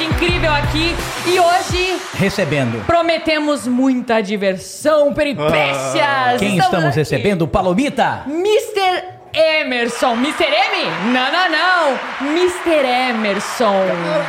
[0.00, 0.94] incrível aqui
[1.26, 2.84] e hoje Recebendo.
[2.86, 6.38] prometemos muita diversão, peripécias.
[6.38, 7.46] Quem Estamos estamos recebendo?
[7.48, 8.22] Palomita!
[8.26, 9.04] Mr.
[9.32, 10.12] Emerson.
[10.14, 10.44] Mr.
[10.44, 11.12] M?
[11.12, 12.32] Não, não, não.
[12.36, 12.86] Mr.
[13.10, 13.74] Emerson.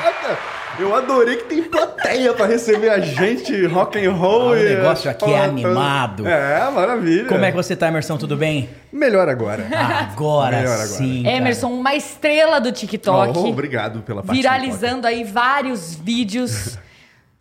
[0.03, 0.37] Caraca,
[0.79, 4.49] eu adorei que tem plateia pra receber a gente, rock and roll.
[4.49, 6.27] Ah, o e negócio aqui é animado.
[6.27, 7.25] É, maravilha.
[7.27, 8.17] Como é que você tá, Emerson?
[8.17, 8.69] Tudo bem?
[8.91, 9.65] Melhor agora.
[9.71, 10.87] Agora, Melhor agora.
[10.87, 11.23] sim.
[11.23, 11.35] cara.
[11.37, 13.37] Emerson, uma estrela do TikTok.
[13.37, 16.77] Oh, obrigado pela parte viralizando aí vários vídeos.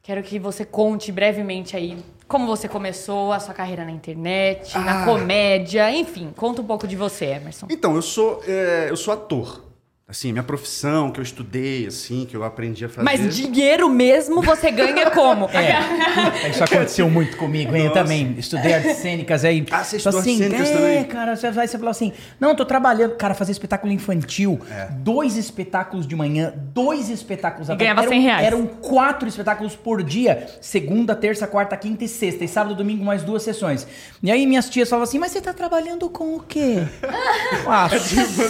[0.03, 1.97] Quero que você conte brevemente aí
[2.29, 5.05] como você começou a sua carreira na internet, na Ah.
[5.05, 7.67] comédia, enfim, conta um pouco de você, Emerson.
[7.71, 9.64] Então, eu sou, é, eu sou ator.
[10.07, 13.03] Assim, minha profissão, que eu estudei, assim, que eu aprendi a fazer.
[13.03, 15.49] Mas dinheiro mesmo você ganha como?
[16.45, 17.87] É, isso aconteceu muito comigo, hein?
[17.87, 19.65] Eu também estudei artes cênicas aí.
[19.71, 21.05] Ah, você estudou artes cênicas é, também?
[21.05, 24.61] cara, você vai, você falou assim, não, tô trabalhando, cara, fazer espetáculo infantil,
[24.99, 28.17] dois espetáculos de manhã, dois espetáculos à E ganhava tarde.
[28.17, 28.47] 100 reais.
[28.47, 33.23] Eram quatro espetáculos por dia, segunda, terça, quarta, quinta e sexta, e sábado, domingo mais
[33.23, 33.87] duas sessões.
[34.23, 36.83] E aí minhas tias falavam assim, mas você tá trabalhando com o quê?
[37.67, 37.89] ah,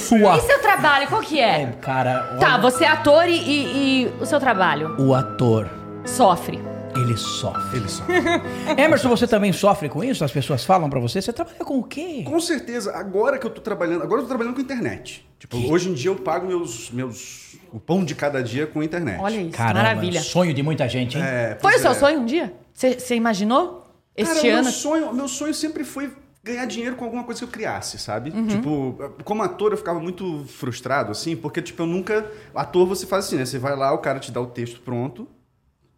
[0.00, 0.36] sua...
[0.36, 1.43] E seu trabalho, qual que é?
[1.44, 4.94] É, cara, olha, Tá, você é ator e, e- e o seu trabalho?
[4.98, 5.68] o ator,
[6.04, 6.58] Sofre.
[6.96, 7.78] ele sofre.
[7.78, 8.04] Ele só.
[8.78, 10.24] Emerson, você também sofre com isso?
[10.24, 12.22] As pessoas falam pra você, você trabalha com o quê?
[12.26, 15.26] Com certeza, agora que eu tô trabalhando, agora eu tô trabalhando com internet.
[15.38, 19.20] Tipo, hoje em dia eu pago meus, meus, o pão de cada dia com internet.
[19.20, 20.20] Olha isso, Caramba, maravilha.
[20.22, 21.24] sonho de muita gente, hein?
[21.24, 21.94] É, Foi pois o seu é.
[21.94, 22.54] sonho um dia?
[22.72, 23.86] Você você imaginou?
[24.16, 24.62] Este Cara, ano?
[24.64, 26.10] Meu sonho, meu sonho sempre foi
[26.44, 28.30] ganhar dinheiro com alguma coisa que eu criasse, sabe?
[28.30, 28.46] Uhum.
[28.46, 32.30] Tipo, como ator eu ficava muito frustrado, assim, porque, tipo, eu nunca.
[32.54, 33.46] Ator você faz assim, né?
[33.46, 35.26] Você vai lá, o cara te dá o texto pronto.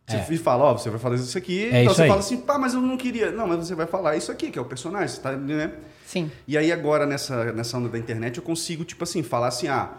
[0.09, 0.27] Você É.
[0.31, 1.65] e fala, ó, você vai fazer isso aqui.
[1.65, 2.09] É então isso você aí.
[2.09, 3.33] fala assim, pá, mas eu não queria.
[3.33, 5.73] Não, mas você vai falar isso aqui, que é o personagem, você tá, né?
[6.07, 6.31] Sim.
[6.47, 9.91] E aí agora, nessa, nessa onda da internet, eu consigo, tipo assim, falar assim, ah,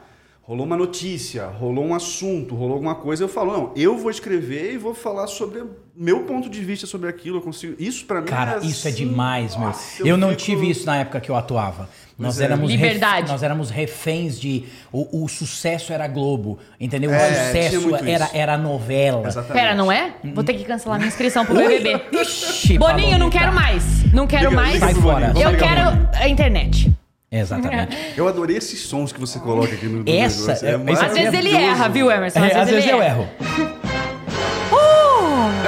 [0.47, 4.73] rolou uma notícia, rolou um assunto, rolou alguma coisa, eu falo, não, eu vou escrever
[4.73, 7.75] e vou falar sobre o meu ponto de vista sobre aquilo, eu consigo...
[7.77, 9.65] Isso pra mim Cara, é isso é assim, demais, meu.
[9.67, 11.89] nossa, Eu, não fico- tive isso na época que eu atuava.
[12.17, 12.45] Nós é.
[12.45, 13.21] éramos Liberdade.
[13.23, 17.11] ref- nós éramos reféns de o, o sucesso era Globo, entendeu?
[17.11, 18.35] O É, tinha sucesso era isso.
[18.37, 19.27] era novela.
[19.27, 19.53] Exatamente.
[19.61, 20.13] Pera, não é?
[20.33, 22.01] Vou ter que cancelar minha inscrição pro BBB.
[22.13, 23.83] Ixi, Boninho, não quero mais.
[24.13, 24.73] Não quero Liga- mais.
[24.75, 25.33] liga Sai fora.
[25.35, 26.91] Eu quero a internet.
[27.31, 27.95] Exatamente.
[28.15, 30.67] Eu adorei esses sons que você coloca aqui no, no Essa- negócio.
[30.67, 31.05] é- maravilhoso.
[31.05, 32.39] Às vezes ele erra, viu, Emerson?
[32.39, 33.21] É, às vezes ele eu erra.
[33.21, 33.76] erro.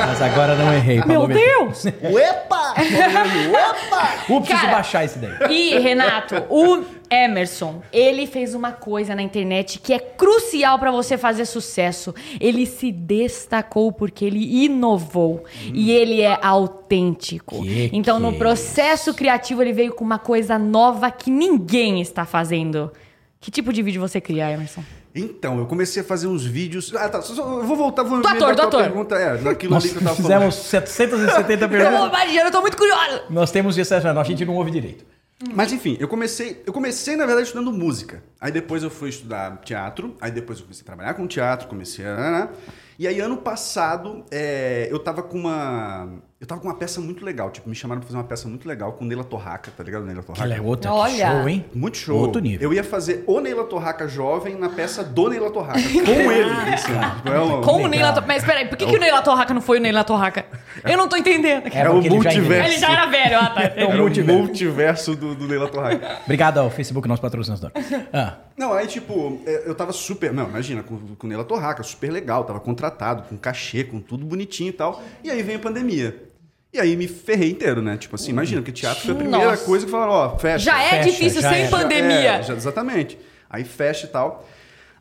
[0.07, 1.03] Mas agora não errei.
[1.05, 1.27] Meu.
[1.27, 1.85] Deus!
[1.85, 2.73] Uepa!
[2.73, 4.33] Opa!
[4.33, 4.71] Uh, preciso Cara.
[4.71, 5.31] baixar esse daí.
[5.49, 11.17] E, Renato, o Emerson, ele fez uma coisa na internet que é crucial pra você
[11.17, 12.13] fazer sucesso.
[12.39, 15.43] Ele se destacou porque ele inovou.
[15.73, 17.61] E ele é autêntico.
[17.63, 22.01] Que então, que no é processo criativo, ele veio com uma coisa nova que ninguém
[22.01, 22.91] está fazendo.
[23.39, 24.83] Que tipo de vídeo você cria, Emerson?
[25.19, 26.93] Então, eu comecei a fazer uns vídeos...
[26.95, 28.81] Ah, tá, só- só- eu vou voltar, vou Do ator, do ator.
[28.83, 31.97] pergunta, é, daquilo Nós ali que eu tava fizemos 770 Eu perguntas.
[31.99, 33.23] vou imaginando, eu tô muito curiosa.
[33.29, 35.05] Nós temos isso, a gente não ouve direito.
[35.53, 38.21] Mas enfim, eu comecei, eu comecei na verdade estudando música.
[38.41, 42.05] Aí depois eu fui estudar teatro, aí depois eu comecei a trabalhar com teatro, comecei
[42.05, 42.49] a
[42.97, 47.25] e aí ano passado é, eu tava com uma eu tava com uma peça muito
[47.25, 50.05] legal, tipo me chamaram pra fazer uma peça muito legal com Neila Torraca, tá ligado?
[50.05, 50.41] Neila Torraca.
[50.45, 51.31] Ela é outra Olha.
[51.31, 51.65] show, hein?
[51.75, 52.17] Muito show.
[52.17, 52.69] Outro nível.
[52.69, 56.49] Eu ia fazer o Neila Torraca jovem na peça do Neila Torraca, com ele.
[56.73, 57.89] Assim, tipo, é uma- Com o Legal.
[57.89, 58.27] Neila Torraca.
[58.27, 60.45] Mas peraí, por que, que o Neila Torraca não foi o Neila Torraca?
[60.85, 61.67] Eu não tô entendendo.
[61.67, 62.71] É, É o multiverso.
[62.71, 63.61] Ele já era velho, ah, tá.
[63.63, 64.39] É o Era o multiverso.
[64.41, 66.19] multiverso do, do Neila Torraca.
[66.23, 67.71] Obrigado ao Facebook, nosso patrocinador.
[68.13, 70.31] Ah, Não, aí tipo, é, eu tava super.
[70.31, 74.69] Não, imagina, com, com Neila Torraca, super legal, tava contratado, com cachê, com tudo bonitinho
[74.69, 75.03] e tal.
[75.21, 76.28] E aí vem a pandemia.
[76.71, 77.97] E aí me ferrei inteiro, né?
[77.97, 79.65] Tipo assim, imagina, que teatro foi a primeira Nossa.
[79.65, 80.65] coisa que falaram, ó, fecha.
[80.65, 81.67] Já é Fecha, difícil já sem é.
[81.67, 82.31] pandemia.
[82.35, 83.17] É, já- exatamente.
[83.49, 84.47] Aí fecha e tal.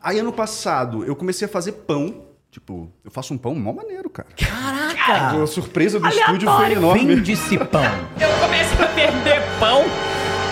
[0.03, 2.25] Aí ano passado eu comecei a fazer pão.
[2.51, 4.29] Tipo, eu faço um pão mó maneiro, cara.
[4.34, 5.43] Caraca!
[5.43, 6.37] A surpresa do Aleatório.
[6.39, 7.15] estúdio foi enorme.
[7.17, 7.83] Vende-se pão.
[8.19, 9.85] Eu comecei a perder pão.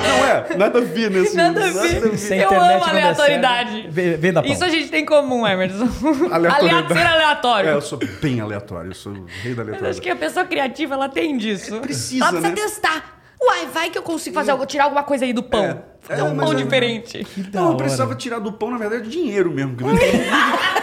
[0.08, 2.16] Não é, nada a ver nesse Nada a ver.
[2.18, 3.72] Se a Eu internet amo não der aleatoriedade.
[3.72, 4.52] certo, vê- Venda pão.
[4.52, 5.88] Isso a gente tem em comum, Emerson.
[6.30, 6.94] Aleatoriedade.
[7.00, 7.70] Ser aleatório.
[7.70, 9.90] É, eu sou bem aleatório, eu sou o rei da Mas aleatória.
[9.90, 11.80] acho que a pessoa criativa, ela tem disso.
[11.80, 12.54] precisa, Ela precisa né?
[12.54, 13.16] testar.
[13.40, 15.62] Uai, vai que eu consigo fazer algo, tirar alguma coisa aí do pão.
[15.64, 15.76] É.
[16.00, 17.26] Fazer É, um mas pão é- diferente.
[17.50, 17.76] da Não, eu hora.
[17.78, 19.76] precisava tirar do pão, na verdade, dinheiro mesmo.
[19.76, 20.75] que eu não- eu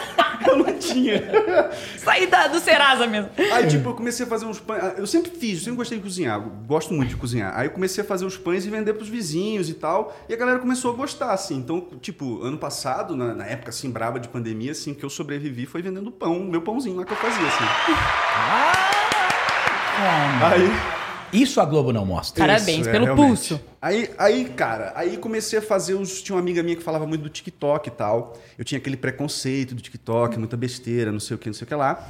[0.94, 1.24] tinha.
[1.98, 3.30] Sair da- do Serasa mesmo.
[3.52, 4.82] Aí, tipo, eu comecei a fazer uns pães.
[4.98, 6.40] Eu sempre fiz, eu sempre gostei de cozinhar.
[6.66, 7.52] Gosto muito de cozinhar.
[7.58, 10.16] Aí eu comecei a fazer os pães e vender pros vizinhos e tal.
[10.30, 11.56] E a galera começou a gostar, assim.
[11.58, 15.66] Então, tipo, ano passado, na, na época, assim, braba de pandemia, assim, que eu sobrevivi
[15.66, 17.64] foi vendendo pão, meu pãozinho lá que eu fazia, assim.
[19.96, 20.70] Ah, Aí,
[21.34, 22.46] Isso a Globo não mostra.
[22.46, 23.28] Parabéns Isso, é, pelo realmente.
[23.28, 23.62] pulso.
[23.82, 26.22] Aí, aí, cara, aí comecei a fazer os.
[26.22, 28.38] Tinha uma amiga minha que falava muito do TikTok e tal.
[28.58, 31.68] Eu tinha aquele preconceito do TikTok, muita besteira, não sei o que, não sei o
[31.68, 32.10] que lá.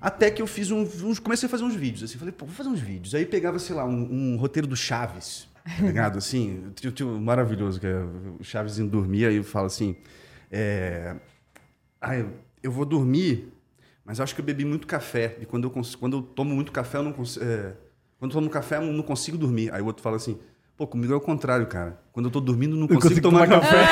[0.00, 1.18] Até que eu fiz um, uns.
[1.18, 2.18] Comecei a fazer uns vídeos, assim.
[2.18, 3.14] Falei, pô, vou fazer uns vídeos.
[3.14, 6.18] Aí pegava, sei lá, um, um roteiro do Chaves, tá ligado?
[6.18, 7.96] Assim, tinha, tinha um maravilhoso, que é
[8.38, 9.96] o Chaves indo dormir, aí fala assim.
[10.50, 11.16] É,
[12.00, 12.32] ah, eu,
[12.62, 13.52] eu vou dormir,
[14.04, 15.36] mas acho que eu bebi muito café.
[15.40, 17.44] E quando eu, quando eu tomo muito café, eu não consigo.
[18.24, 19.70] Quando eu tomo café, eu não consigo dormir.
[19.70, 20.38] Aí o outro fala assim:
[20.78, 22.00] pô, comigo é o contrário, cara.
[22.10, 23.84] Quando eu tô dormindo, eu não consigo, consigo tomar, tomar café.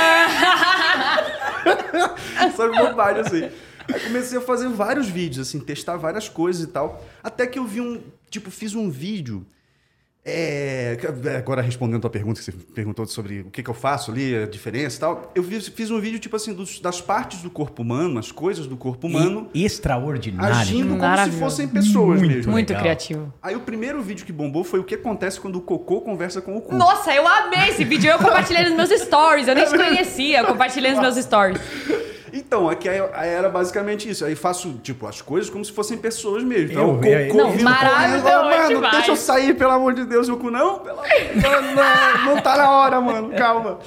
[2.57, 3.51] Só que bobagem, assim.
[3.93, 7.05] Aí comecei a fazer vários vídeos, assim, testar várias coisas e tal.
[7.23, 8.01] Até que eu vi um.
[8.31, 9.45] Tipo, fiz um vídeo.
[10.25, 10.97] É,
[11.37, 14.37] agora respondendo a tua pergunta, que você perguntou sobre o que, que eu faço ali,
[14.37, 15.33] a diferença e tal.
[15.35, 18.67] Eu fiz, fiz um vídeo, tipo assim, dos- das partes do corpo humano, as coisas
[18.67, 20.55] do corpo humano, E extraordinário.
[20.57, 22.53] agindo como se fossem pessoas Muito mesmo.
[22.53, 22.83] Muito legal.
[22.83, 23.35] criativo.
[23.43, 26.57] Aí o primeiro vídeo que bombou foi o que acontece quando o cocô conversa com
[26.57, 26.75] o cu.
[26.75, 28.09] Nossa, eu amei esse vídeo.
[28.11, 29.49] Eu compartilhei nos meus stories.
[29.49, 30.39] Eu nem te conhecia.
[30.41, 31.61] Eu compartilhei nos meus stories.
[32.33, 32.99] Então, aqui aí
[33.29, 34.25] era basicamente isso.
[34.25, 36.79] Aí faço, tipo, as coisas como se fossem pessoas mesmo.
[36.79, 37.33] Eu o vi aí.
[37.33, 38.93] Não, vindo maravilhoso Mano, demais.
[38.97, 40.79] deixa eu sair, pelo amor de Deus, o cu não.
[40.79, 40.97] Pelo...
[40.97, 43.31] Não, não, não tá na hora, mano.
[43.37, 43.79] Calma.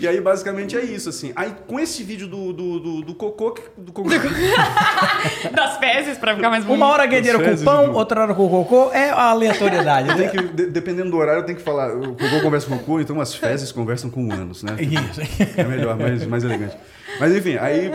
[0.00, 1.32] E aí, basicamente, é isso, assim.
[1.34, 3.50] Aí, com esse vídeo do, do, do, do cocô...
[3.50, 4.08] que- Do cocô
[5.52, 6.76] Das fezes, pra ficar mais bonito.
[6.76, 8.92] Uma hora dinheiro com pão, do- outra hora com cocô.
[8.92, 10.14] É a aleatoriedade.
[10.16, 10.28] né?
[10.28, 11.96] que, de- dependendo do horário, eu tenho que falar.
[11.96, 14.76] O cocô conversa com o cu, então as fezes conversam com anos, né?
[14.78, 15.20] Isso.
[15.56, 16.76] É melhor, mais, mais elegante.
[17.18, 17.90] Mas enfim, aí.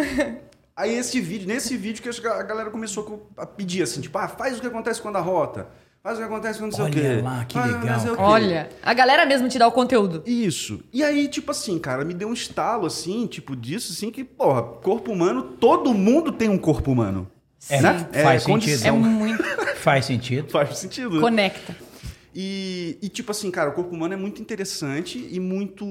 [0.76, 4.58] Aí esse vídeo, nesse vídeo que a galera começou a pedir assim, tipo, ah, faz
[4.58, 5.68] o que acontece quando a rota.
[6.02, 7.22] Faz o que acontece quando não sei o Olha quê.
[7.22, 8.20] lá, que faz o legal, o.
[8.20, 10.24] Olha, a galera mesmo te dá o conteúdo.
[10.26, 10.84] Isso.
[10.92, 14.64] E aí, tipo assim, cara, me deu um estalo assim, tipo, disso, assim, que, porra,
[14.64, 17.32] corpo humano, todo mundo tem um corpo humano.
[17.70, 18.10] É, né?
[18.24, 18.96] faz condição.
[18.96, 19.08] sentido.
[19.08, 19.44] É muito.
[19.84, 20.50] Faz sentido.
[20.50, 21.16] Faz sentido.
[21.16, 21.22] né?
[21.22, 21.76] Conecta.
[22.36, 25.86] E, e, tipo assim, cara, o corpo humano é muito interessante e muito.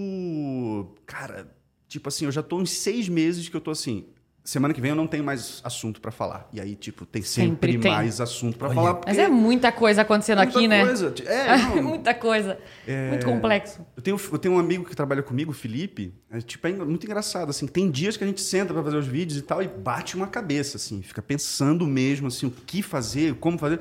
[1.07, 1.47] Cara,
[1.93, 4.07] tipo assim, eu já tô uns seis meses que eu tô assim.
[4.45, 6.49] Semana que vem eu não tenho mais assunto pra falar.
[6.53, 7.93] E aí, tipo, tem sempre, Sempre tem.
[7.93, 8.75] mais assunto pra Olha.
[8.75, 9.01] falar.
[9.07, 10.85] Mas é muita coisa acontecendo muita aqui, né?
[10.85, 11.15] coisa.
[11.25, 12.59] É, não, muita coisa.
[13.11, 13.87] Muito complexo.
[13.97, 16.13] eu, tenho, eu tenho um amigo que trabalha comigo, o Felipe.
[16.29, 17.69] É, tipo, é muito engraçado, assim.
[17.69, 20.27] Tem dias que a gente senta pra fazer os vídeos e tal e bate uma
[20.27, 21.03] cabeça, assim.
[21.03, 23.81] Fica pensando mesmo, assim, o que fazer, como fazer.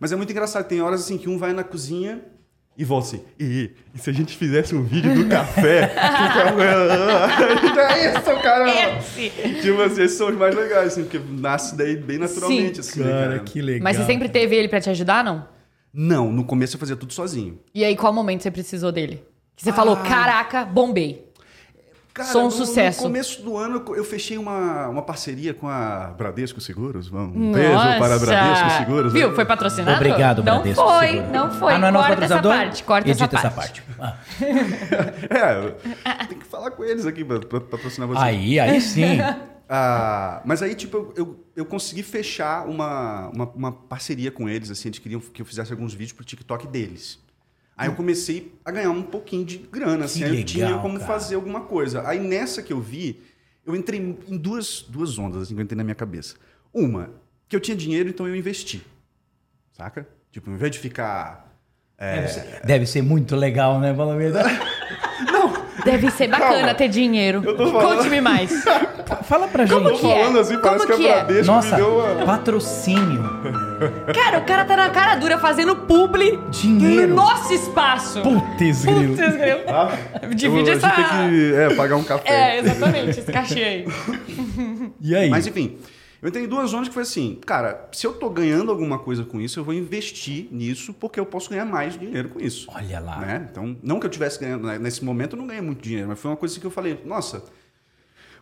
[0.00, 0.66] Mas é muito engraçado.
[0.66, 2.20] Tem horas, assim, que um vai na cozinha
[2.80, 3.22] e volta assim.
[3.38, 5.92] E, e se a gente fizesse um vídeo do café?
[7.92, 8.96] é isso, cara.
[8.96, 9.28] Esse.
[9.60, 13.10] Tipo assim, esses são os mais legais, assim, porque nasce daí bem naturalmente, assim, né,
[13.10, 13.84] Cara, que legal.
[13.84, 15.46] Mas você sempre teve ele pra te ajudar, não?
[15.92, 17.60] Não, no começo eu fazia tudo sozinho.
[17.74, 19.22] E aí, qual momento você precisou dele?
[19.54, 21.29] Que você falou, caraca, bombei.
[22.12, 22.98] Cara, Sou um no, sucesso.
[22.98, 27.10] No começo do ano eu- fechei uma, uma parceria com a Bradesco Seguros.
[27.10, 27.58] Um Nossa.
[27.58, 29.12] beijo para a Bradesco Seguros.
[29.12, 29.34] Viu?
[29.34, 29.96] Foi patrocinado?
[29.96, 31.30] Obrigado, Não Bradesco foi, Seguros.
[31.32, 31.72] não foi.
[31.74, 32.64] Ah, não é nosso Corta essa patrocinador?
[32.66, 33.82] parte, corta Edita essa parte.
[33.98, 34.16] Ah.
[35.30, 38.20] É, tem que falar com eles aqui pra, pra patrocinar você.
[38.20, 39.18] Aí, aí sim.
[39.72, 44.68] Ah, mas aí, tipo, eu, eu, eu consegui fechar uma, uma, uma parceria com eles,
[44.68, 47.20] assim, eles queriam que eu fizesse alguns vídeos pro TikTok deles.
[47.80, 50.98] Aí eu comecei a ganhar um pouquinho de grana, assim, aí eu legal, tinha como
[50.98, 51.06] cara.
[51.06, 52.06] fazer alguma coisa.
[52.06, 53.22] Aí nessa que eu vi,
[53.64, 53.98] eu entrei
[54.28, 56.34] em duas, duas ondas, assim, que eu entrei na minha cabeça.
[56.74, 57.10] Uma,
[57.48, 58.84] que eu tinha dinheiro, então eu investi.
[59.72, 60.06] Saca?
[60.30, 61.48] Tipo, ao invés de ficar...
[61.98, 64.60] Deve, ser, deve ser muito legal, né, fala a verdade.
[65.84, 66.74] Deve ser bacana Calma.
[66.74, 67.42] ter dinheiro.
[67.42, 68.50] Conte-me mais.
[69.24, 70.00] Fala pra Como gente.
[70.00, 70.18] Tô que é?
[70.18, 71.24] falando assim, parece Como que, que a é?
[71.24, 72.26] Bradesco Nossa, me deu uma...
[72.26, 73.22] patrocínio,
[74.14, 77.08] Cara, o cara tá na cara dura fazendo publi Dinheiro.
[77.08, 78.20] no nosso espaço.
[78.20, 79.16] putz, grilo.
[79.16, 79.60] Putz, grilo.
[79.70, 80.88] Ah, Divide eu, essa...
[80.88, 82.28] A gente tem que é, pagar um café.
[82.28, 83.86] É, exatamente, esse cachê aí.
[85.00, 85.30] E aí?
[85.30, 85.78] Mas enfim,
[86.20, 89.24] eu entrei em duas zonas que foi assim, cara, se eu tô ganhando alguma coisa
[89.24, 92.66] com isso, eu vou investir nisso porque eu posso ganhar mais dinheiro com isso.
[92.74, 93.20] Olha lá.
[93.20, 93.48] Né?
[93.50, 94.78] Então, não que eu tivesse ganhando, né?
[94.78, 97.00] nesse momento eu não ganhei muito dinheiro, mas foi uma coisa assim que eu falei,
[97.06, 97.42] nossa,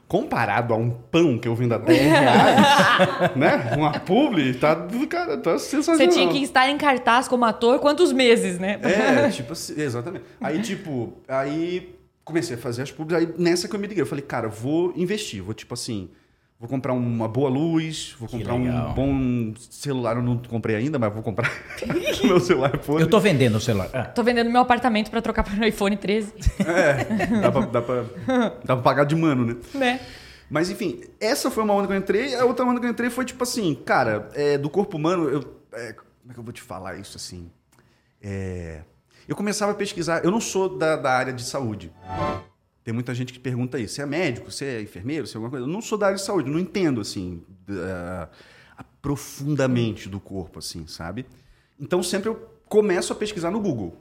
[0.08, 3.74] comparado a um pão que eu vendo a 10 reais, né?
[3.76, 4.74] Uma publi, tá,
[5.08, 5.98] cara, tá sensacional.
[5.98, 8.80] Você tinha que estar em cartaz como ator quantos meses, né?
[8.82, 10.24] É, tipo assim, exatamente.
[10.40, 14.06] Aí, tipo, aí comecei a fazer as pubs, aí nessa que eu me liguei, eu
[14.06, 16.10] falei, cara, vou investir, vou tipo assim,
[16.58, 18.90] vou comprar uma boa luz, vou Que comprar legal.
[18.90, 21.50] um bom celular, eu não comprei ainda, mas vou comprar
[22.24, 23.04] meu celular podre.
[23.04, 23.88] Eu tô vendendo o celular.
[23.92, 27.04] Ah, Tô vendendo meu apartamento pra trocar para o iPhone 13, É,
[27.40, 28.02] dá pra, dá, pra,
[28.64, 29.56] dá pra pagar de mano, né?
[29.74, 30.00] né?
[30.50, 33.10] Mas enfim, essa foi uma onda que eu entrei, a outra onda que eu entrei
[33.10, 35.40] foi tipo assim, cara, é, do corpo humano, eu,
[35.72, 37.50] é, como é que eu vou te falar isso assim?
[38.22, 38.80] É,
[39.28, 41.92] eu começava a pesquisar, eu não sou da, da área de saúde.
[42.88, 43.96] Tem muita gente que pergunta isso.
[43.96, 44.50] Você é médico?
[44.50, 45.26] Você é enfermeiro?
[45.26, 45.66] Você é alguma coisa?
[45.66, 48.30] Eu não sou da área de saúde, não entendo, assim, da-
[49.02, 51.26] profundamente do corpo, assim, sabe?
[51.78, 53.94] Então sempre eu começo a pesquisar no Google.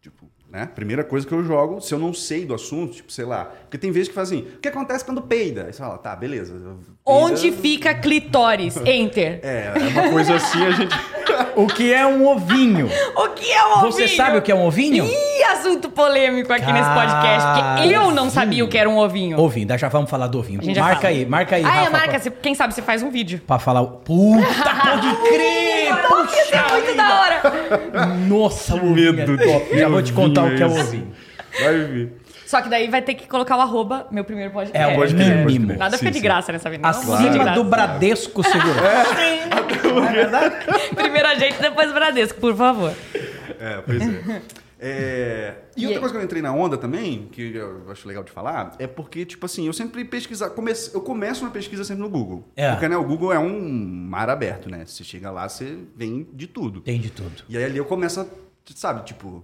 [0.00, 0.66] Tipo, né?
[0.66, 3.44] Primeira coisa que eu jogo, se eu não sei do assunto, tipo, sei lá.
[3.44, 5.66] Porque tem vezes que fazem, o que acontece quando peida?
[5.66, 6.52] Aí você fala, tá, beleza.
[6.52, 8.76] peida- Onde fica clitóris?
[8.78, 9.38] Enter.
[9.46, 10.92] É, é uma coisa assim, a gente.
[11.56, 12.88] O que é um ovinho?
[13.16, 14.16] O que é um Você ovinho?
[14.16, 15.04] sabe o que é um ovinho?
[15.04, 19.38] Ih, assunto polêmico aqui nesse podcast, porque eu não sabia o que era um ovinho.
[19.38, 20.60] Ovinho, já vamos falar do ovinho.
[20.64, 21.08] Marca fala.
[21.08, 22.08] aí, marca aí, Ah, é, Rafa, marca.
[22.10, 23.40] pra, você- Quem sabe você faz um vídeo.
[23.46, 23.82] pra falar.
[23.82, 24.42] o- Puta,
[24.82, 25.90] pode crer!
[26.10, 27.42] Nossa, isso é muito da hora.
[28.28, 29.78] Nossa, o ovinho medo é top.
[29.78, 30.80] Já vou te contar o que é o esse.
[30.80, 31.12] ovinho.
[31.60, 32.12] Vai vir.
[32.52, 34.76] Só que daí vai ter que colocar o arroba, meu primeiro podcast.
[34.76, 35.66] É, o Pode crer, pode mínimo.
[35.68, 35.78] crer.
[35.78, 36.22] Nada fica Sim, de sim.
[36.22, 36.86] graça nessa vida.
[36.86, 39.14] Acima do Bradesco Segurança.
[40.06, 40.56] É verdade?
[40.94, 42.92] Primeiro a gente, depois o Bradesco, por favor.
[43.58, 44.42] É, pois é.
[44.84, 46.00] É, E E outra aí?
[46.00, 49.24] coisa que eu entrei na onda também, que eu acho legal de falar, é porque,
[49.24, 50.50] tipo assim, eu sempre pesquisar.
[50.50, 52.44] Comece, eu começo uma pesquisa sempre no Google.
[52.54, 52.72] É.
[52.72, 54.84] Porque né, o Google é um mar aberto, né?
[54.84, 56.82] Você chega lá, você vem de tudo.
[56.82, 57.44] Tem de tudo.
[57.48, 58.26] E aí ali eu começo a,
[58.74, 59.42] sabe, tipo,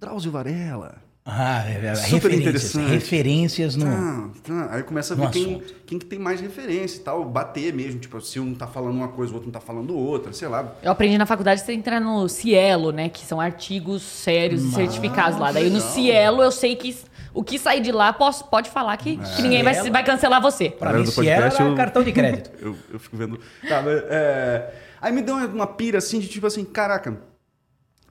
[0.00, 1.02] Drauzio Varela.
[1.32, 2.40] Ah, é, é, Super referências.
[2.40, 2.90] interessante.
[2.90, 3.84] Referências no.
[3.84, 4.68] Tá, tá.
[4.72, 8.20] Aí começa a ver quem, quem que tem mais referência e tal, bater mesmo, tipo,
[8.20, 10.74] se um tá falando uma coisa, o outro não tá falando outra, sei lá.
[10.82, 13.08] Eu aprendi na faculdade você entrar no Cielo, né?
[13.08, 15.52] Que são artigos sérios e certificados lá.
[15.52, 15.90] Daí no legal.
[15.90, 16.96] Cielo eu sei que
[17.32, 19.92] o que sair de lá posso, pode falar que, que ninguém vai, Cielo.
[19.92, 20.70] vai cancelar você.
[20.70, 22.50] Pra mim, do se era podcast, eu- cartão de crédito.
[22.60, 23.38] Eu, eu fico vendo.
[23.68, 27.16] Tá, mas, é, Aí me deu uma, uma pira assim de tipo assim, caraca.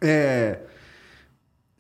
[0.02, 0.60] É.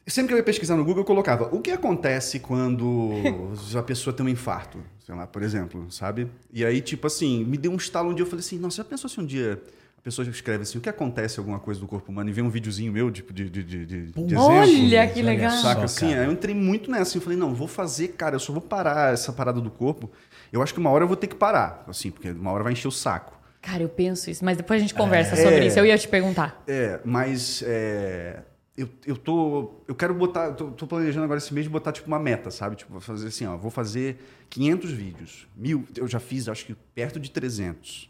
[0.10, 3.12] Sempre que eu ia pesquisar no Google, eu colocava o que acontece quando
[3.78, 6.28] a pessoa tem um infarto, sei lá, por exemplo, sabe?
[6.52, 8.84] E aí, tipo assim, me deu um estalo um dia, eu falei assim, nossa, já
[8.84, 9.62] pensou se um dia
[9.98, 12.50] a pessoa escreve assim, o que acontece alguma coisa do corpo humano e vê um
[12.50, 14.40] videozinho meu, tipo, de, de, de, de, de exemplo?
[14.40, 15.52] Olha que legal.
[15.52, 16.14] Saca assim?
[16.14, 17.04] eu entrei muito nessa.
[17.04, 20.10] assim, Eu falei, não, vou fazer, cara, eu só vou parar essa parada do corpo.
[20.52, 22.74] Eu acho que uma hora eu vou ter que parar, assim, porque uma hora vai
[22.74, 23.38] encher o saco.
[23.62, 25.68] Cara, eu penso isso, mas depois a gente conversa sobre É.
[25.68, 25.78] isso.
[25.78, 26.64] Eu ia te perguntar.
[26.66, 28.40] É, mas é,
[28.82, 29.72] eu, eu tô.
[29.88, 30.52] Eu quero botar.
[30.54, 32.76] Tô, tô planejando agora esse mês de botar tipo uma meta, sabe?
[32.76, 33.56] Tipo, vou fazer assim, ó.
[33.58, 34.18] Vou fazer
[34.50, 35.48] 500 vídeos.
[35.56, 35.86] Mil.
[35.96, 38.10] Eu já fiz, acho que perto de 300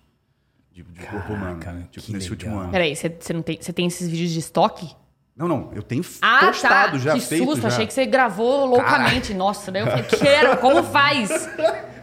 [0.71, 1.59] de, de corpo humano.
[1.59, 2.31] Caraca, Tipo, que nesse legal.
[2.47, 2.71] último ano.
[2.71, 4.95] Peraí, você você não tem, você tem esses vídeos de estoque?
[5.35, 5.71] Não, não.
[5.73, 6.97] Eu tenho Ah, postado tá.
[6.97, 7.67] já, que feito susto, já.
[7.69, 9.33] achei que você gravou loucamente.
[9.33, 11.29] Nossa, daí eu falei, quero, como faz?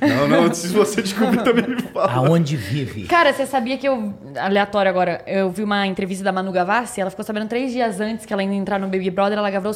[0.00, 0.54] Não, não.
[0.54, 2.12] Se você descobrir, também me fala.
[2.12, 3.04] Aonde vive?
[3.06, 4.14] Cara, você sabia que eu.
[4.40, 5.22] Aleatório agora.
[5.26, 7.00] Eu vi uma entrevista da Manu Gavassi.
[7.00, 9.38] Ela ficou sabendo três dias antes que ela ia entrar no Baby Brother.
[9.38, 9.72] Ela gravou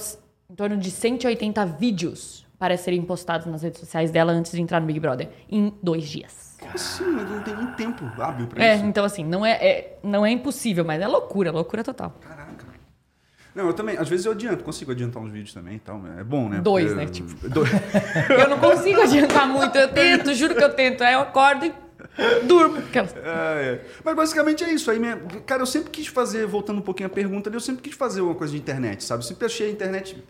[0.50, 4.80] em torno de 180 vídeos para serem postados nas redes sociais dela antes de entrar
[4.80, 5.28] no Big Brother.
[5.50, 6.56] Em dois dias.
[6.58, 7.04] Como assim?
[7.04, 8.84] Mas não tem nem tempo hábil pra É, isso.
[8.86, 12.14] então assim, não é, é- não é impossível, mas é loucura, loucura total.
[12.20, 12.45] Caraca.
[13.56, 16.22] Não, eu também, às vezes eu adianto, consigo adiantar uns vídeos também e tal, é
[16.22, 16.60] bom, né?
[16.60, 17.10] Dois, Porque- né?
[17.10, 17.48] Tipo.
[17.48, 17.70] Dois.
[18.28, 21.02] Eu não consigo adiantar muito, eu tento, juro que eu tento.
[21.02, 21.72] Aí eu acordo e
[22.46, 22.76] durmo.
[22.76, 23.84] Aquelas- É, é.
[24.04, 24.90] Mas basicamente é isso.
[24.90, 27.80] Aí, minha- cara, eu sempre quis fazer, voltando um pouquinho à pergunta, ali, eu sempre
[27.82, 29.22] quis fazer uma coisa de internet, sabe?
[29.22, 30.22] Eu sempre achei a internet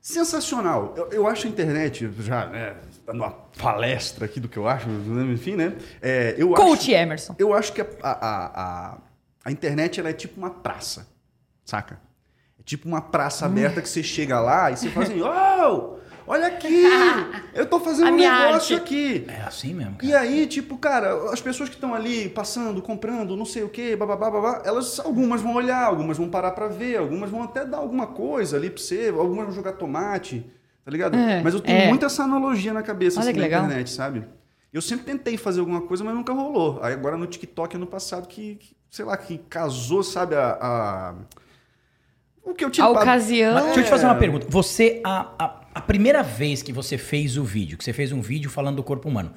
[0.00, 0.94] sensacional.
[0.96, 4.88] Eu, eu acho a internet, já, né, dando uma palestra aqui do que eu acho,
[4.88, 5.74] né, enfim, né?
[6.00, 7.34] É, eu Coach acho, Emerson.
[7.38, 8.98] eu acho que a, a, a,
[9.44, 11.08] a internet ela é tipo uma praça,
[11.64, 11.98] saca?
[12.64, 16.82] Tipo uma praça aberta que você chega lá e você fala assim, oh, olha aqui,
[17.52, 19.26] eu tô fazendo um negócio arte." aqui.
[19.28, 20.06] É assim mesmo, cara.
[20.10, 23.94] E aí, tipo, cara, as pessoas que estão ali passando, comprando, não sei o quê,
[23.94, 27.78] bababá, babá, elas, algumas vão olhar, algumas vão parar pra ver, algumas vão até dar
[27.78, 30.46] alguma coisa ali pra você, algumas vão jogar tomate,
[30.82, 31.16] tá ligado?
[31.16, 31.88] É, mas eu tenho é.
[31.88, 33.64] muito essa analogia na cabeça, Olha assim, que na legal.
[33.66, 34.24] internet, sabe?
[34.72, 36.80] Eu sempre tentei fazer alguma coisa, mas nunca rolou.
[36.82, 40.58] Aí agora no TikTok, ano passado, que, que, sei lá, que casou, sabe, a...
[40.60, 41.14] a-
[42.44, 42.86] O que eu tinha...
[42.86, 43.54] A ocasião.
[43.54, 44.18] Mas deixa eu te fazer uma É.
[44.18, 44.46] pergunta.
[44.48, 48.20] Você, a, a, a primeira vez que você fez o vídeo, que você fez um
[48.20, 49.32] vídeo falando do corpo humano,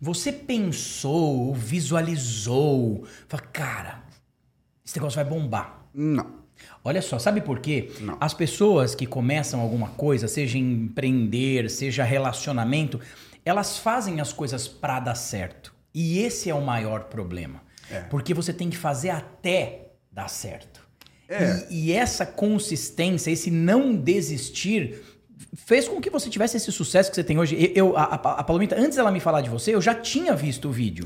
[0.00, 4.02] você pensou, visualizou, falou, cara,
[4.84, 5.82] esse negócio vai bombar.
[5.94, 6.38] Não.
[6.82, 7.90] Olha só, sabe por quê?
[8.00, 8.16] Não.
[8.20, 13.00] As pessoas que começam alguma coisa, seja empreender, seja relacionamento,
[13.44, 15.72] elas fazem as coisas pra dar certo.
[15.94, 17.62] E esse é o maior problema.
[17.90, 18.00] É.
[18.00, 20.86] Porque você tem que fazer até dar certo.
[21.28, 21.66] É.
[21.70, 25.02] E, e essa consistência, esse não desistir,
[25.54, 27.72] fez com que você tivesse esse sucesso que você tem hoje.
[27.74, 30.72] Eu, a, a, Palomita, antes dela me falar de você, eu já tinha visto o
[30.72, 31.04] vídeo.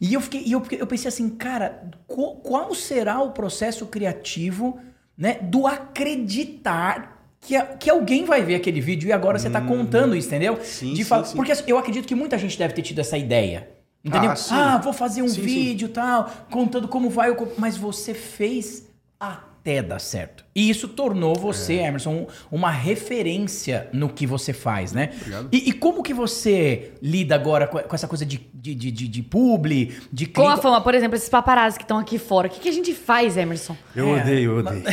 [0.00, 4.78] E eu fiquei, e eu, eu pensei assim, cara, co- qual será o processo criativo,
[5.16, 10.16] né, do acreditar que, que alguém vai ver aquele vídeo e agora você tá contando
[10.16, 10.54] isso, entendeu?
[10.54, 10.64] Hum.
[10.64, 11.36] Sim, De sim, sim.
[11.36, 13.70] Porque assim, eu acredito que muita gente deve ter tido essa ideia.
[14.04, 14.30] Entendeu?
[14.30, 14.74] Ah.
[14.74, 18.86] Ah, vou fazer um Sim, vídeo e tal, contando como vai Mas você fez
[19.18, 20.44] até dar certo.
[20.54, 25.10] E isso tornou você, Emerson, um- uma referência no que você faz, né?
[25.20, 25.48] Obrigado.
[25.52, 29.08] E, e como que você lida agora com, com essa coisa de, de, de, de,
[29.08, 32.46] de publi, de Com a fama, por exemplo, esses paparazzi que estão aqui fora.
[32.46, 33.76] O que, que a gente faz, Emerson?
[33.94, 34.82] Eu É, odeio, eu odeio.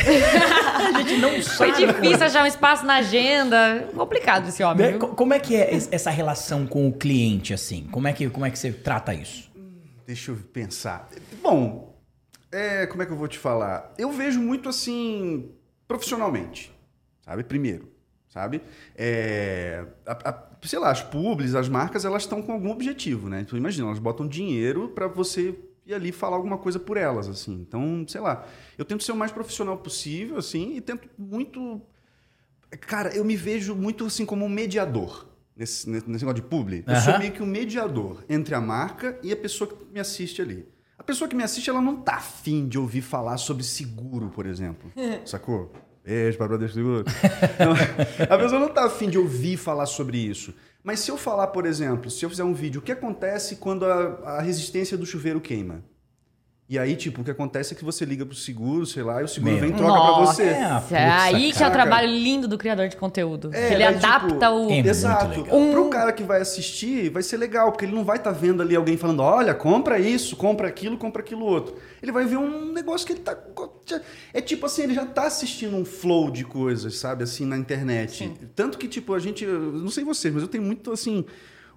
[0.74, 1.86] A gente não Foi sabe.
[1.86, 3.88] difícil achar um espaço na agenda.
[3.94, 4.98] Complicado esse homem, Né?
[4.98, 5.08] viu?
[5.08, 7.84] Como é que é es- essa relação com o cliente, assim?
[7.90, 9.50] Como é que, como é que você trata isso?
[10.06, 11.08] Deixa eu pensar.
[11.42, 11.93] Bom,
[12.54, 13.92] é, como é que eu vou te falar?
[13.98, 15.50] Eu vejo muito assim,
[15.88, 16.72] profissionalmente,
[17.22, 17.42] sabe?
[17.44, 17.88] Primeiro,
[18.28, 18.62] sabe?
[18.96, 23.40] É, a- a- sei lá, as publis, as marcas, elas estão com algum objetivo, né?
[23.40, 25.54] Então imagina, elas botam dinheiro para você
[25.86, 27.52] ir ali falar alguma coisa por elas, assim.
[27.60, 28.46] Então, sei lá,
[28.78, 31.82] eu tento ser o mais profissional possível, assim, e tento muito
[32.80, 36.82] Cara, eu me vejo muito assim como um mediador nesse, nesse negócio de publi.
[36.88, 40.42] Eu sou meio que um mediador entre a marca e a pessoa que me assiste
[40.42, 40.66] ali.
[41.04, 44.46] A pessoa que me assiste, ela não tá afim de ouvir falar sobre seguro, por
[44.46, 44.90] exemplo.
[45.26, 45.70] Sacou?
[46.02, 47.04] Beijo para brother seguro.
[48.30, 50.54] A pessoa não tá afim de ouvir falar sobre isso.
[50.82, 53.84] Mas se eu falar, por exemplo, se eu fizer um vídeo, o que acontece quando
[53.84, 55.84] a, a resistência do chuveiro queima?
[56.66, 59.24] E aí, tipo, o que acontece é que você liga pro seguro, sei lá, e
[59.24, 59.60] o seguro Meu.
[59.60, 60.42] vem e troca pra Nossa, você.
[60.44, 63.50] É, putz, aí que é o trabalho lindo do criador de conteúdo.
[63.52, 64.70] É, que ele daí, adapta tipo, o.
[64.70, 65.42] É Exato.
[65.42, 65.70] legal.
[65.72, 68.74] Pro cara que vai assistir, vai ser legal, porque ele não vai estar vendo ali
[68.74, 71.76] alguém falando, olha, compra isso, compra aquilo, compra aquilo outro.
[72.02, 73.36] Ele vai ver um negócio que ele tá.
[74.32, 78.32] É tipo assim, ele já tá assistindo um flow de coisas, sabe, assim, na internet.
[78.56, 79.44] Tanto que, tipo, a gente.
[79.44, 81.26] Não sei vocês, mas eu tenho muito assim.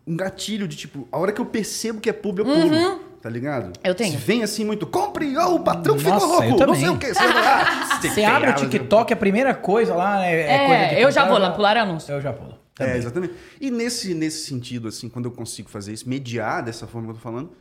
[0.10, 3.07] Um gatilho de tipo, a hora que eu percebo que é público, eu pulo.
[3.22, 3.74] Tá ligado?
[3.84, 4.12] Eu tenho.
[4.12, 6.98] Se vem assim muito, compre, ô, o patrão ficou Nossa, eu louco, não sei o
[6.98, 7.08] que.
[7.14, 11.12] Você, Você abre o TikTok, a primeira coisa lá é, é É, coisa de eu
[11.12, 12.14] já vou lá pular anúncio.
[12.14, 12.58] Eu já pulo.
[12.80, 12.98] É, Também.
[12.98, 13.34] exatamente.
[13.60, 17.16] E nesse, nesse sentido, assim, quando eu consigo fazer isso, mediar dessa forma que eu
[17.16, 17.52] tô falando,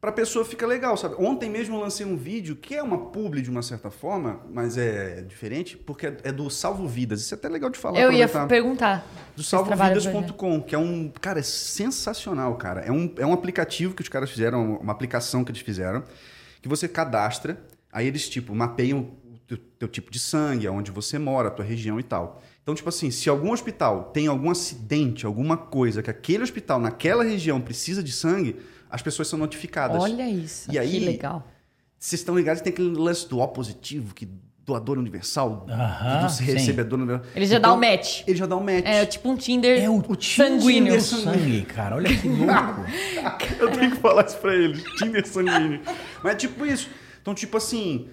[0.00, 1.16] pra pessoa fica legal, sabe?
[1.18, 4.78] Ontem mesmo eu lancei um vídeo que é uma publi de uma certa forma, mas
[4.78, 7.20] é diferente, porque é é do Salvo Vidas.
[7.22, 7.98] Isso é até legal de falar.
[7.98, 9.04] Eu ia perguntar.
[9.34, 11.10] Do salvovidas.com, que é um.
[11.20, 12.82] Cara, é sensacional, cara.
[12.82, 16.04] É um, é um aplicativo que os caras fizeram, uma aplicação que eles fizeram,
[16.60, 17.58] que você cadastra,
[17.92, 21.64] aí eles, tipo, mapeiam o teu, teu tipo de sangue, aonde você mora, a tua
[21.64, 22.42] região e tal.
[22.62, 27.24] Então, tipo assim, se algum hospital tem algum acidente, alguma coisa que aquele hospital naquela
[27.24, 28.56] região precisa de sangue,
[28.90, 30.02] as pessoas são notificadas.
[30.02, 30.70] Olha isso.
[30.72, 31.46] E aí- Que legal.
[31.98, 34.28] Vocês estão ligados que tem aquele lance do O positivo, que
[34.64, 36.44] doador universal, Aham, do sim.
[36.44, 37.26] recebedor universal.
[37.34, 38.22] Ele já dá o match.
[38.26, 38.84] Ele já dá um match.
[38.84, 41.00] É tipo um Tinder É o, o Tinder sanguíneo.
[41.00, 41.96] sangue, cara.
[41.96, 42.84] Olha que louco.
[43.58, 44.82] Eu tenho que falar isso pra eles.
[44.98, 45.80] Tinder sanguíneo.
[46.22, 46.88] Mas é tipo isso.
[47.22, 48.08] Então, tipo assim.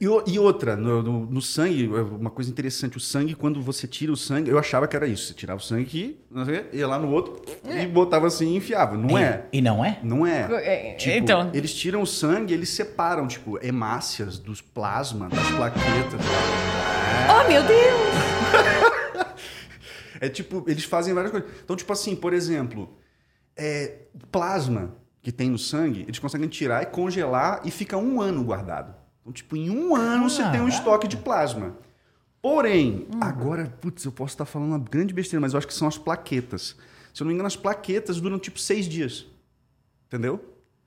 [0.00, 3.60] E, o- e outra, no, no- no sangue, é uma coisa interessante, o sangue, quando
[3.60, 5.26] você tira o sangue, eu achava que era isso.
[5.26, 8.56] Você tirava o sangue aqui, não sei, ia lá no outro e botava assim e
[8.56, 8.96] enfiava.
[8.96, 9.44] Não é.
[9.52, 9.98] E não é?
[10.02, 10.48] Não é.
[10.64, 11.50] É, Tipo, então.
[11.52, 16.20] Eles tiram o sangue, eles separam, tipo, hemácias dos plasma, das plaquetas.
[17.28, 19.32] Oh, meu Deus!
[20.20, 21.50] É tipo, eles fazem várias coisas.
[21.64, 22.96] Então, tipo assim, por exemplo,
[23.56, 28.44] é, plasma que tem no sangue, eles conseguem tirar e congelar e fica um ano
[28.44, 28.94] guardado.
[29.22, 31.76] Então, tipo, em um ano você tem um estoque de plasma.
[32.40, 33.18] Porém, Hum.
[33.20, 35.96] agora, putz, eu posso estar falando uma grande besteira, mas eu acho que são as
[35.96, 36.76] plaquetas.
[37.14, 39.26] Se eu não me engano, as plaquetas duram tipo seis dias.
[40.08, 40.40] Entendeu?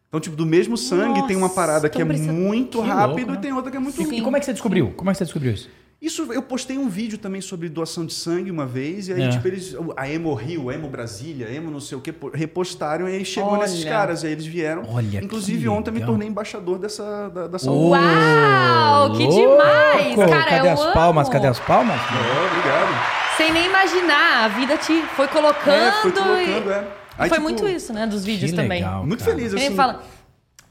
[0.10, 2.88] Então, tipo, do mesmo sangue tem uma Nossa, parada que é então precisa- muito Que
[2.88, 3.38] rápido louco, né?
[3.38, 4.91] e tem outra que é muito E, e como é que você descobriu?
[4.95, 5.69] Como é que você descobriu isso?
[6.01, 9.29] Isso, eu postei um vídeo também sobre doação de sangue uma vez, e aí, É.
[9.29, 9.75] tipo, eles.
[9.97, 13.62] A Emo Rio, Emo Brasília, Emo não sei o que, repostaram, e aí chegou Olha.
[13.62, 14.84] nesses caras, e aí eles vieram.
[14.88, 16.12] Olha, Inclusive, ontem eu me legal.
[16.13, 17.89] tornei embaixador dessa da, da saúde.
[17.91, 19.36] Uau, que louco!
[19.36, 20.15] demais!
[20.29, 20.93] Cara, Cadê eu as amo.
[20.93, 21.29] palmas?
[21.29, 21.99] Cadê as palmas?
[21.99, 23.36] Oh, obrigado.
[23.38, 25.71] Sem nem imaginar, a vida te foi colocando.
[25.71, 26.88] É, foi e- colocando, é.
[27.17, 28.05] E Aí, foi tipo, muito isso, né?
[28.05, 28.81] Dos vídeos também.
[28.84, 29.05] legal.
[29.05, 29.36] Muito cara.
[29.38, 29.73] feliz, assim.
[29.75, 30.03] fala.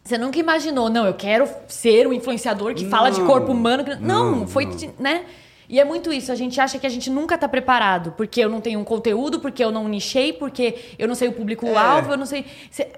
[0.04, 3.26] Você nunca imaginou, não, eu quero ser um influenciador que fala de Não.
[3.26, 3.84] corpo humano.
[4.00, 4.74] Não, Não, foi, não.
[4.98, 5.24] né?
[5.66, 8.50] E é muito isso, a gente acha que a gente nunca tá preparado, porque eu
[8.50, 12.12] não tenho um conteúdo, porque eu não nichei, porque eu não sei o público-alvo, É.
[12.12, 12.44] eu não sei.
[12.70, 12.88] Cê-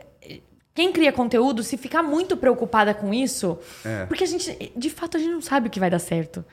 [0.75, 4.05] Quem cria conteúdo, se ficar muito preocupada com isso, É.
[4.05, 6.45] porque a gente, de fato, a gente não sabe o que vai dar certo.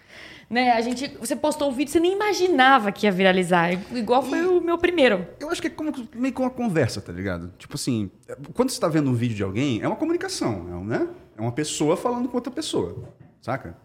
[0.49, 0.71] Né?
[0.71, 3.71] A gente, você postou o vídeo, você nem imaginava que ia viralizar.
[3.91, 5.25] Igual foi o meu primeiro.
[5.39, 7.51] Eu acho que é como, meio que uma conversa, tá ligado?
[7.57, 8.11] Tipo assim,
[8.53, 11.07] quando você tá vendo um vídeo de alguém, é uma comunicação, é, um, né?
[11.37, 13.03] É uma pessoa falando com outra pessoa,
[13.41, 13.75] saca?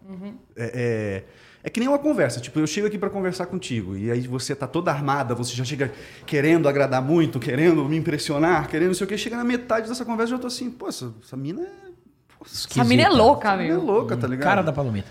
[0.55, 1.23] É, é,
[1.63, 2.39] é que nem uma conversa.
[2.39, 5.63] Tipo, eu chego aqui pra conversar contigo e aí você tá toda armada, você já
[5.63, 5.91] chega
[6.25, 9.17] querendo agradar muito, querendo me impressionar, querendo não sei o quê.
[9.17, 11.89] Chega na metade dessa conversa e eu tô assim, pô, essa, essa mina é...
[12.37, 13.85] pô, Essa mina é louca, essa mina é meu.
[13.85, 14.43] louca, tá ligado?
[14.43, 15.07] Cara da palomita.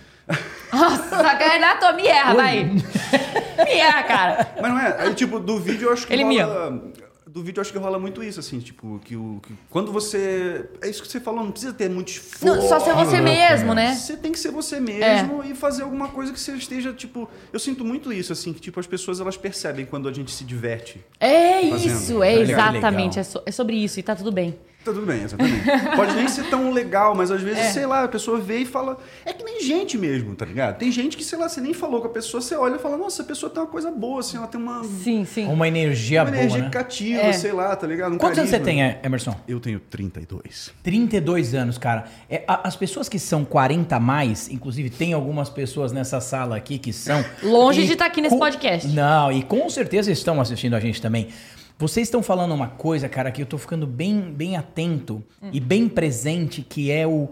[0.72, 2.64] Nossa, Renato, me erra, vai.
[2.64, 4.54] Me erra, cara.
[4.60, 4.96] Mas não é.
[5.00, 6.82] Aí, tipo, do vídeo eu acho que Ele me rola-
[7.26, 10.64] do vídeo eu acho que rola muito isso, assim, tipo, que, o, que quando você.
[10.82, 12.44] É isso que você falou, não precisa ter muito esforço.
[12.44, 13.94] Não, só ser você mesmo, né?
[13.94, 17.28] Você tem que ser você mesmo e fazer alguma coisa que você esteja, tipo.
[17.52, 20.42] Eu sinto muito isso, assim, que tipo, as pessoas elas percebem quando a gente se
[20.44, 21.04] diverte.
[21.20, 21.86] É Fazendo.
[21.86, 22.70] isso, é legal.
[22.70, 23.18] exatamente.
[23.18, 24.58] É, so- é sobre isso e tá tudo bem.
[24.88, 25.64] Tá tudo bem, exatamente.
[25.96, 27.70] Pode nem ser tão legal, mas às vezes, É.
[27.70, 28.98] sei lá, a pessoa vê e fala.
[29.24, 30.78] É que nem gente mesmo, tá ligado?
[30.78, 32.96] Tem gente que, sei lá, você nem falou com a pessoa, você olha e fala,
[32.96, 35.46] nossa, a pessoa tem uma coisa boa, assim, ela tem uma, Sim, sim.
[35.46, 36.70] Uma energia uma boa, energia né?
[36.70, 37.32] cativa, É.
[37.32, 38.14] sei lá, tá ligado?
[38.14, 39.34] Um Quantos anos você tem, Emerson?
[39.46, 40.70] Eu tenho 32.
[40.82, 42.06] 32 anos, cara.
[42.30, 46.56] É, a- as pessoas que são 40 a mais, inclusive tem algumas pessoas nessa sala
[46.56, 47.24] aqui que são.
[47.42, 48.88] Longe E de estar aqui nesse com- podcast.
[48.88, 51.28] Não, e com certeza estão assistindo a gente também.
[51.78, 55.50] Vocês estão falando uma coisa, cara, que eu tô ficando bem, bem atento Hum.
[55.52, 57.30] e bem presente, que é o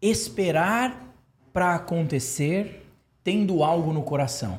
[0.00, 1.14] esperar
[1.52, 2.82] pra acontecer
[3.22, 4.58] tendo algo no coração.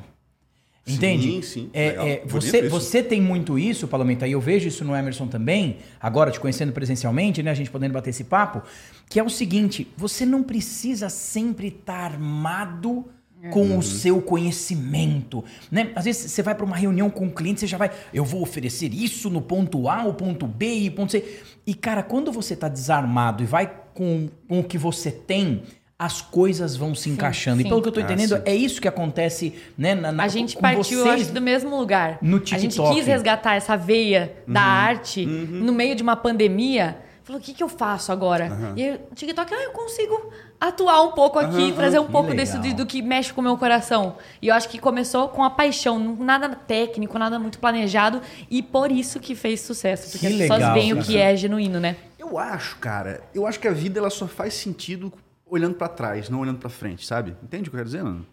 [0.88, 1.32] Entende?
[1.32, 1.70] Sim, sim.
[1.72, 2.70] É, é, você, isso.
[2.70, 6.72] você tem muito isso, Palomita, e eu vejo isso no Emerson também, agora te conhecendo
[6.72, 7.50] presencialmente, né?
[7.50, 8.62] A gente podendo bater esse papo,
[9.08, 13.04] que é o seguinte: você não precisa sempre estar armado
[13.52, 13.78] com Uhum.
[13.78, 15.90] o seu conhecimento, né?
[15.94, 18.42] Às vezes você vai para uma reunião com um cliente, você já vai, eu vou
[18.42, 21.40] oferecer isso no ponto A, o ponto B e o ponto C.
[21.66, 25.62] E cara, quando você tá desarmado e vai com, com o que você tem,
[25.98, 27.62] as coisas vão se encaixando.
[27.62, 27.66] sim.
[27.66, 28.42] E pelo que eu tô Ah, entendendo, sim.
[28.44, 29.94] é isso que acontece, né?
[29.94, 32.18] na- na- A gente com partiu, eu vocês acho, do mesmo lugar.
[32.20, 32.94] no A gente TikTok.
[32.96, 34.66] quis resgatar essa veia da Uhum.
[34.66, 36.98] arte no meio de uma pandemia.
[37.22, 38.74] Falou, o que, que eu faço agora?
[38.76, 42.30] E aí, o TikTok, ah, eu consigo atuar um pouco aqui, trazer um que pouco
[42.30, 42.44] legal.
[42.46, 44.16] desse do, do que mexe com o meu coração.
[44.40, 48.20] E eu acho que começou com a paixão, não- nada técnico, nada muito planejado.
[48.50, 50.10] E por isso que fez sucesso.
[50.12, 51.96] Porque Que as pessoas legal, veem o que é genuíno, né?
[52.18, 55.12] Eu acho, cara, eu acho que a vida ela só faz sentido
[55.48, 57.36] olhando pra trás, não olhando pra frente, sabe?
[57.42, 58.26] Entende o que eu quero dizer, mano?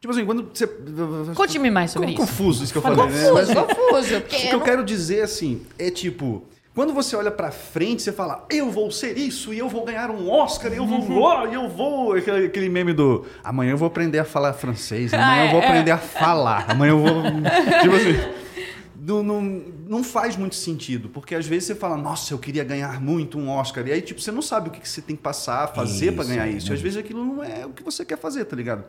[0.00, 0.66] Tipo assim, quando você.
[1.34, 2.32] Conte-me mais sobre Ficou isso.
[2.32, 3.04] Confuso isso que eu falei, né?
[3.04, 4.20] Confuso, Mas- confuso.
[4.20, 6.44] Porque O que eu quero dizer, assim, é tipo.
[6.78, 10.12] Quando você olha pra frente, você fala, eu vou ser isso, e eu vou ganhar
[10.12, 12.12] um Oscar, e eu vou, e eu vou.
[12.14, 15.64] Aquele, aquele meme do amanhã eu vou aprender a falar francês, amanhã eu vou Ah,
[15.64, 15.66] é.
[15.66, 17.22] aprender a falar, amanhã eu vou.
[17.82, 18.14] tipo assim.
[18.96, 19.42] Não, não,
[19.88, 23.48] não faz muito sentido, porque às vezes você fala, nossa, eu queria ganhar muito um
[23.50, 26.12] Oscar, e aí, tipo, você não sabe o que, que você tem que passar, fazer
[26.12, 26.68] pra Isso, ganhar é, isso.
[26.68, 26.74] Né?
[26.76, 28.84] às vezes aquilo não é o que você quer fazer, tá ligado?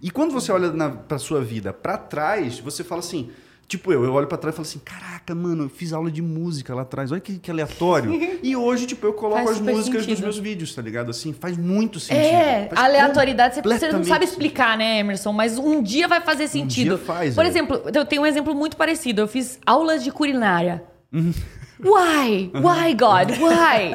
[0.00, 3.32] E quando você olha na, pra sua vida pra trás, você fala assim.
[3.68, 6.22] Tipo eu, eu olho pra trás e falo assim: caraca, mano, eu fiz aula de
[6.22, 8.38] música lá atrás, olha que, que aleatório.
[8.42, 10.14] e hoje, tipo, eu coloco Faz as músicas sentido.
[10.14, 11.10] dos meus vídeos, tá ligado?
[11.10, 12.24] Assim, faz muito sentido.
[12.24, 15.32] É, aleatoriedade você, não sabe explicar, né, Emerson?
[15.32, 16.96] Mas um dia vai fazer sentido.
[16.96, 17.48] dia faz, Por é.
[17.48, 19.20] exemplo, eu tenho um exemplo muito parecido.
[19.22, 20.84] Eu fiz aulas de culinária.
[21.12, 21.32] Uhum.
[21.82, 22.50] Why?
[22.54, 23.30] Why, God?
[23.38, 23.94] Why?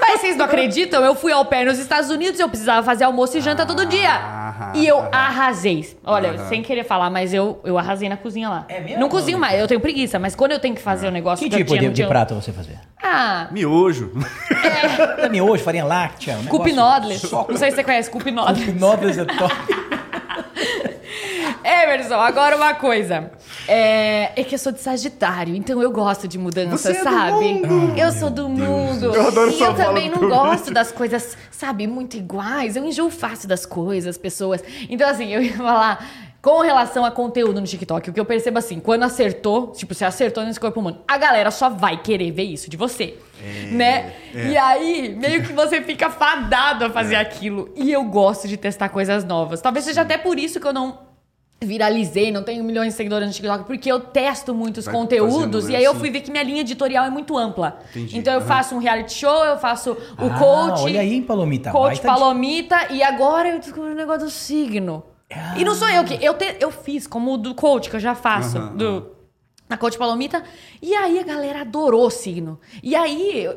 [0.00, 1.04] Mas vocês não acreditam?
[1.04, 4.10] Eu fui ao pé nos Estados Unidos, eu precisava fazer almoço e janta todo dia.
[4.74, 5.96] E eu arrasei.
[6.04, 8.64] Olha, sem querer falar, mas eu, eu arrasei na cozinha lá.
[8.68, 9.00] É mesmo?
[9.00, 11.48] Não cozinho mais, eu tenho preguiça, mas quando eu tenho que fazer o negócio Que
[11.48, 12.80] que eu tipo tinha, de, de prato você fazia?
[13.02, 14.12] Ah, Miojo.
[15.18, 17.22] É miojo, farinha láctea, um Cup Noodles.
[17.30, 18.66] Não sei se você conhece Cup Noodles.
[18.66, 19.54] Cup Noodles é top.
[21.64, 23.30] Emerson, agora uma coisa.
[23.66, 27.02] É, é que eu sou de Sagitário, então eu gosto de mudança, Você é do
[27.04, 27.62] sabe?
[27.96, 29.06] eu sou do mundo.
[29.14, 30.74] Eu adoro e eu também não gosto vídeo.
[30.74, 32.76] das coisas, sabe, muito iguais.
[32.76, 34.62] Eu enjoo fácil das coisas, pessoas.
[34.88, 36.06] Então, assim, eu ia falar.
[36.44, 40.04] Com relação a conteúdo no TikTok, o que eu percebo assim, quando acertou, tipo, você
[40.04, 43.14] acertou nesse corpo humano, a galera só vai querer ver isso de você.
[43.72, 44.12] né?
[44.34, 44.48] é.
[44.50, 46.90] E aí, meio que você fica fadado a É.
[46.90, 47.72] fazer aquilo.
[47.74, 49.62] E eu gosto de testar coisas novas.
[49.62, 50.98] Talvez seja até por isso que eu não
[51.62, 55.74] viralizei, não tenho milhões de seguidores no TikTok, porque eu testo muitos Vai conteúdos e
[55.76, 56.00] aí eu assim.
[56.00, 57.80] fui ver que minha linha editorial é muito ampla.
[57.90, 58.18] Entendi.
[58.18, 58.46] Então eu Aham.
[58.48, 61.70] faço um reality show, eu faço o Ah, coach, Olha aí, Palomita.
[61.70, 65.04] coach baita de- Palomita e agora eu descobri o negócio do signo.
[65.56, 68.00] E não sou eu que eu te- eu fiz como o do coach que eu
[68.00, 69.06] já faço, Aham, do
[69.68, 70.44] na coach Palomita,
[70.82, 72.60] e aí a galera adorou o signo.
[72.82, 73.48] E aí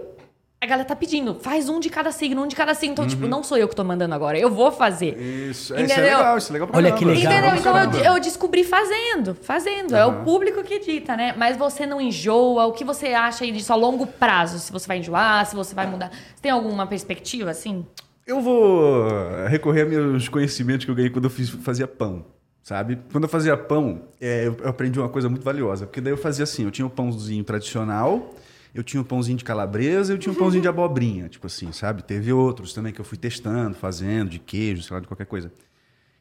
[0.59, 2.93] a galera tá pedindo, faz um de cada signo, um de cada signo.
[2.93, 3.09] Então, Uhum.
[3.09, 5.15] tipo, não sou eu que tô mandando agora, eu vou fazer.
[5.17, 6.17] Isso, é, isso é Entendeu?
[6.17, 7.11] legal, isso é legal pra Olha caramba.
[7.13, 7.33] que legal.
[7.33, 7.55] Entendeu?
[7.59, 9.95] Então eu, eu descobri fazendo, fazendo.
[9.95, 11.33] É o público que dita, né?
[11.37, 12.65] Mas você não enjoa.
[12.65, 14.57] O que você acha aí disso a longo prazo?
[14.59, 16.09] Se você vai enjoar, se você vai mudar.
[16.11, 17.85] Você tem alguma perspectiva, assim?
[18.25, 19.07] Eu vou
[19.47, 22.25] recorrer a meus conhecimentos que eu ganhei quando eu fiz, fazia pão,
[22.63, 22.97] sabe?
[23.11, 25.85] Quando eu fazia pão, é, eu eu aprendi uma coisa muito valiosa.
[25.85, 28.33] Porque daí eu fazia assim, eu tinha o pãozinho tradicional,
[28.77, 32.03] eu tinha o pãozinho de calabresa, eu tinha o pãozinho de abobrinha, tipo assim, sabe?
[32.03, 35.51] Teve outros também que eu fui testando, fazendo, de queijo, sei lá, de qualquer coisa.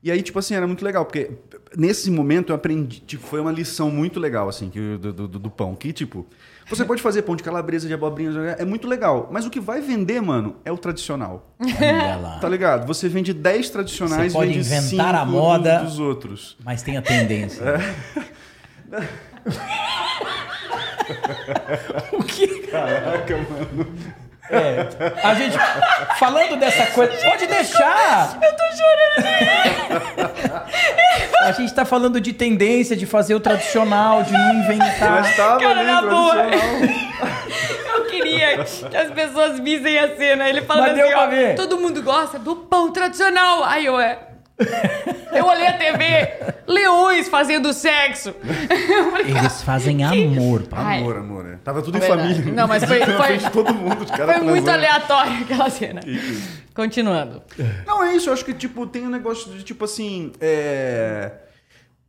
[0.02, 1.32] E aí, tipo assim, era muito legal, porque
[1.76, 5.50] nesse momento eu aprendi, tipo, foi uma lição muito legal, assim, que, do, do, do
[5.50, 6.26] pão, que, tipo,
[6.66, 9.82] você pode fazer pão de calabresa, de abobrinha, é muito legal, mas o que vai
[9.82, 11.54] vender, mano, é o tradicional.
[11.60, 12.38] Olha lá.
[12.38, 12.86] Tá ligado?
[12.86, 15.78] Você vende 10 tradicionais Você pode e vende inventar a 5 moda.
[15.80, 16.56] dos outros.
[16.64, 17.64] Mas tem a tendência.
[22.12, 22.46] o que?
[22.66, 23.96] Caraca, mano.
[24.48, 24.86] É,
[25.24, 25.58] a gente
[26.18, 28.38] falando dessa coisa, pode deixar.
[28.40, 29.26] Eu tô chorando.
[31.42, 35.22] A gente tá falando de tendência de fazer o tradicional, de não inventar.
[35.22, 36.34] Mas tava Cara, ali, na boa.
[36.34, 36.76] tradicional.
[37.96, 40.48] Eu queria que as pessoas vissem a cena.
[40.48, 41.54] Ele falando Mas deu assim, pra ó, ver.
[41.56, 43.64] todo mundo gosta do pão tradicional.
[43.64, 44.25] Aí eu é...
[45.32, 48.34] Eu olhei a TV, leões fazendo sexo.
[49.26, 50.78] Eles fazem amor, pá.
[50.80, 50.98] Ai.
[51.00, 51.56] Amor, amor, é.
[51.56, 52.34] Tava tudo em É verdade.
[52.34, 52.52] família.
[52.54, 56.00] Não, mas foi- foi- de todo mundo, os caras Foi muito aleatório aquela cena.
[56.74, 57.42] Continuando.
[57.86, 58.28] Não, é isso.
[58.28, 60.32] Eu acho que, tipo, tem um negócio de, tipo assim.
[60.40, 61.32] É...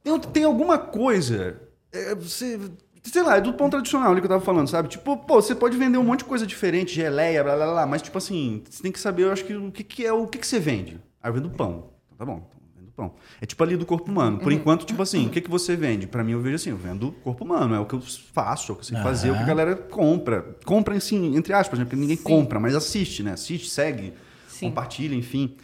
[0.04, 1.60] Tem, tem alguma coisa.
[1.92, 2.60] é, você.
[3.04, 4.90] Sei lá, é do pão tradicional ali que eu tava falando, sabe?
[4.90, 8.02] Tipo, pô, você pode vender um monte de coisa diferente, geleia, blá blá blá, mas,
[8.02, 10.38] tipo assim, você tem que saber, eu acho que o que, que é o que,
[10.38, 11.00] que você vende.
[11.24, 11.92] Ah, eu vendo pão.
[12.18, 13.14] Tá bom, então, vendo pão.
[13.40, 14.40] É tipo ali do corpo humano.
[14.40, 16.08] Por enquanto, tipo assim, o que, que você vende?
[16.08, 18.74] Pra mim, eu vejo assim, eu vendo corpo humano, é o que eu faço, é
[18.74, 20.56] o que eu sei fazer, é o que a galera compra.
[20.66, 21.86] Compra, assim, entre aspas, né?
[21.86, 23.34] Porque ninguém compra, mas assiste, né?
[23.34, 24.14] Assiste, segue,
[24.48, 24.70] Sim.
[24.70, 25.56] compartilha, enfim.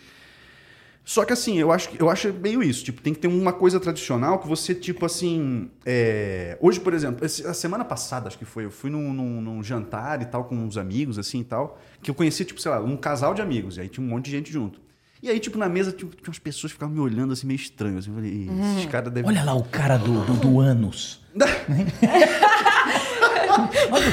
[1.06, 2.86] Só que assim, eu acho, eu acho meio isso.
[2.86, 5.70] Tipo, tem que ter uma coisa tradicional que você, tipo assim.
[5.86, 9.62] é, Hoje, por exemplo, a semana passada, acho que foi, eu fui num, num- num
[9.64, 12.80] jantar e tal, com uns amigos, assim e tal, que eu conheci, tipo, sei lá,
[12.80, 13.76] um casal de amigos.
[13.76, 14.80] E aí tinha um monte de gente junto.
[15.24, 17.56] E aí, tipo, na mesa tipo, tinha umas pessoas que ficavam me olhando assim, meio
[17.56, 17.98] estranho.
[17.98, 18.78] Assim, eu falei, "Ih, Uhum.
[18.78, 19.32] esses caras devem.
[19.32, 21.22] Olha lá o cara do, do, do ânus.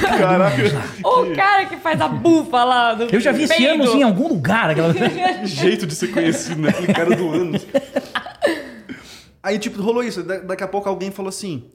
[0.07, 0.61] Caraca,
[1.03, 3.73] O cara que faz a bufa lá do Eu já vi esse peido.
[3.83, 4.69] ânus em algum lugar.
[4.69, 4.93] Aquela...
[4.93, 6.69] que jeito de ser conhecido, né?
[6.69, 7.59] Aquele cara do ano.
[9.43, 10.23] Aí, tipo, rolou isso.
[10.23, 11.71] Da- daqui a pouco alguém falou assim.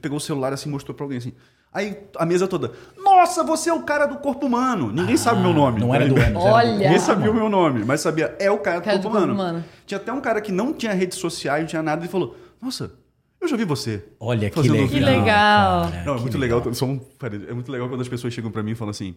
[0.00, 1.32] Pegou o celular assim, mostrou pra alguém assim.
[1.72, 2.72] Aí a mesa toda.
[3.02, 4.92] Nossa, você é o cara do corpo humano.
[4.92, 5.80] Ninguém sabe meu nome.
[5.80, 6.26] Não era do Ainda.
[6.26, 6.42] ânus.
[6.44, 6.72] era do- Olha.
[6.78, 9.32] Ninguém sabia o meu nome, mas sabia, é o cara do, Cara corpo, do corpo
[9.34, 9.50] humano.
[9.52, 9.64] humano.
[9.86, 12.92] Tinha até um cara que não tinha redes sociais, não tinha nada, e falou: Nossa,
[13.40, 14.04] eu já vi você.
[14.20, 14.88] Olha que legal.
[14.88, 15.24] Que legal.
[15.24, 16.74] cara, Não, é que muito legal.
[16.74, 17.00] só um
[17.48, 19.14] é muito legal quando as pessoas chegam pra mim e falam assim.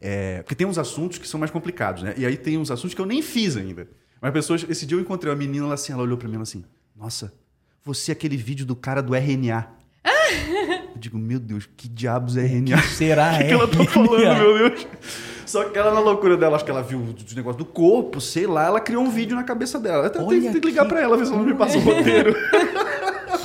[0.00, 2.14] é, porque tem uns assuntos que são mais complicados, né?
[2.16, 3.88] E aí tem uns assuntos que eu nem fiz ainda.
[4.20, 4.64] Mas pessoas.
[4.68, 6.64] Esse dia eu encontrei uma menina ela assim, ela olhou pra mim e falou assim:
[6.96, 7.32] Nossa,
[7.84, 9.66] você é aquele vídeo do cara do RNA.
[10.96, 12.78] Eu digo, meu Deus, que diabos é RNA?
[12.82, 14.86] Será O que, que ela tá falando, meu Deus?
[15.44, 18.46] Só que ela, na loucura dela, acho que ela viu os negócios do corpo, sei
[18.46, 20.06] lá, ela criou um vídeo na cabeça dela.
[20.06, 22.34] Até tem, que ligar que- pra ela, ver se ela não me passa o roteiro.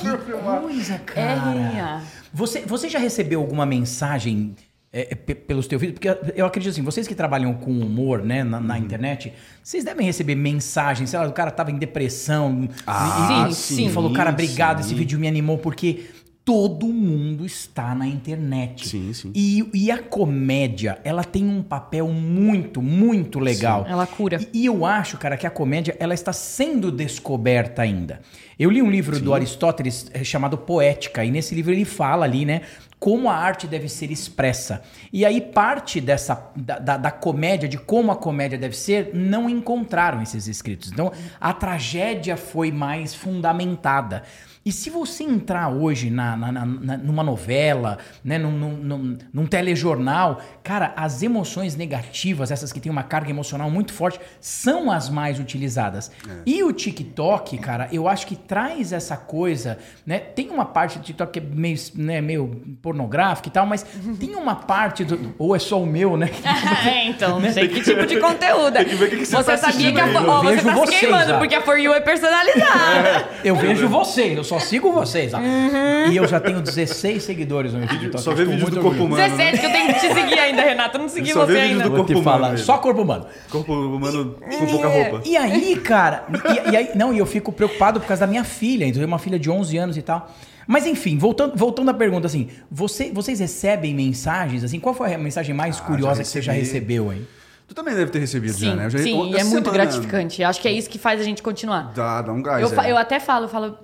[0.62, 1.52] coisa, cara.
[1.52, 2.04] RNA.
[2.34, 4.56] Você, você já recebeu alguma mensagem
[4.94, 6.00] é, pe- pelos teus vídeos?
[6.00, 9.34] Porque eu acredito assim, vocês que trabalham com humor, né, na, na internet,
[9.64, 12.68] vocês devem receber mensagens, sei lá, o cara tava em depressão.
[12.88, 14.86] Ah, e, sim, e falou, cara, obrigado, sim.
[14.88, 16.06] esse vídeo me animou, porque
[16.44, 18.88] todo mundo está na internet.
[18.88, 19.32] Sim, sim.
[19.36, 23.86] E, e a comédia, ela tem um papel muito, muito legal.
[23.88, 24.40] Ela cura.
[24.54, 28.22] E, e eu acho, cara, que a comédia ela está sendo descoberta ainda.
[28.58, 32.46] Eu li um livro do Aristóteles eh, chamado Poética, e nesse livro ele fala ali,
[32.46, 32.62] né,
[33.00, 34.84] como a arte deve ser expressa.
[35.12, 39.50] E aí parte dessa da, da, da comédia, de como a comédia deve ser, não
[39.50, 40.92] encontraram esses escritos.
[40.92, 44.24] Então a tragédia foi mais fundamentada.
[44.64, 49.46] E se você entrar hoje na, na- na- numa novela, né, num, num- num- num
[49.48, 55.10] telejornal, cara, as emoções negativas, essas que têm uma carga emocional muito forte, são as
[55.10, 56.12] mais utilizadas.
[56.46, 60.20] E o TikTok, cara, eu acho que traz essa coisa, né?
[60.20, 63.84] Tem uma parte do TikTok que é meio, né, meio pornográfica e tal, mas
[64.20, 65.34] tem uma parte do.
[65.40, 66.30] Ou é só o meu, né?
[66.86, 68.76] É, então, não sei que tipo de conteúdo.
[68.78, 68.84] é.
[68.84, 70.74] Tem que ver o que que você você tá sabia que a, Eu você tá
[70.74, 71.38] vocês, se queimando, ó.
[71.40, 73.28] porque a For You é personalizada.
[73.44, 75.34] Eu vejo vocês, eu só sigo vocês.
[75.34, 75.38] ó.
[75.40, 76.12] Uhum.
[76.12, 78.22] E eu já tenho 16 seguidores no meu TikTok.
[78.24, 79.16] Só eu vê muito do corpo humano.
[79.18, 79.30] né?
[79.52, 80.98] 17 que eu tenho que te seguir ainda, Renata.
[80.98, 81.84] Eu não segui você ainda.
[81.84, 82.24] do Vou corpo te humano.
[82.44, 83.26] falar, só corpo humano.
[83.50, 85.22] Corpo humano com pouca roupa.
[85.26, 86.26] E aí, cara,
[86.68, 89.06] e, e aí, não, e eu fico preocupado por causa da minha filha, então eu
[89.06, 90.30] tenho uma filha de 11 anos e tal.
[90.68, 95.18] Mas enfim, voltando, voltando à pergunta, assim, você- vocês recebem mensagens, assim, qual foi a
[95.18, 97.26] mensagem mais Ah, curiosa já que você já recebeu, hein?
[97.68, 98.86] Tu também deve ter recebido já, Sim, né?
[98.86, 100.44] Eu já- sim, e é essa muito semana- gratificante.
[100.44, 101.92] Acho que é isso que faz a gente continuar.
[101.96, 102.62] Dá, dá um gás.
[102.70, 102.92] Eu, é.
[102.92, 103.78] eu até falo, eu falo,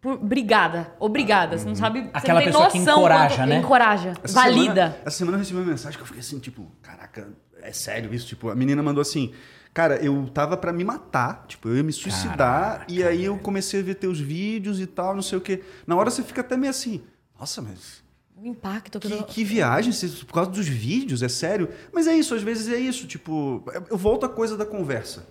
[0.00, 1.58] por, obrigada, obrigada.
[1.58, 3.56] Você não sabe, você Aquela não tem pessoa que encoraja, quanto- né?
[3.58, 4.74] Encoraja, Essa valida.
[4.74, 7.28] Semana, essa semana eu recebi uma mensagem que eu fiquei assim, tipo, caraca,
[7.62, 8.26] é sério isso?
[8.26, 9.32] Tipo, a menina mandou assim,
[9.74, 13.80] cara, eu tava pra me matar, tipo, eu ia me suicidar, e aí eu comecei
[13.80, 15.62] a ver teus vídeos e tal, não sei o quê.
[15.86, 17.02] Na hora você fica até meio assim,
[17.38, 18.02] nossa, mas
[18.40, 19.92] O impacto que, que, eu- que viagem,
[20.24, 21.68] por causa dos vídeos, é sério?
[21.92, 25.26] Mas é isso, às vezes é isso, tipo, eu volto à coisa da conversa,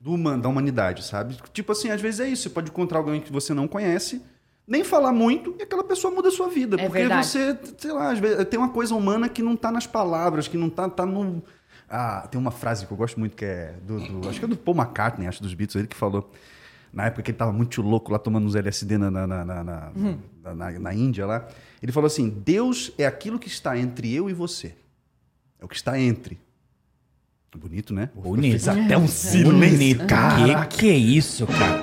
[0.00, 1.36] do human, da humanidade, sabe?
[1.52, 4.22] Tipo assim, às vezes é isso, você pode encontrar alguém que você não conhece,
[4.66, 6.76] nem falar muito, e aquela pessoa muda a sua vida.
[6.76, 7.26] É porque verdade.
[7.26, 10.56] você, sei lá, às vezes tem uma coisa humana que não tá nas palavras, que
[10.56, 11.42] não tá, tá no...
[11.90, 14.48] Ah, tem uma frase que eu gosto muito que é do, do- Acho que é
[14.48, 16.30] do Paul McCartney, acho, dos Beatles, ele que falou.
[16.92, 19.64] na época que ele tava muito louco lá tomando uns LSD na, na, na, na,
[19.64, 19.92] na,
[20.44, 21.48] na- na- na Índia lá.
[21.82, 24.74] Ele falou assim: Deus é aquilo que está entre eu e você.
[25.58, 26.38] É o que está entre.
[27.56, 28.10] Bonito, né?
[28.14, 28.50] Bonito.
[28.50, 29.78] Fez até um silêncio.
[29.78, 30.06] Bonito.
[30.06, 30.66] Caraca.
[30.66, 31.82] Que, que é isso, cara?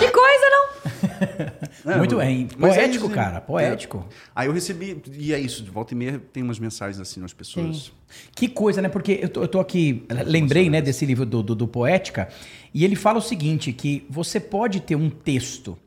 [0.00, 1.92] Que coisa, não?
[1.92, 2.48] É, Muito bem.
[2.58, 3.40] mas é Poético, isso, cara.
[3.40, 4.06] Poético.
[4.10, 4.14] É.
[4.34, 7.32] Aí eu recebi, e é isso, de volta e meia tem umas mensagens assim nas
[7.32, 7.92] pessoas.
[8.34, 8.88] Que coisa, né?
[8.88, 12.28] Porque eu tô, eu tô aqui, lembrei, né, desse livro do, do, do Poética,
[12.74, 15.78] e ele fala o seguinte, que você pode ter um texto,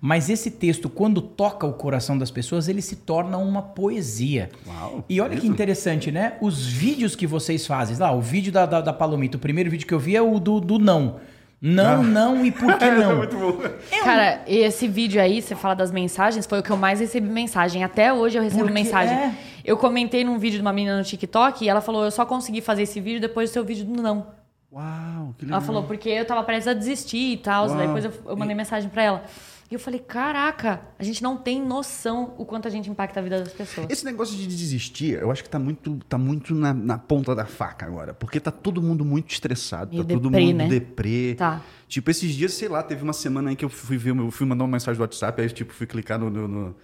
[0.00, 4.48] mas esse texto, quando toca o coração das pessoas, ele se torna uma poesia.
[4.66, 5.52] Uau, E olha que bonito.
[5.52, 6.34] interessante, né?
[6.40, 9.86] Os vídeos que vocês fazem, lá, o vídeo da, da, da Palomita, o primeiro vídeo
[9.86, 11.16] que eu vi é o do, do não.
[11.62, 13.16] Não, não e por que não?
[13.18, 13.58] Muito bom.
[14.02, 17.84] Cara, esse vídeo aí, você fala das mensagens, foi o que eu mais recebi mensagem.
[17.84, 19.14] Até hoje eu recebo Porque mensagem.
[19.14, 19.34] é.
[19.62, 22.62] Eu comentei num vídeo de uma menina no TikTok e ela falou: Eu só consegui
[22.62, 24.28] fazer esse vídeo depois do seu vídeo do não.
[24.72, 25.58] Uau, que legal.
[25.58, 27.68] Ela falou, porque eu tava prestes a desistir e tal.
[27.76, 29.24] Depois eu, eu mandei mensagem pra ela.
[29.70, 33.22] E eu falei, caraca, a gente não tem noção o quanto a gente impacta a
[33.22, 33.86] vida das pessoas.
[33.88, 37.46] Esse negócio de desistir, eu acho que tá muito, tá muito na, na ponta da
[37.46, 38.12] faca agora.
[38.12, 39.92] Porque tá todo mundo muito estressado.
[39.92, 40.68] Meio tá todo deprê, mundo né?
[40.68, 41.34] deprê.
[41.38, 41.62] Tá.
[41.86, 44.44] Tipo, esses dias, sei lá, teve uma semana aí que eu fui ver, eu fui
[44.44, 46.74] mandar uma mensagem do WhatsApp, aí tipo, fui clicar no, no- no-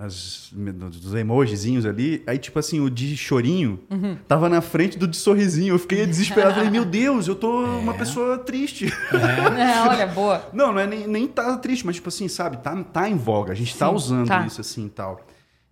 [0.00, 4.16] nas, nos emojizinhos ali, aí tipo assim, o de chorinho Uhum.
[4.26, 7.92] tava na frente do de sorrisinho, eu fiquei desesperado, falei, meu Deus, eu tô uma
[7.94, 8.86] pessoa triste.
[9.12, 10.48] É, olha, boa.
[10.54, 13.52] Não, não é nem, nem tá triste, mas tipo assim, sabe, tá, tá em voga,
[13.52, 14.46] a gente tá Sim, usando tá.
[14.46, 15.20] isso assim e tal.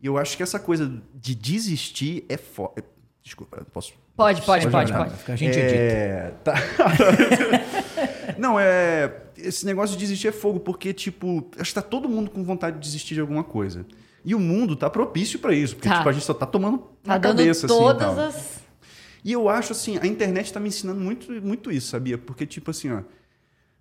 [0.00, 2.84] E eu acho que essa coisa de desistir é foda.
[3.22, 3.92] Desculpa, posso...
[4.16, 5.16] Pode, pode, pode, Não, pode.
[5.16, 5.74] fica- A gente edita.
[5.74, 6.54] É, tá.
[8.36, 9.12] Não, é.
[9.36, 12.76] Esse negócio de desistir é fogo, porque, tipo, acho que tá todo mundo com vontade
[12.76, 13.86] de desistir de alguma coisa.
[14.24, 15.98] E o mundo tá propício pra isso, porque, Tá.
[15.98, 17.74] tipo, a gente só tá tomando Tá na dando cabeça, assim.
[17.74, 18.20] e todas tal.
[18.26, 18.58] as.
[19.24, 22.16] E eu acho assim, a internet tá me ensinando muito, muito isso, sabia?
[22.18, 23.02] Porque, tipo assim, ó.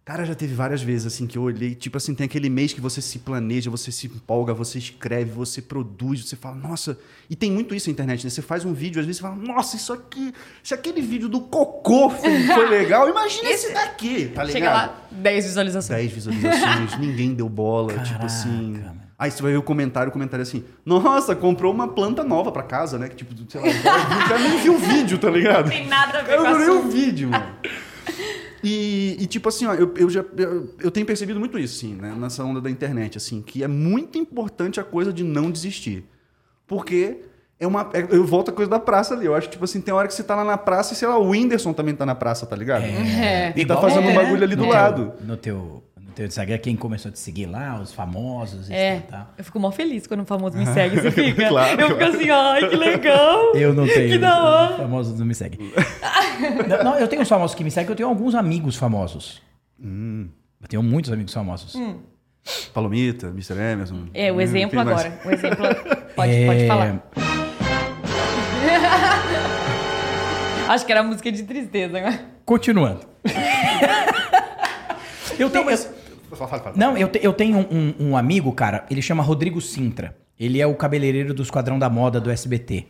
[0.03, 2.79] Cara, já teve várias vezes assim que eu olhei, tipo assim, tem aquele mês que
[2.79, 6.97] você se planeja, você se empolga, você escreve, você produz, você fala, nossa.
[7.29, 8.29] E tem muito isso na internet, né?
[8.29, 10.33] Você faz um vídeo, às vezes você fala, nossa, isso aqui.
[10.63, 14.51] Se aquele vídeo do cocô foi, foi legal, imagina esse daqui, tá ligado?
[14.53, 15.99] Chega lá, 10 visualizações.
[15.99, 18.81] 10 visualizações, ninguém deu bola, tipo assim.
[19.19, 22.51] Aí você vai ver o comentário, o comentário é assim, nossa, comprou uma planta nova
[22.51, 23.09] pra casa, né?
[23.09, 25.69] Que tipo, sei lá, o cara, nem viu o vídeo, tá ligado?
[25.69, 27.45] Tem nada a ver Eu com não vi o vídeo, mano.
[28.63, 31.95] E, e, tipo assim, ó, eu, eu já eu, eu tenho percebido muito isso, assim,
[31.95, 32.13] né?
[32.17, 36.05] Nessa onda da internet, assim, que é muito importante a coisa de não desistir.
[36.65, 37.21] Porque
[37.59, 37.89] é uma.
[37.93, 39.25] é- eu volto à coisa da praça ali.
[39.25, 41.07] Eu acho que, tipo assim, tem hora que você tá lá na praça e, sei
[41.07, 42.83] lá, o Whindersson também tá na praça, tá ligado?
[42.83, 43.53] É.
[43.55, 45.13] E tá fazendo um é, bagulho ali do no lado.
[45.17, 45.83] Teu, no, teu,
[46.17, 49.33] teu Instagram, quem começou a te seguir lá, os famosos e É, tal.
[49.37, 50.95] eu fico mó feliz quando um famoso me segue.
[50.99, 51.47] Você fica?
[51.47, 53.55] Claro, eu fico assim, ai, que legal.
[53.55, 54.09] Eu não tenho.
[54.09, 54.71] Que da hora.
[54.71, 55.59] Os famosos não me seguem.
[56.67, 59.41] não, não, eu tenho uns famosos que me seguem, eu tenho alguns amigos famosos.
[59.79, 60.27] Hum.
[60.59, 61.75] Eu tenho muitos amigos famosos.
[62.73, 63.53] Palomita, Mr.
[63.53, 64.07] Emerson.
[64.13, 65.05] É, o Hum, exemplo quem mais?
[65.05, 65.19] agora.
[65.23, 65.65] O exemplo.
[66.15, 67.03] Pode, É, pode falar.
[70.67, 72.19] Acho que era música de tristeza agora.
[72.43, 73.01] Continuando.
[75.37, 75.69] eu tenho.
[75.69, 75.96] eu-
[76.31, 76.75] Fala, fala, fala.
[76.77, 80.15] Não, eu, te- eu tenho um, um- amigo, cara, ele chama Rodrigo Sintra.
[80.39, 82.85] Ele é o cabeleireiro do Esquadrão da Moda do SBT.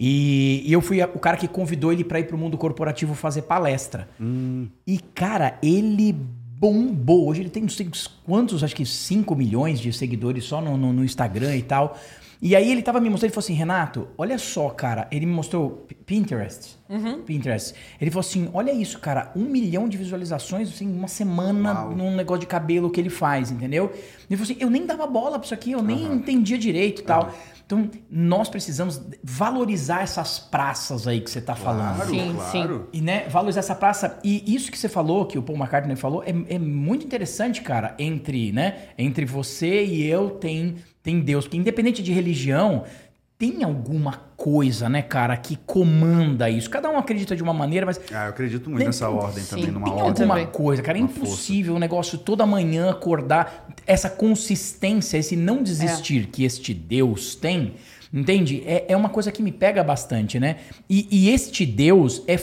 [0.00, 3.14] E, e eu fui a- o cara que convidou ele pra ir pro mundo corporativo
[3.14, 4.08] fazer palestra.
[4.86, 6.12] E, cara, ele
[6.58, 7.28] bombou.
[7.28, 7.88] Hoje ele tem não sei
[8.24, 11.96] quantos, acho que 5 milhões de seguidores só no, no- no Instagram e tal.
[12.44, 15.06] E aí ele tava me mostrando, ele falou assim, Renato, olha só, cara.
[15.12, 16.76] Ele me mostrou P- Pinterest.
[17.24, 17.72] Pinterest.
[18.00, 19.30] Ele falou assim, olha isso, cara.
[19.36, 21.92] Um milhão de visualizações assim, uma semana Uau.
[21.96, 23.92] num negócio de cabelo que ele faz, entendeu?
[24.28, 27.04] Ele falou assim, eu nem dava bola pra isso aqui, eu nem entendia direito e
[27.04, 27.32] tal.
[27.64, 31.94] Então, nós precisamos valorizar essas praças aí que você tá falando.
[31.96, 32.88] Claro, Sim, claro.
[32.92, 34.18] E, né, valorizar essa praça.
[34.22, 37.94] E isso que você falou, que o Paul McCartney falou, é, é muito interessante, cara,
[37.98, 41.44] entre, né, entre você e eu tem, tem Deus.
[41.44, 42.84] Porque independente de religião,
[43.38, 46.70] tem alguma coisa, né, cara, que comanda isso.
[46.70, 49.50] Cada um acredita de uma maneira, mas Ah, eu acredito muito Nem- nessa ordem Sim,
[49.50, 50.08] também, numa tem ordem.
[50.10, 50.46] alguma também.
[50.46, 50.96] coisa, cara.
[50.96, 53.68] É impossível o negócio toda manhã acordar.
[53.86, 57.74] Essa consistência, esse não desistir que este Deus tem,
[58.14, 58.62] entende?
[58.64, 60.56] É, é uma coisa que me pega bastante, né?
[60.88, 62.38] E, e este Deus, é,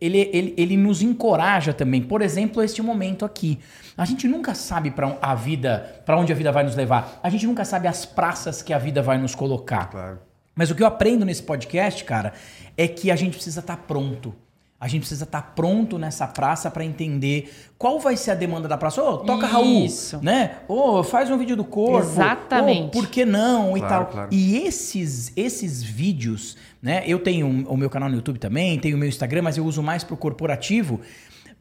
[0.00, 2.02] ele, ele, ele nos encoraja também.
[2.02, 3.58] Por exemplo, este momento aqui.
[3.96, 7.20] A gente nunca sabe para a vida, para onde a vida vai nos levar.
[7.22, 9.90] A gente nunca sabe as praças que a vida vai nos colocar.
[9.90, 10.18] Claro.
[10.54, 12.32] Mas o que eu aprendo nesse podcast, cara,
[12.76, 14.34] é que a gente precisa estar pronto.
[14.80, 18.76] A gente precisa estar pronto nessa praça para entender qual vai ser a demanda da
[18.76, 19.00] praça.
[19.00, 20.18] Ô, toca Raul, Isso.
[20.20, 20.56] né?
[20.66, 22.00] Ô, faz um vídeo do corpo.
[22.00, 22.86] Exatamente.
[22.88, 23.76] Ô, por que não?
[23.76, 24.12] e Claro, tal.
[24.12, 24.28] claro.
[24.32, 27.04] E esses esses vídeos, né?
[27.06, 29.82] Eu tenho o meu canal no YouTube também, tenho o meu Instagram, mas eu uso
[29.84, 31.00] mais pro corporativo.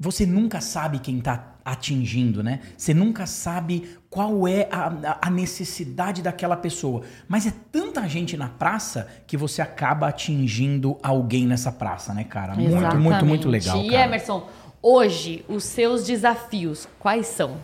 [0.01, 2.61] Você nunca sabe quem tá atingindo, né?
[2.75, 7.03] Você nunca sabe qual é a, a necessidade daquela pessoa.
[7.27, 12.55] Mas é tanta gente na praça que você acaba atingindo alguém nessa praça, né, cara?
[12.55, 13.77] Muito, muito, muito legal.
[13.77, 14.05] E cara.
[14.05, 14.49] Emerson,
[14.81, 17.57] hoje, os seus desafios, quais são?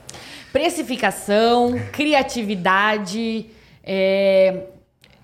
[0.53, 3.47] Precificação, criatividade,
[3.83, 4.67] é,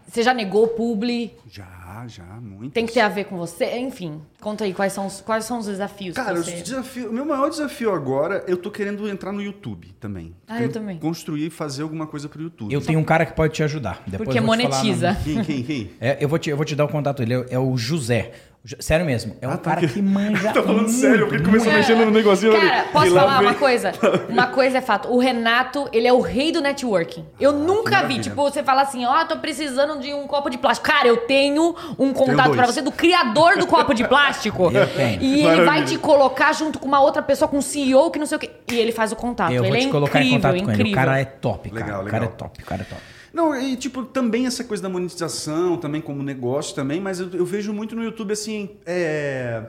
[0.08, 1.68] você já negou publi, Já,
[2.08, 2.72] já, muito.
[2.74, 4.22] tem que ter a ver com você, enfim.
[4.42, 6.16] Conta aí quais são os, quais são os desafios.
[6.16, 6.62] Cara, você...
[6.62, 10.36] desafio, o meu maior desafio agora, eu tô querendo entrar no YouTube também.
[10.48, 11.00] Ah, Quero eu também.
[11.00, 12.74] Construir e fazer alguma coisa pro YouTube.
[12.74, 14.02] Eu tenho um cara que pode te ajudar.
[14.06, 15.14] Depois Porque falar monetiza.
[15.14, 15.24] nome.
[15.24, 15.92] Quem, quem, quem?
[16.00, 17.46] É, eu, vou te, eu vou te dar o contato dele.
[17.50, 18.32] É, é o José.
[18.80, 19.36] Sério mesmo.
[19.42, 19.90] É um tá cara aqui.
[19.96, 20.48] que manja.
[20.54, 21.78] Tá falando muito, sério, porque ele começou muito.
[21.90, 22.66] mexendo no negocinho ali.
[22.70, 23.92] Cara, posso E lá falar vem- uma coisa?
[24.30, 25.10] Uma coisa é fato.
[25.10, 27.26] O Renato, ele é o rei do networking.
[27.40, 28.20] Eu nunca vi.
[28.20, 30.88] Tipo, você fala assim, ó, tô precisando de um copo de plástico.
[30.88, 34.72] Cara, eu tenho um contato pra você do criador do copo de plástico.
[34.74, 35.22] Eu tenho.
[35.22, 38.26] E ele vai te colocar junto com uma outra pessoa, com um CEO que não
[38.26, 38.50] sei o quê.
[38.72, 39.52] E ele faz o contato.
[39.52, 40.82] Eu ele vou é te colocar em incrível, contato com ele.
[40.82, 40.92] incrível.
[40.92, 41.86] O cara é top, cara.
[41.86, 42.38] Legal, O cara é legal.
[42.38, 43.02] top, o cara é top.
[43.34, 47.46] Não, e tipo, também essa coisa da monetização, também como negócio também, mas eu, eu
[47.46, 49.64] vejo muito no YouTube assim, é...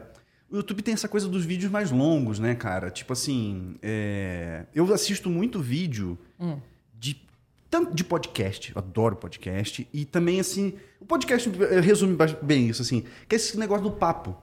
[0.50, 2.88] O YouTube tem essa coisa dos vídeos mais longos, né, cara?
[2.90, 6.58] Tipo assim, é, eu assisto muito vídeo Hum.
[7.00, 7.16] de
[7.70, 12.82] tanto de podcast, eu adoro podcast, e também assim, o podcast eh, resume bem isso
[12.82, 14.36] assim, que é esse negócio do papo.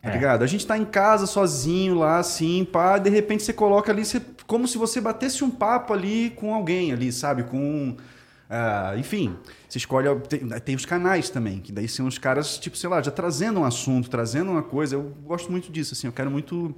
[0.00, 0.12] Tá É.
[0.12, 0.44] ligado?
[0.44, 4.22] A gente tá em casa sozinho lá, assim, pá, de repente você coloca ali, você-
[4.46, 7.42] como se você batesse um papo ali com alguém ali, sabe?
[7.42, 7.96] Com.
[8.50, 9.36] Ah, enfim,
[9.68, 10.08] você escolhe.
[10.20, 13.60] Tem, tem os canais também, que daí são os caras, tipo, sei lá, já trazendo
[13.60, 14.96] um assunto, trazendo uma coisa.
[14.96, 16.74] Eu gosto muito disso, assim, eu quero muito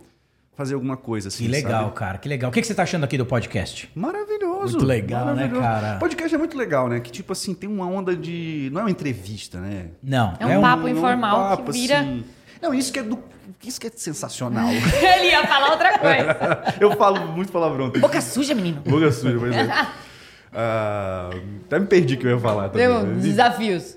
[0.56, 1.44] fazer alguma coisa assim.
[1.44, 1.94] Que legal, sabe?
[1.94, 2.18] cara.
[2.18, 2.50] Que legal.
[2.50, 3.90] O que, que você tá achando aqui do podcast?
[3.94, 4.72] Maravilhoso.
[4.72, 5.62] Muito legal, né, maravilhoso.
[5.62, 5.98] cara?
[5.98, 7.00] Podcast é muito legal, né?
[7.00, 8.68] Que tipo assim, tem uma onda de.
[8.72, 9.86] Não é uma entrevista, né?
[10.02, 10.34] Não.
[10.40, 12.24] É um papo informal papo, que vira- assim.
[12.60, 13.18] Não, isso que é do.
[13.64, 14.68] Isso que é sensacional.
[14.70, 16.74] Ele ia falar outra coisa.
[16.80, 17.90] eu falo muito palavrão.
[17.90, 18.80] Boca suja, menino.
[18.82, 19.68] Boca suja, pois é.
[20.52, 21.30] Ah,
[21.66, 22.86] até me perdi o que eu ia falar também.
[22.88, 23.20] Deu né?
[23.20, 23.96] desafios.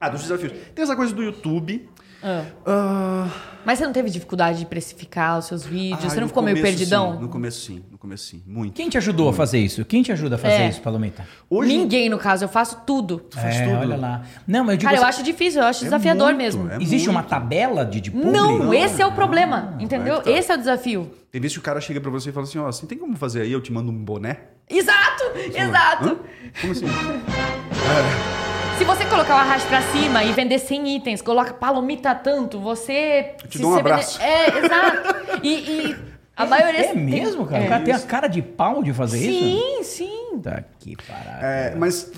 [0.00, 0.52] Ah, dos desafios.
[0.74, 1.88] Tem essa coisa do YouTube.
[2.22, 2.44] Ah.
[2.66, 3.28] Ah,
[3.64, 6.04] Mas você não teve dificuldade de precificar os seus vídeos?
[6.04, 7.12] ah, você não ficou meio começo, perdidão?
[7.14, 7.20] sim.
[7.20, 7.84] No começo, sim.
[7.92, 8.42] No começo, sim.
[8.44, 8.74] Muito.
[8.74, 9.84] Quem te ajudou a fazer isso?
[9.84, 10.68] Quem te ajuda a fazer É.
[10.68, 11.24] isso, Palomita?
[11.48, 13.24] Hoje, Ninguém, no caso, eu faço tudo.
[13.30, 13.76] faz é, tudo.
[13.78, 14.22] olha lá.
[14.48, 16.68] Não, mas eu digo Cara, eu assim, acho difícil, eu acho É desafiador muito, mesmo.
[16.70, 17.10] é existe muito.
[17.10, 18.30] uma tabela de, de publi?
[18.32, 19.14] Não, Não, esse é o não.
[19.16, 20.16] problema, entendeu?
[20.16, 20.30] é que tá.
[20.32, 21.10] Esse é o desafio.
[21.30, 23.16] Tem vezes que o cara chega pra você e fala assim, ó, você tem como
[23.16, 23.52] fazer aí?
[23.52, 24.38] Eu te mando um boné?
[24.70, 26.08] Exato, exato.
[26.08, 26.16] Hã?
[26.60, 26.86] Como assim?
[28.78, 33.34] Se você colocar o arraste pra cima e vender 100 itens, coloca palomita tanto, você...
[33.42, 34.22] Eu te se dou um você vender- abraço.
[34.22, 35.40] É, exato.
[35.42, 35.54] E,
[35.88, 35.96] e
[36.36, 36.86] a maioria...
[36.90, 37.64] É mesmo, cara?
[37.64, 37.66] É.
[37.66, 39.38] O cara tem a cara de pau de fazer isso?
[39.40, 40.40] Sim, sim.
[40.40, 41.44] Tá que parada.
[41.44, 42.12] É, mas,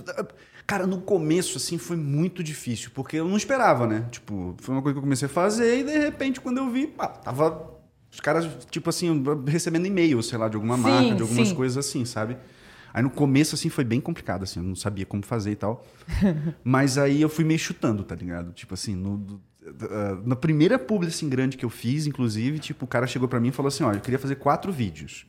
[0.66, 4.04] cara, no começo, assim, foi muito difícil, porque eu não esperava, né?
[4.10, 6.86] Tipo, foi uma coisa que eu comecei a fazer e, de repente, quando eu vi,
[6.86, 7.70] pá, tava
[8.20, 11.54] os caras, tipo assim, recebendo e-mail, sei lá, de alguma Sim, marca, de algumas sim.
[11.54, 12.36] coisas assim, sabe?
[12.92, 15.86] Aí no começo, assim, foi bem complicado, assim, eu não sabia como fazer e tal.
[16.62, 18.52] Mas aí eu fui meio chutando, tá ligado?
[18.52, 19.40] Tipo assim, no,
[19.90, 23.40] ah, na primeira publi, assim, grande que eu fiz, inclusive, tipo, o cara chegou pra
[23.40, 25.26] mim e falou assim, olha, eu queria fazer quatro vídeos.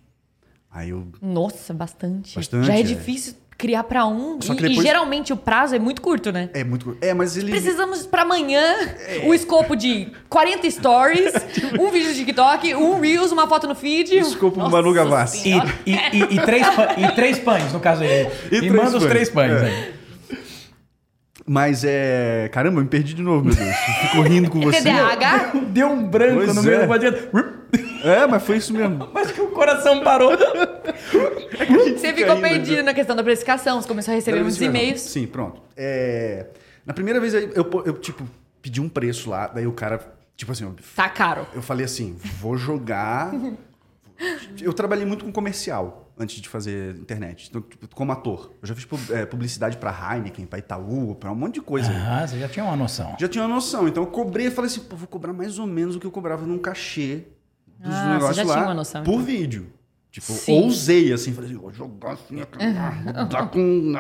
[0.70, 2.36] Aí eu, Nossa, bastante.
[2.36, 2.84] Bastante, Já é, é.
[2.84, 4.41] difícil criar pra um.
[4.41, 6.49] Só e, que depois- e geralmente o prazo é muito curto, né?
[6.53, 6.97] é muito...
[6.99, 7.51] É, mas ele...
[7.51, 8.59] Precisamos pra amanhã
[9.07, 9.22] É.
[9.24, 11.32] o escopo de 40 stories,
[11.80, 14.18] um vídeo de TikTok, um Reels, uma foto no feed.
[14.18, 15.49] Escopo Nossa Manu Gavassi.
[15.86, 16.66] E, e, e- e três,
[16.97, 18.28] e três pães, no caso aí.
[18.51, 19.09] E E, três manda os pães.
[19.12, 19.66] três pães É.
[19.68, 20.01] aí.
[21.45, 22.49] Mas é.
[22.51, 23.68] Caramba, eu me perdi de novo, meu Deus.
[23.70, 24.82] Eu Fico rindo com você.
[24.82, 25.51] TDAH?
[25.70, 26.82] Deu um branco Pois no meio é.
[26.84, 27.18] do badiado.
[28.04, 29.10] É, mas foi isso mesmo.
[29.14, 30.32] Mas que o coração parou.
[30.38, 35.02] Você ficou ainda, perdido na questão da precificação, você começou a receber muitos e-mails.
[35.02, 35.62] Sim, pronto.
[35.76, 36.47] É,
[36.86, 38.28] Na primeira vez aí, eu, eu, tipo,
[38.62, 39.99] pedi um preço lá, daí o cara,
[40.36, 41.45] tipo assim, eu, Tá caro.
[41.54, 43.32] eu falei assim, vou jogar.
[44.62, 48.52] Eu trabalhei muito com comercial antes de fazer internet, então, tipo, como ator.
[48.62, 51.89] Eu já fiz é, publicidade pra Heineken, pra Itaú, pra um monte de coisa.
[51.89, 51.97] aí.
[51.97, 53.16] Ah, você já tinha uma noção.
[53.20, 53.88] Já tinha uma noção.
[53.88, 56.12] Então eu cobrei e falei assim, pô, vou cobrar mais ou menos o que eu
[56.12, 57.24] cobrava num cachê
[57.82, 59.26] dos Ah, você negócios já lá tinha uma noção, por então.
[59.26, 59.74] vídeo.
[60.12, 60.62] Tipo, Sim.
[60.64, 63.94] ousei assim, falei assim, vou jogar assim, vou dar com...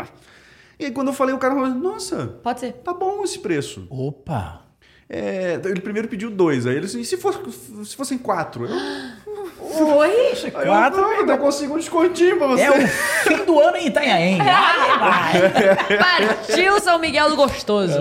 [0.79, 2.73] E aí quando eu falei, o cara falou, nossa, Pode ser.
[2.73, 3.87] tá bom esse preço.
[3.89, 4.65] Opa.
[5.07, 7.39] É, ele primeiro pediu dois, aí ele disse, e se, fosse,
[7.85, 8.65] se fossem quatro?
[8.65, 8.75] Eu,
[9.97, 10.09] Oi?
[10.09, 11.01] aí eu, Quatro.
[11.01, 12.63] não, eu ainda consigo um descontinho pra você.
[12.63, 14.37] É o fim do ano em Itanhaém.
[15.99, 17.97] Partiu São Miguel do Gostoso.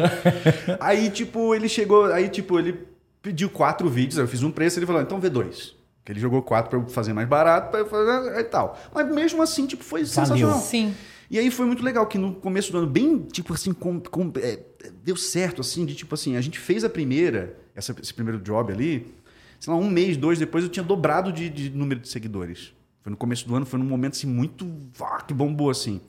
[0.81, 2.79] Aí, tipo, ele chegou, aí, tipo, ele
[3.23, 5.75] pediu quatro vídeos, eu fiz um preço, ele falou, então vê dois.
[6.05, 8.79] Que ele jogou quatro pra eu fazer mais barato, pra eu fazer e tal.
[8.95, 10.59] Mas mesmo assim, tipo, foi sensacional.
[10.61, 10.95] Sim.
[11.31, 14.33] E aí foi muito legal, que no começo do ano, bem, tipo assim, com, com-
[14.37, 14.59] é,
[15.05, 18.73] deu certo, assim, de tipo assim, a gente fez a primeira, essa- esse primeiro job
[18.73, 19.15] ali,
[19.61, 22.73] sei lá, um mês, dois depois, eu tinha dobrado de, de número de seguidores.
[23.03, 24.67] Foi no começo do ano, foi num momento assim muito.
[25.01, 26.01] Ah, que bombou assim.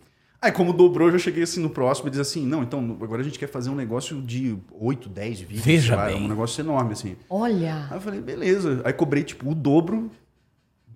[0.41, 3.21] Aí, como dobrou, eu já cheguei assim no próximo e disse assim: não, então agora
[3.21, 5.61] a gente quer fazer um negócio de 8, 10 vídeos.
[5.63, 6.23] Veja lá, bem.
[6.23, 7.15] Um negócio enorme, assim.
[7.29, 7.85] Olha.
[7.91, 8.81] Aí eu falei, beleza.
[8.83, 10.09] Aí cobrei, tipo, o dobro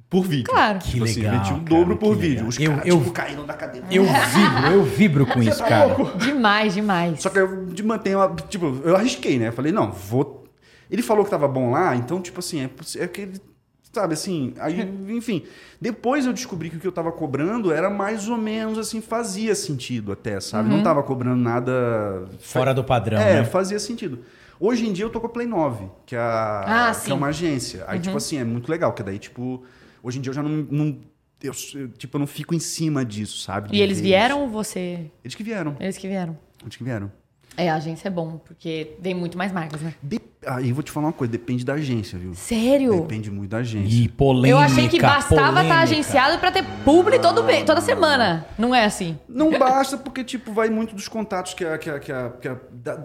[0.09, 0.45] por vídeo.
[0.51, 0.79] Claro.
[0.79, 2.29] Que Tipo assim, legal, meti o cara, dobro por vídeo.
[2.29, 2.47] legal.
[2.47, 3.87] Os Eu- caras, eu- tipo, caindo da cadeira.
[3.91, 5.93] Eu vibro, eu vibro com isso, cara.
[6.17, 7.21] Demais, demais.
[7.21, 8.33] Só que eu de manter uma.
[8.49, 9.49] Tipo, eu arrisquei, né?
[9.49, 10.43] Eu falei, não, vou.
[10.89, 12.69] Ele falou que tava bom lá, então, tipo assim, é,
[13.03, 13.39] é que ele.
[13.95, 15.43] Sabe assim, aí, enfim.
[15.79, 19.55] Depois eu descobri que o que eu tava cobrando era mais ou menos assim, fazia
[19.55, 20.67] sentido até, sabe?
[20.67, 22.27] Não tava cobrando nada.
[22.41, 23.45] Fora do padrão, É, né?
[23.45, 24.19] fazia sentido.
[24.59, 27.13] Hoje em dia eu tô com a Play 9, que é, a, Ah, que é
[27.13, 27.85] uma agência.
[27.87, 29.63] Aí, tipo assim, é muito legal, que daí, tipo,
[30.03, 30.67] hoje em dia eu já não.
[30.69, 30.97] não
[31.41, 33.69] eu, eu, tipo, eu não fico em cima disso, sabe?
[33.71, 34.45] E eles vieram isso.
[34.45, 35.09] ou você?
[35.23, 35.77] Eles que vieram.
[35.79, 36.37] Eles que vieram.
[36.61, 37.09] Eles que vieram.
[37.57, 39.93] É, a agência é bom, porque vem muito mais marcas, né?
[40.01, 40.19] De...
[40.45, 42.33] Aí eu vou te falar uma coisa, depende da agência, viu?
[42.35, 43.01] Sério?
[43.01, 43.95] Depende muito da agência.
[44.03, 44.49] E polêmica.
[44.49, 45.75] Eu achei que bastava estar polêmica.
[45.79, 48.45] agenciado pra ter publi todo me- toda semana.
[48.57, 49.17] Não é assim?
[49.27, 51.77] Não basta porque, tipo, vai muito dos contatos que a.
[51.79, 53.03] Que a, que a, que a- da-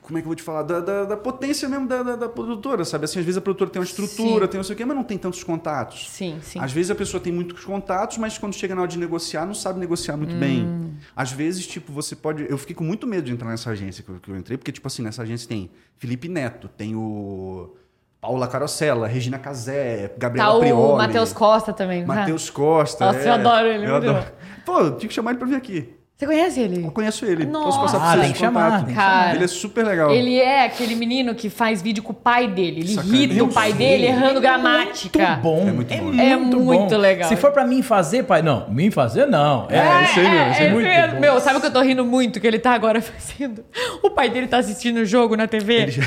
[0.00, 0.62] como é que eu vou te falar?
[0.62, 3.04] Da, da, da potência mesmo da, da, da produtora, sabe?
[3.04, 4.50] Assim, às vezes a produtora tem uma estrutura, Sim.
[4.50, 6.08] tem não sei o quê, mas não tem tantos contatos.
[6.10, 6.58] Sim, sim.
[6.60, 9.54] Às vezes a pessoa tem muitos contatos, mas quando chega na hora de negociar, não
[9.54, 10.40] sabe negociar muito Hum.
[10.40, 10.94] bem.
[11.16, 12.46] Às vezes, tipo, você pode.
[12.48, 14.72] Eu fiquei com muito medo de entrar nessa agência que eu, que eu entrei, porque,
[14.72, 17.74] tipo assim, nessa agência tem Felipe Neto, tem o.
[18.20, 20.96] Paula Carosella, Regina Casé, Gabriela Tá Prioli.
[20.98, 22.04] Matheus Costa também.
[22.06, 23.06] Matheus Costa.
[23.06, 23.28] Nossa, é.
[23.28, 24.24] eu adoro ele, Eu adoro.
[24.64, 25.92] Pô, tinha que chamar ele pra vir aqui.
[26.22, 26.84] Você conhece ele?
[26.84, 27.44] Eu conheço ele.
[27.46, 27.66] Nossa.
[27.66, 30.10] Posso passar pra Ah, você tem esse que chamar, Cara, Ele é super legal.
[30.12, 32.80] Ele é aquele menino que faz vídeo com o pai dele.
[32.82, 33.22] Ele Sacanagem.
[33.24, 35.18] irrita o pai dele errando É gramática.
[35.18, 35.68] Muito bom.
[35.68, 36.20] É muito bom.
[36.20, 37.28] É muito legal.
[37.28, 39.66] Se for pra mim fazer, pai, não, mim fazer não.
[39.68, 41.12] É, É, isso aí mesmo, isso aí é muito mesmo.
[41.14, 41.20] bom.
[41.20, 42.40] Meu, sabe o que eu tô rindo muito?
[42.40, 43.64] Que ele tá agora fazendo.
[44.02, 45.74] O pai dele tá assistindo o jogo na TV.
[45.74, 46.02] Ele já-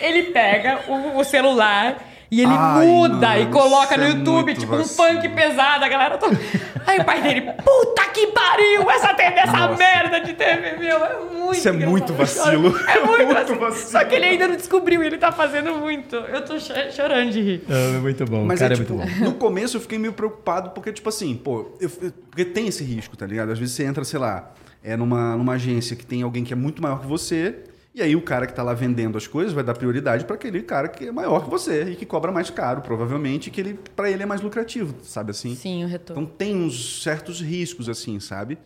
[0.00, 1.96] Ele pega o, o celular
[2.30, 5.84] e ele Ai, muda mano, e coloca no é YouTube, muito tipo um funk pesado,
[5.84, 6.38] a galera toda.
[6.86, 9.76] Aí o pai dele, puta que pariu, essa TV, essa Nossa.
[9.76, 11.90] merda de TV, meu, é muito Isso é engraçado.
[11.90, 12.74] muito vacilo.
[12.88, 13.58] É muito, Muito vacilo.
[13.60, 13.90] vacilo.
[13.90, 16.16] Só que ele ainda não descobriu, ele tá fazendo muito.
[16.16, 17.62] Eu tô cho- chorando de rir.
[17.68, 18.44] É muito bom.
[18.44, 19.24] Mas o cara é, é, tipo, muito bom.
[19.24, 22.82] no começo eu fiquei meio preocupado, porque, tipo assim, pô, eu- eu- porque tem esse
[22.84, 23.50] risco, tá ligado?
[23.52, 24.52] Às vezes você entra, sei lá,
[24.82, 27.56] é numa, numa agência que tem alguém que é muito maior que você,
[27.94, 30.62] e aí o cara que tá lá vendendo as coisas vai dar prioridade para aquele
[30.62, 34.10] cara que é maior que você e que cobra mais caro, provavelmente, que ele para
[34.10, 35.56] ele é mais lucrativo, sabe assim?
[35.56, 36.22] Sim, o retorno.
[36.22, 38.58] Então tem uns certos riscos, assim, sabe?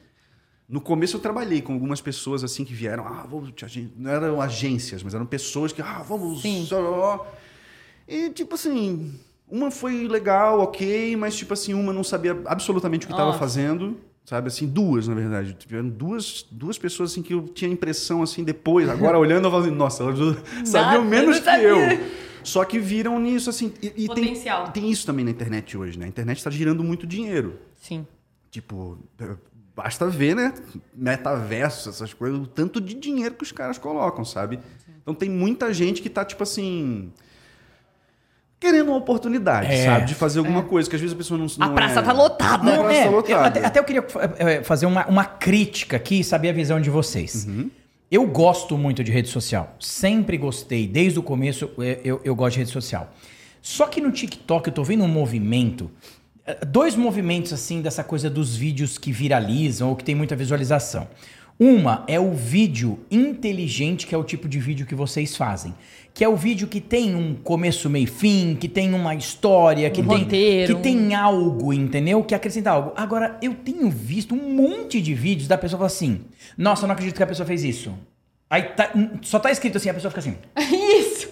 [0.69, 4.41] No começo eu trabalhei com algumas pessoas assim que vieram, ah, vamos te não eram
[4.41, 6.43] agências, mas eram pessoas que, ah, vamos.
[6.43, 6.67] Sim.
[8.07, 9.19] E tipo assim,
[9.49, 13.99] uma foi legal, ok, mas tipo assim, uma não sabia absolutamente o que estava fazendo,
[14.25, 14.49] sabe?
[14.49, 15.55] Assim, duas, na verdade.
[15.55, 19.71] Tiveram duas, duas pessoas assim que eu tinha impressão assim depois, agora olhando eu falei,
[19.71, 20.19] nossa, elas
[20.65, 21.69] sabiam menos que sabia.
[21.69, 22.25] eu.
[22.43, 24.35] Só que viram nisso assim, e, e tem,
[24.73, 26.05] tem isso também na internet hoje, né?
[26.05, 27.59] A internet está girando muito dinheiro.
[27.81, 28.07] Sim.
[28.51, 29.35] Tipo, é,
[29.75, 30.53] basta ver, né?
[30.95, 34.61] Metaverso, essas coisas, o tanto de dinheiro que os caras colocam, sabe?
[35.01, 37.13] Então tem muita gente que tá, tipo assim.
[38.65, 39.85] Querendo uma oportunidade, É.
[39.85, 40.07] sabe?
[40.07, 41.47] De fazer alguma coisa, que às vezes a pessoa não.
[41.59, 42.03] A não praça é...
[42.03, 42.65] tá lotada.
[42.65, 43.47] Não, Não, praça é, tá eu lotada.
[43.47, 44.05] até, até eu queria
[44.39, 47.47] é, fazer uma, uma crítica aqui e saber a visão de vocês.
[48.11, 49.75] Eu gosto muito de rede social.
[49.79, 50.87] Sempre gostei.
[50.87, 53.13] Desde o começo é, eu, eu gosto de rede social.
[53.61, 55.91] Só que no TikTok eu tô vendo um movimento.
[56.47, 61.07] é, Dois movimentos assim dessa coisa dos vídeos que viralizam ou que tem muita visualização.
[61.59, 65.73] Uma é o vídeo inteligente, que é o tipo de vídeo que vocês fazem.
[66.15, 69.91] Que é o vídeo que tem um começo, meio e fim, que tem uma história,
[69.91, 72.23] que Um tem roteiro, que tem algo, entendeu?
[72.23, 72.93] Que acrescenta algo.
[72.95, 76.21] Agora, eu tenho visto um monte de vídeos da pessoa falar assim:
[76.57, 77.93] Nossa, eu não acredito que a pessoa fez isso.
[78.49, 78.93] Aí tá-
[79.23, 80.37] só tá escrito assim, a pessoa fica assim.
[81.01, 81.29] Isso.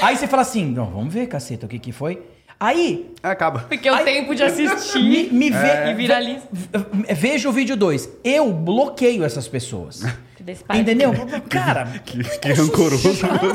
[0.00, 2.22] Aí você fala assim: Não, vamos ver, caceta, o que que foi?
[2.58, 3.10] Aí.
[3.22, 3.60] Acaba.
[3.68, 6.42] Porque o Aí- tempo de Me, assistir me vê, e viraliza.
[6.50, 8.08] ve- Veja o vídeo 2.
[8.24, 10.00] Eu bloqueio essas pessoas.
[10.44, 10.80] Desse pai.
[10.80, 11.10] Entendeu?
[11.48, 13.46] Cara, Que, que rancoroso chato.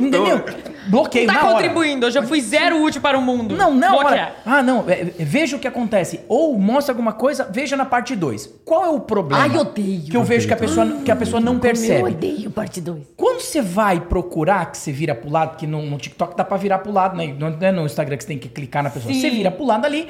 [0.00, 0.44] Entendeu?
[0.88, 1.52] Bloqueio Tá na hora.
[1.52, 3.56] contribuindo, eu já fui zero útil para o mundo.
[3.56, 4.12] Não, não, Bloquear.
[4.12, 4.32] olha.
[4.44, 4.84] Ah, não.
[4.88, 6.20] é, é, veja o que acontece.
[6.26, 8.50] Ou mostra alguma coisa, veja na parte 2.
[8.64, 9.44] Qual é o problema?
[9.44, 10.02] Ai, odeio.
[10.10, 12.02] Que eu vejo que a pessoa, que a pessoa não Eu percebe.
[12.10, 13.00] odeio parte 2.
[13.16, 16.56] Quando você vai procurar, que você vira pro lado, que no, no TikTok dá pra
[16.56, 17.32] virar pro lado, né?
[17.38, 19.12] Não é no Instagram que você tem que clicar na pessoa.
[19.14, 19.20] Sim.
[19.20, 20.08] Você vira pro lado ali.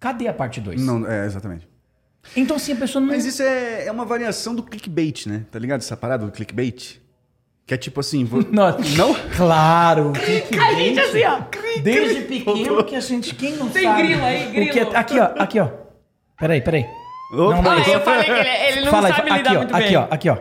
[0.00, 0.80] Cadê a parte 2?
[0.80, 1.68] Não, é, exatamente.
[2.36, 3.08] Então, assim, a pessoa não.
[3.08, 5.44] Mas isso é, é uma variação do clickbait, né?
[5.50, 7.00] Tá ligado essa parada do clickbait?
[7.66, 8.24] Que é tipo assim.
[8.24, 8.42] Vou...
[8.50, 8.76] Não?
[8.96, 9.14] Não?
[9.36, 10.12] Claro.
[10.16, 11.40] A gente assim, ó.
[11.82, 13.34] Desde pequeno que a gente.
[13.34, 14.02] Quem não Tem sabe?
[14.02, 14.96] grilo aí, o que é- grilo.
[14.96, 15.24] aqui, ó.
[15.38, 15.68] Aqui, ó.
[16.38, 16.82] Peraí, peraí.
[17.32, 17.54] Opa.
[17.54, 17.90] Não, não, Ah, isso.
[17.90, 19.96] eu falei que ele, ele não Fala aí, sabe aqui, lidar ó, muito aqui, bem.
[19.96, 20.38] ó, aqui, ó.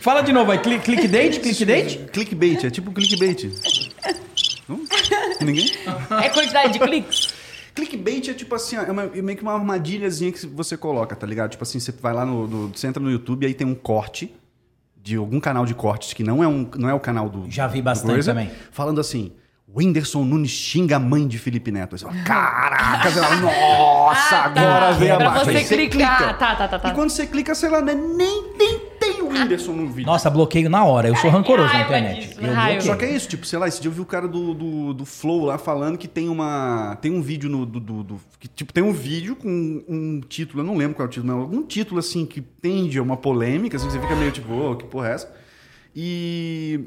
[0.00, 0.58] Fala de novo aí.
[0.58, 1.98] Click, clickbait, clickbait?
[2.10, 3.50] Clickbait, é tipo clickbait.
[5.42, 5.66] Ninguém?
[6.22, 7.33] É quantidade de cliques?
[7.74, 11.14] Clickbait é tipo assim, ó, é, uma- é meio que uma armadilhazinha que você coloca,
[11.16, 11.50] tá ligado?
[11.50, 13.74] Tipo assim, você vai lá no, no- Você entra no YouTube e aí tem um
[13.74, 14.34] corte
[15.02, 17.50] de algum canal de cortes que não é, um, não é o canal do.
[17.50, 18.50] Já vi bastante também.
[18.70, 19.32] Falando assim.
[19.76, 21.98] Whindersson Nunes xinga a mãe de Felipe Neto.
[21.98, 24.60] Você fala, caraca, você fala, nossa, Ah, tá.
[24.60, 25.44] agora vem a marcha.
[25.46, 26.38] você Aí clicar.
[26.38, 26.88] Tá, tá, tá, tá.
[26.90, 28.83] E quando você clica, sei lá, né, nem, nem tem
[29.42, 30.06] Whindersson no vídeo.
[30.06, 31.08] Nossa, bloqueio na hora.
[31.08, 32.28] Eu sou rancoroso na internet.
[32.28, 32.82] disso, Eu bloqueio.
[32.82, 34.94] Só que é isso, tipo, sei lá, esse dia eu vi o cara do, do,
[34.94, 36.96] do Flow lá falando que tem uma.
[37.00, 37.66] Tem um vídeo no.
[37.66, 41.06] Do, do- do- que, tipo, tem um vídeo com um título, eu não lembro qual
[41.06, 44.14] é o título, mas algum título assim que tende a uma polêmica, assim, você fica
[44.16, 45.34] meio tipo, ô, que porra é essa?
[45.94, 46.80] E.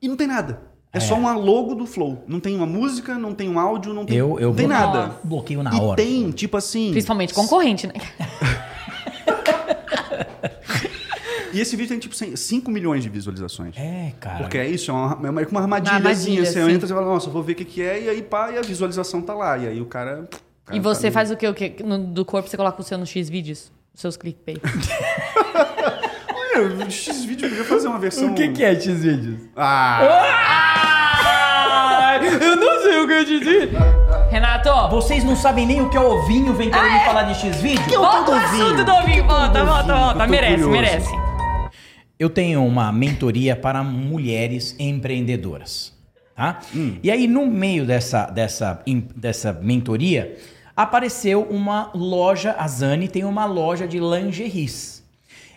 [0.00, 0.62] E não tem nada.
[0.92, 2.22] É, só uma logo do Flow.
[2.28, 4.86] Não tem uma música, não tem um áudio, não tem, Eu, eu não tem bloqueio-
[4.86, 5.20] nada.
[5.24, 5.96] Bloqueio na e hora.
[5.96, 6.92] tem, tipo assim.
[6.92, 7.94] Principalmente concorrente, né?
[11.54, 13.76] E esse vídeo tem, tipo, 5 milhões de visualizações.
[13.78, 14.38] É, cara.
[14.38, 15.94] Porque é isso, é uma, é uma armadilhazinha.
[16.40, 16.70] Armadilha, você sim.
[16.72, 18.62] entra e fala, nossa, vou ver o que, que é, e aí pá, e a
[18.62, 19.56] visualização tá lá.
[19.56, 20.22] E aí o cara.
[20.22, 21.46] o cara E você tá faz o quê?
[21.46, 21.76] O quê?
[21.84, 23.70] No- do corpo você coloca o seu no X vídeos?
[23.94, 24.60] Os seus clickbait.
[26.56, 28.32] Olha, o X-Vídeo podia fazer uma versão.
[28.32, 29.40] O que, que é X-Vídeos?
[29.56, 30.00] Ah!
[32.40, 33.70] eu não sei o que eu disse.
[34.30, 38.00] Renato, Vocês não sabem nem o que é ovinho, vem querer me falar de X-Vídeo?
[38.00, 39.24] volta o assunto do ovinho.
[39.26, 40.26] Volta, volta, volta.
[40.26, 40.70] Merece, curioso.
[40.70, 41.23] merece.
[42.24, 45.92] Eu tenho uma mentoria para mulheres empreendedoras.
[46.34, 46.60] Tá?
[47.02, 48.82] E aí, no meio dessa, dessa,
[49.14, 50.34] dessa mentoria,
[50.74, 55.04] apareceu uma loja, a Zani tem uma loja de lingeries.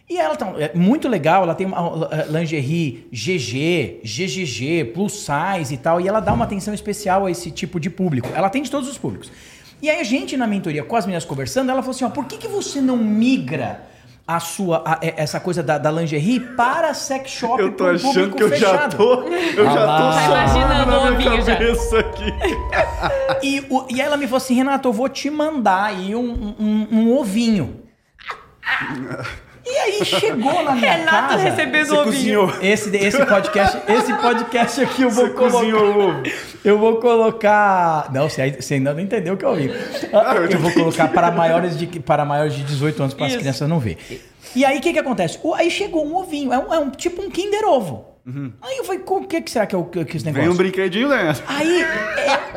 [0.09, 5.78] E ela tá, é muito legal, ela tem uma lingerie GG, GGG, plus size e
[5.78, 8.28] tal, e ela dá uma atenção especial a esse tipo de público.
[8.36, 9.32] Ela atende todos os públicos.
[9.82, 12.26] E aí a gente na mentoria com as meninas conversando, ela falou assim, ó, por
[12.26, 13.88] que, que você não migra
[14.28, 17.95] a sua a- é- essa coisa da, da lingerie para sex shop Eu tô pro
[17.95, 18.97] achando público que eu já fechado?
[18.97, 19.13] tô.
[19.23, 21.53] Eu Ah já tô Tá imaginando na o minha ovinho já.
[21.53, 22.25] cabeça aqui.
[23.43, 26.88] E, o- e ela me falou assim, Renato, eu vou te mandar aí um, um-
[26.91, 27.84] um ovinho.
[29.70, 31.43] E aí chegou na minha Renato casa.
[31.43, 32.05] recebendo Você ovinho.
[32.47, 32.53] cozinhou.
[32.61, 35.57] Esse, esse podcast, esse podcast aqui eu vou Você colocar.
[35.57, 36.24] cozinhou ovo.
[36.63, 38.09] Eu vou colocar.
[38.13, 39.72] Não, você, você ainda não entendeu o que eu ouvi.
[40.51, 43.80] Eu vou colocar para maiores de, para maiores de 18 anos para as crianças não
[43.80, 43.97] ver.
[44.55, 45.39] E aí o que, que acontece?
[45.55, 48.05] Aí chegou um ovinho, é um, é um tipo um Kinder Ovo.
[48.61, 50.43] Aí eu falei, o que, que será que é o que, que esse negócio?
[50.49, 51.43] Vem um brinquedinho dentro.
[51.47, 51.82] Aí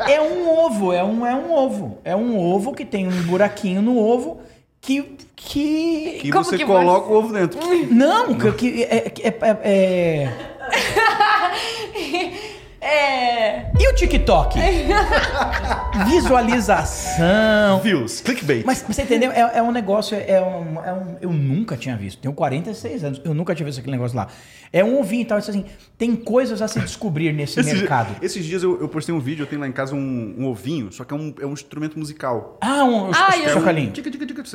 [0.05, 1.97] é, é um ovo, é um, é um ovo.
[2.03, 4.41] É um ovo que tem um buraquinho no ovo
[4.81, 5.17] que.
[5.35, 6.21] que...
[6.23, 7.59] E Como você que coloca o ovo dentro.
[7.91, 10.51] Não, que, que é, é, é-
[12.81, 13.71] é- É.
[13.79, 14.57] E o TikTok?
[16.07, 17.79] Visualização.
[17.81, 18.63] Views, clickbait.
[18.65, 19.31] Mas você entendeu?
[19.31, 22.19] É, é um negócio, é um, é um- Eu nunca tinha visto.
[22.21, 24.27] Tenho 46 anos, eu nunca tinha visto aquele negócio lá.
[24.73, 25.37] É um ovinho e tal.
[25.39, 25.65] Isso assim,
[25.97, 28.15] tem coisas a se descobrir nesse Esses, mercado.
[28.21, 30.91] esses dias eu, eu postei um vídeo, eu tenho lá em casa um, um ovinho,
[30.91, 32.57] só que é um, é um instrumento musical.
[32.61, 33.91] Ah, um Ah, chocalinho.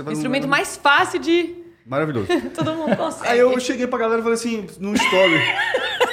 [0.04, 1.54] No- Instrumento mais fácil de.
[1.86, 2.26] Maravilhoso.
[2.54, 3.28] Todo mundo consegue.
[3.28, 5.38] Aí eu cheguei pra galera e falei assim, num story.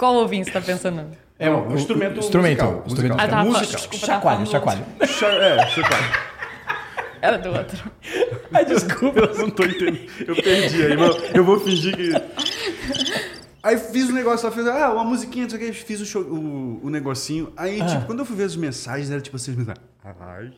[0.00, 1.04] Qual ovinho você tá pensando?
[1.38, 2.84] É um instrumento instrumento, musical.
[2.86, 3.18] instrumento musical.
[3.18, 3.66] Ah, tá, musical.
[3.80, 4.84] desculpa, Chacoalho, chacoalho.
[5.06, 6.04] Cha- É, chacoalho.
[7.20, 7.90] Era do outro.
[8.50, 9.20] Ai, desculpa.
[9.20, 10.10] Eu não tô entendendo.
[10.26, 12.12] Eu perdi aí, mas eu vou fingir que.
[13.62, 16.06] Aí fiz o negócio lá, fiz ah, uma musiquinha, não sei o que, fiz o,
[16.06, 17.52] show- o, o negocinho.
[17.58, 17.86] Aí, Ah.
[17.86, 19.54] tipo, quando eu fui ver as mensagens, era tipo assim,
[20.02, 20.50] ai,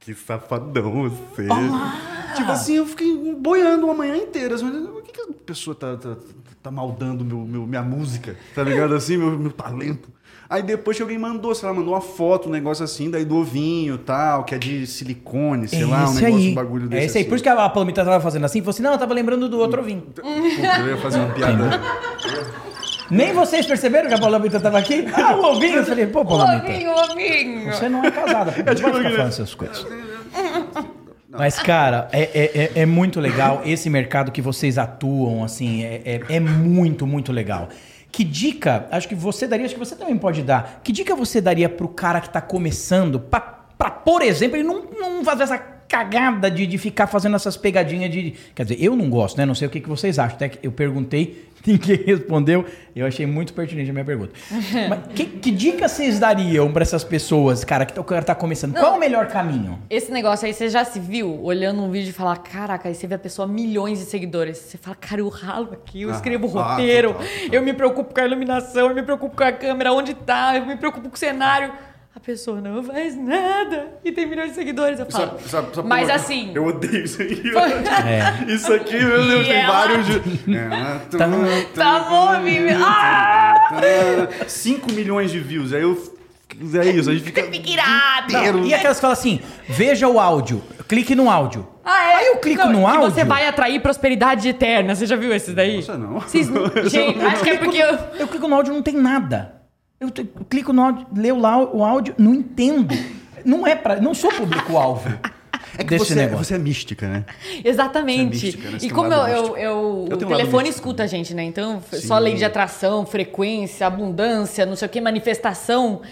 [0.00, 1.46] que safadão você.
[2.34, 4.56] Tipo assim, eu fiquei boiando uma manhã inteira.
[4.56, 6.16] assim, mas Por que, que a pessoa tá, tá,
[6.66, 8.34] tá maldando meu, meu- minha música?
[8.54, 10.08] Tá ligado assim, meu, meu talento?
[10.48, 13.36] Aí depois que alguém mandou, sei lá, mandou uma foto, um negócio assim, daí do
[13.36, 16.50] ovinho e tal, que é de silicone, sei lá, um Esse negócio, aí.
[16.52, 17.02] um bagulho desse.
[17.02, 17.22] É esse aí.
[17.22, 17.28] assim.
[17.28, 18.60] Por isso que a Palomita tava fazendo assim.
[18.60, 20.02] Falou assim, não, eu tava lembrando do outro ovinho.
[20.02, 21.80] Puta, eu ia fazer uma piada.
[23.10, 25.04] Nem vocês perceberam que a Palomita tava aqui?
[25.14, 25.76] Ah, o ovinho.
[25.78, 26.64] Eu falei, pô, Palomita.
[26.68, 27.72] Ovinho, ovinho.
[27.72, 29.86] Você não é casada, pô, não pode ficar falando essas coisas.
[31.28, 36.00] Mas, cara, é, é, é- é muito legal esse mercado que vocês atuam, assim, é,
[36.04, 37.68] é, é muito, muito legal.
[38.12, 41.40] Que dica, acho que você daria, acho que você também pode dar, que dica você
[41.40, 43.40] daria pro cara que tá começando, pra,
[43.76, 45.58] pra por exemplo, ele não, não fazer essa
[45.88, 48.34] cagada de, de ficar fazendo essas pegadinhas de...
[48.54, 49.46] Quer dizer, eu não gosto, né?
[49.46, 50.36] Não sei o que, que vocês acham.
[50.36, 52.64] Até que eu perguntei, ninguém respondeu,
[52.94, 54.32] eu achei muito pertinente a minha pergunta.
[54.88, 58.74] Mas que, que dica vocês dariam pra essas pessoas, cara, que o cara tá começando?
[58.74, 59.78] Qual é o melhor caminho?
[59.90, 63.06] Esse negócio aí, você já se viu olhando um vídeo e falar, caraca, aí você
[63.06, 64.58] vê a pessoa milhões de seguidores.
[64.58, 67.48] Você fala, cara, eu ralo aqui, eu Ah, escrevo ah, roteiro, total, total.
[67.52, 70.66] eu me preocupo com a iluminação, eu me preocupo com a câmera, onde tá, eu
[70.66, 71.72] me preocupo com o cenário.
[72.16, 74.98] A pessoa não faz nada e tem milhões de seguidores.
[74.98, 75.26] Eu falo.
[75.38, 76.50] Sabe- sabe- sabe Mas por- assim.
[76.54, 77.42] Eu odeio isso aqui.
[78.48, 78.52] É.
[78.52, 80.06] Isso aqui, meu Deus, E tem ela- vários.
[80.06, 81.02] de- Ela
[81.74, 82.72] Tá bom, Vivi.
[82.72, 84.28] Ah!
[84.46, 85.72] 5 milhões de views.
[85.74, 86.16] Aí eu.
[86.82, 87.42] É isso, a gente fica.
[87.42, 88.32] Fica irado.
[88.32, 88.64] inteiro.
[88.64, 91.68] E aquelas que falam assim, veja o áudio, clique no áudio.
[91.84, 92.14] Ah, é?
[92.14, 93.10] Aí eu clico Não, no áudio.
[93.10, 94.94] você vai atrair prosperidade eterna.
[94.94, 95.76] Você já viu esses daí?
[95.76, 96.20] Nossa, não.
[96.20, 97.98] Vocês não- Gente, acho que é porque eu...
[98.18, 99.55] Eu clico no áudio não tem nada.
[99.98, 100.10] Eu,
[100.50, 102.94] clico no áudio, leio lá o áudio, não entendo.
[103.44, 105.08] Não é para, não sou público-alvo
[105.78, 106.44] É que você, negócio.
[106.44, 107.24] você é mística, né?
[107.64, 108.36] Exatamente.
[108.38, 108.76] Você é mística, né?
[108.76, 110.68] E tem um como eu, eu, eu- Eu o um telefone místico.
[110.88, 111.44] escuta a gente, né?
[111.44, 112.00] Então, Sim.
[112.06, 116.02] só lei de atração, frequência, abundância, não sei o que, manifestação.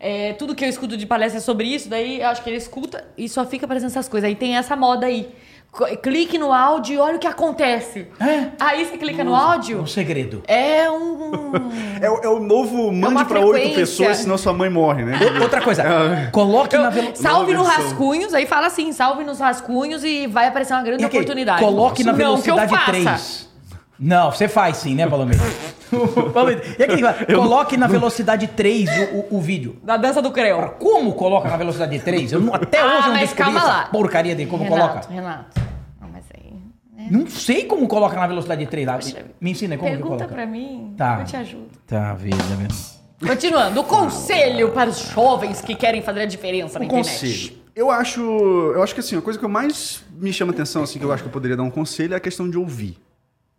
[0.00, 2.56] é, tudo que eu escuto de palestra é sobre isso, daí eu acho que ele
[2.56, 4.28] escuta e só fica aparecendo essas coisas.
[4.28, 5.28] Aí tem essa moda aí.
[6.02, 8.08] Clique no áudio e olha o que acontece.
[8.20, 8.48] É.
[8.58, 10.42] Aí você clica no áudio, Um segredo.
[10.46, 11.28] é um.
[12.00, 15.18] É, o- é o novo mande uma pra oito pessoas, senão sua mãe morre, né?
[15.42, 15.82] Outra coisa,
[16.30, 17.08] coloque na velo...
[17.14, 21.06] Salve no rascunhos, aí fala assim, salve nos rascunhos e vai aparecer uma grande E
[21.06, 21.60] oportunidade.
[21.60, 22.86] Coloque na Não, que eu velocidade faça.
[22.92, 23.48] 3.
[23.98, 25.06] Não, você faz sim, né?
[25.08, 25.42] Palomito,
[26.78, 29.02] e aquele, coloque na velocidade 3 o,
[29.34, 29.76] o, o vídeo.
[29.82, 30.74] Da dança do creu.
[30.78, 32.32] Como coloca na velocidade 3?
[32.32, 33.84] Eu não- até Ah, hoje eu não descobri calma essa lá.
[33.90, 35.08] porcaria de como Renato, coloca.
[35.12, 35.67] Renato.
[36.98, 37.10] Aí.
[37.12, 38.98] Não sei como coloca na velocidade 3 lá.
[39.40, 40.34] Me ensina como que Pergunta coloca.
[40.34, 41.20] pra mim, Tá.
[41.20, 41.68] eu te ajudo.
[41.86, 42.98] Tá, veja, veja.
[43.24, 47.10] Continuando, o conselho para os jovens que querem fazer a diferença na Um internet.
[47.20, 47.58] conselho.
[47.74, 50.98] Eu acho, eu acho que assim, a coisa que eu mais me chama atenção, assim,
[50.98, 52.96] que eu acho que eu poderia dar um conselho é a questão de ouvir.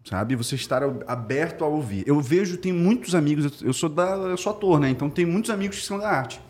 [0.04, 0.36] Sabe?
[0.36, 2.04] Você estar aberto a ouvir.
[2.08, 4.90] Eu vejo, tem muitos amigos, eu sou da, eu sou ator, né?
[4.90, 6.42] Então tem muitos amigos que são da arte.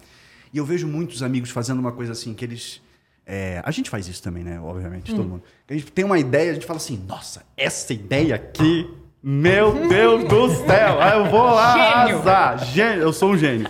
[0.54, 2.82] E eu vejo muitos amigos fazendo uma coisa assim que eles
[3.32, 4.60] é, a gente faz isso também, né?
[4.60, 5.16] Obviamente, Hum.
[5.18, 5.44] todo mundo.
[5.70, 8.90] A gente tem uma ideia, a gente fala assim, nossa, essa ideia aqui,
[9.22, 11.58] meu Deus do céu, eu vou Gênio.
[12.18, 12.66] arrasar.
[12.66, 13.68] Gênio, eu sou um gênio.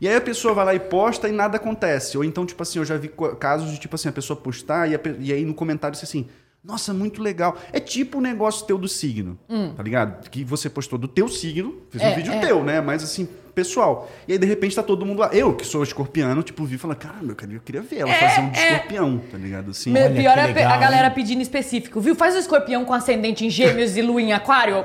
[0.00, 2.16] E aí a pessoa vai lá e posta e nada acontece.
[2.16, 3.08] Ou então, tipo assim, eu já vi
[3.38, 6.26] casos de, tipo assim, a pessoa postar e, a e aí no comentário diz assim,
[6.64, 7.56] nossa, muito legal.
[7.72, 9.38] É tipo o negócio teu do signo,
[9.76, 10.28] tá ligado?
[10.30, 12.06] Que você postou do teu signo, fez Hum.
[12.06, 12.38] É, um vídeo é.
[12.40, 12.80] teu, né?
[12.80, 14.10] Mas assim, pessoal.
[14.26, 15.28] E aí, de repente, tá todo mundo lá.
[15.32, 18.10] Eu, que sou escorpiano, tipo, vi e falei, caramba, eu queria, eu queria ver ela
[18.10, 18.72] É, fazer um de é.
[18.72, 19.70] escorpião, tá ligado?
[19.70, 19.90] Assim.
[19.90, 21.12] Me- Olha Pior que é legal, a galera hein?
[21.14, 22.14] pedindo específico, viu?
[22.14, 24.84] Faz o escorpião com ascendente em gêmeos e lua em aquário.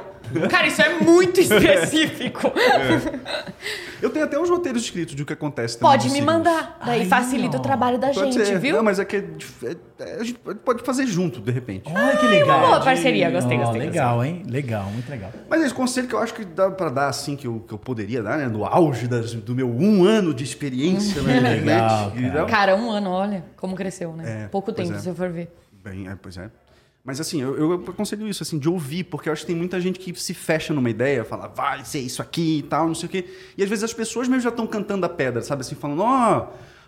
[0.50, 2.52] Cara, isso é muito específico.
[4.02, 5.92] Eu tenho até uns roteiros escritos de o que acontece também.
[5.92, 6.34] Pode me signos.
[6.34, 6.78] mandar.
[6.86, 7.60] Daí Ai, facilita ó.
[7.60, 8.60] o trabalho da Pode gente, ser.
[8.60, 8.76] viu?
[8.76, 9.24] Não, mas é que é
[9.64, 11.92] é- é- a gente pode fazer junto, de repente.
[11.92, 12.60] Olha que legal.
[12.68, 14.44] boa parceria, gostei, gostei, Legal, hein?
[14.48, 15.32] Legal, muito legal.
[15.50, 17.80] Mas esse conselho que eu acho que dá pra dar, assim, que eu, que eu
[17.80, 18.48] poderia dar, né?
[18.58, 21.66] No auge das- do meu um ano de experiência na internet.
[21.66, 22.46] Legal, cara.
[22.46, 24.46] Cara, um ano, olha como cresceu, né?
[24.46, 25.00] É, Pouco tempo, é.
[25.00, 25.50] se eu for ver.
[25.84, 26.50] Bem, é, pois é.
[27.04, 29.80] Mas assim, eu, eu aconselho isso, assim, de ouvir, porque eu acho que tem muita
[29.80, 33.08] gente que se fecha numa ideia, fala, vai ser isso aqui e tal, não sei
[33.08, 33.26] o quê.
[33.58, 35.62] E às vezes as pessoas mesmo já estão cantando a pedra, sabe?
[35.62, 36.48] Assim, falando, ó,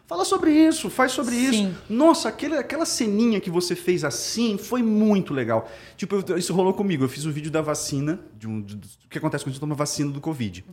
[0.10, 1.70] fala sobre isso, faz sobre Sim.
[1.70, 1.76] isso.
[1.88, 5.70] Nossa, aquele, aquela ceninha que você fez assim foi muito legal.
[5.96, 7.04] Tipo, eu- isso rolou comigo.
[7.04, 9.60] Eu fiz o vídeo da vacina, de um, de- do que acontece quando a gente
[9.62, 10.66] toma vacina do Covid.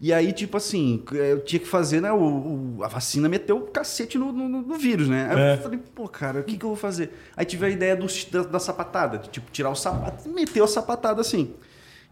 [0.00, 2.10] E aí, tipo assim, eu tinha que fazer, né?
[2.10, 5.28] O, o- a vacina meteu o cacete no, no- no vírus, né?
[5.30, 5.54] Aí É.
[5.54, 7.12] eu falei, pô, cara, o que, que eu vou fazer?
[7.36, 10.62] Aí tive a ideia do, da, da sapatada, de, tipo, tirar o sapato e meter
[10.62, 11.52] a sapatada assim.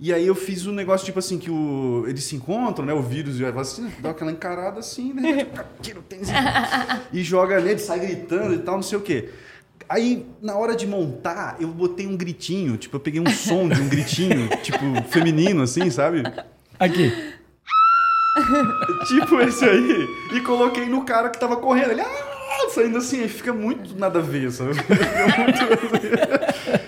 [0.00, 2.92] E aí eu fiz um negócio, tipo assim, que o, eles se encontram, né?
[2.92, 5.48] O vírus e a vacina, dá aquela encarada assim, né?
[5.82, 6.28] Tira o tênis
[7.12, 9.30] e joga nele, sai gritando e tal, não sei o quê.
[9.88, 13.80] Aí, na hora de montar, eu botei um gritinho, tipo, eu peguei um som de
[13.80, 14.78] um gritinho, tipo,
[15.08, 16.22] feminino, assim, sabe?
[16.78, 17.12] Aqui.
[19.08, 20.06] Tipo esse aí.
[20.34, 21.90] E coloquei no cara que tava correndo.
[21.90, 24.74] Ele, ah, saindo assim, aí fica muito nada a ver, sabe?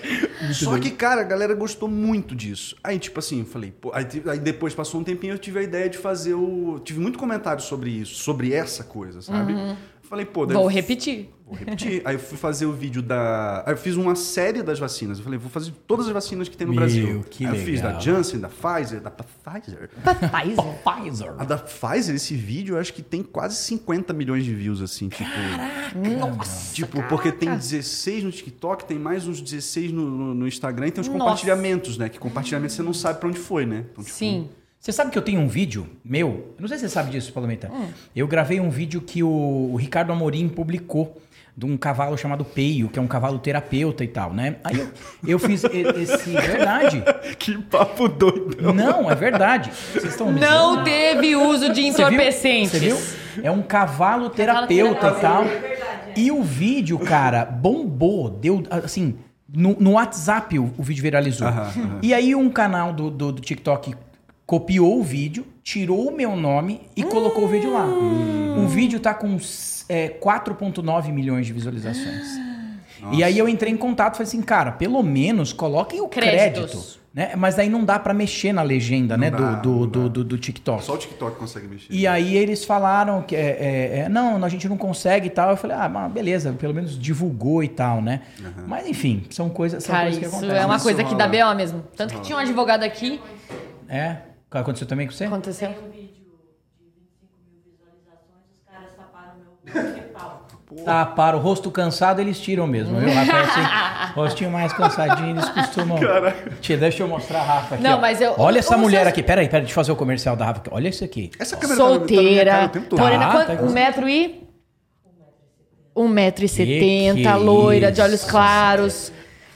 [0.53, 2.75] muito- Só que, cara, a galera gostou muito disso.
[2.83, 5.63] Aí, tipo assim, eu falei, pô, aí, aí depois passou um tempinho, eu tive a
[5.63, 6.79] ideia de fazer o.
[6.83, 9.53] Tive muito comentário sobre isso, sobre essa coisa, sabe?
[10.11, 11.29] Falei, pô, deve Vou repetir.
[11.47, 12.01] Vou repetir.
[12.03, 13.63] Aí eu fui fazer o vídeo da.
[13.65, 15.17] Aí eu fiz uma série das vacinas.
[15.19, 17.25] Eu falei, vou fazer todas as vacinas que tem no Meu, Brasil.
[17.29, 18.01] que Aí eu fiz da legal.
[18.01, 19.89] Janssen, da Pfizer, da Pfizer.
[19.89, 20.63] Pfizer.
[20.83, 21.33] Pfizer.
[21.37, 25.07] A da Pfizer, esse vídeo, eu acho que tem quase 50 milhões de views, assim,
[25.07, 25.23] tipo.
[26.19, 26.73] Nossa.
[26.73, 30.91] Tipo, porque tem 16 no TikTok, tem mais uns 16 no, no- no Instagram e
[30.91, 32.09] tem os compartilhamentos, né?
[32.09, 33.85] Que compartilhamento você não sabe pra onde foi, né?
[33.91, 34.49] Então, tipo, Sim.
[34.81, 36.55] Você sabe que eu tenho um vídeo meu?
[36.57, 37.69] Eu não sei se você sabe disso, Palomita.
[37.71, 37.89] Hum.
[38.15, 39.29] Eu gravei um vídeo que o,
[39.73, 41.21] o Ricardo Amorim publicou
[41.55, 44.55] de um cavalo chamado Peio, que é um cavalo terapeuta e tal, né?
[44.63, 44.87] Aí eu,
[45.27, 46.31] eu fiz esse.
[46.33, 47.03] Verdade.
[47.37, 48.73] Que papo doido.
[48.73, 49.69] Não, é verdade.
[49.93, 50.83] Vocês estão Não zoando?
[50.85, 52.07] teve uso de Você viu?
[52.07, 52.71] entorpecentes.
[52.71, 52.97] Você viu?
[53.43, 55.43] É um cavalo terapeuta e tal.
[56.17, 58.31] E o vídeo, cara, bombou.
[58.31, 59.15] Deu, assim,
[59.47, 61.47] no, no WhatsApp o, o vídeo viralizou.
[61.47, 61.99] Aham, aham.
[62.01, 63.93] E aí um canal do, do, do TikTok
[64.51, 67.85] copiou o vídeo tirou o meu nome e colocou o vídeo lá.
[67.85, 68.65] Hum.
[68.65, 69.37] O vídeo tá com
[69.87, 72.27] é, 4,9 milhões de visualizações.
[72.99, 73.15] Nossa.
[73.15, 76.69] E aí eu entrei em contato e falei assim, cara, pelo menos coloquem o Créditos.
[76.69, 77.01] crédito.
[77.13, 77.31] Né?
[77.37, 79.31] Mas aí não dá pra mexer na legenda, Não né?
[79.31, 80.83] dá, do, do, do, do, do TikTok.
[80.83, 81.87] Só o TikTok consegue mexer.
[81.89, 85.51] E aí eles falaram que é, é, é, não, a gente não consegue e tal.
[85.51, 88.19] Eu falei, ah, mas beleza, pelo menos divulgou e tal, né?
[88.67, 90.61] Mas enfim, são coisas, são Cara, coisas que isso acontecem.
[90.61, 91.25] é uma Isso coisa que dá.
[91.29, 91.83] BO mesmo.
[91.95, 93.17] Tanto que tinha um advogado aqui.
[93.87, 94.17] É?
[94.51, 95.23] Aconteceu também com você?
[95.25, 95.69] Aconteceu.
[95.69, 99.35] Tem um vídeo de 25 mil visualizações, os caras taparam
[99.95, 100.47] meu pau.
[100.85, 103.43] Tá, para o rosto cansado eles tiram mesmo, viu, Rafael?
[103.43, 105.97] Assim, rostinho mais cansadinho, eles costumam.
[106.61, 107.83] Tia, deixa eu mostrar a Rafa aqui.
[107.83, 108.01] Não, ó.
[108.01, 109.23] mas eu- Olha essa mulher vocês- aqui.
[109.23, 110.59] Peraí, peraí, deixa eu fazer o comercial da Rafa.
[110.61, 110.69] aqui.
[110.71, 111.29] Olha isso aqui.
[111.39, 112.69] Essa câmera tá- tá Solteira.
[112.69, 112.99] tempo todo.
[112.99, 113.57] morena, Tá, quanto?
[113.57, 113.63] tá.
[113.65, 114.47] um metro e...
[115.95, 119.11] Um metro e Que setenta, que loira, de olhos claros.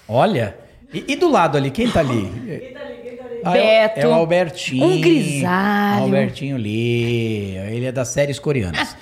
[0.08, 0.58] Olha.
[0.94, 2.30] E, e do lado ali, quem tá ali?
[2.76, 2.95] Ah, é o-
[3.52, 4.00] Beto.
[4.00, 4.86] É o Albertinho.
[4.86, 6.04] Um grisalho.
[6.04, 7.56] Albertinho Lee.
[7.58, 8.96] Ele é das séries coreanas.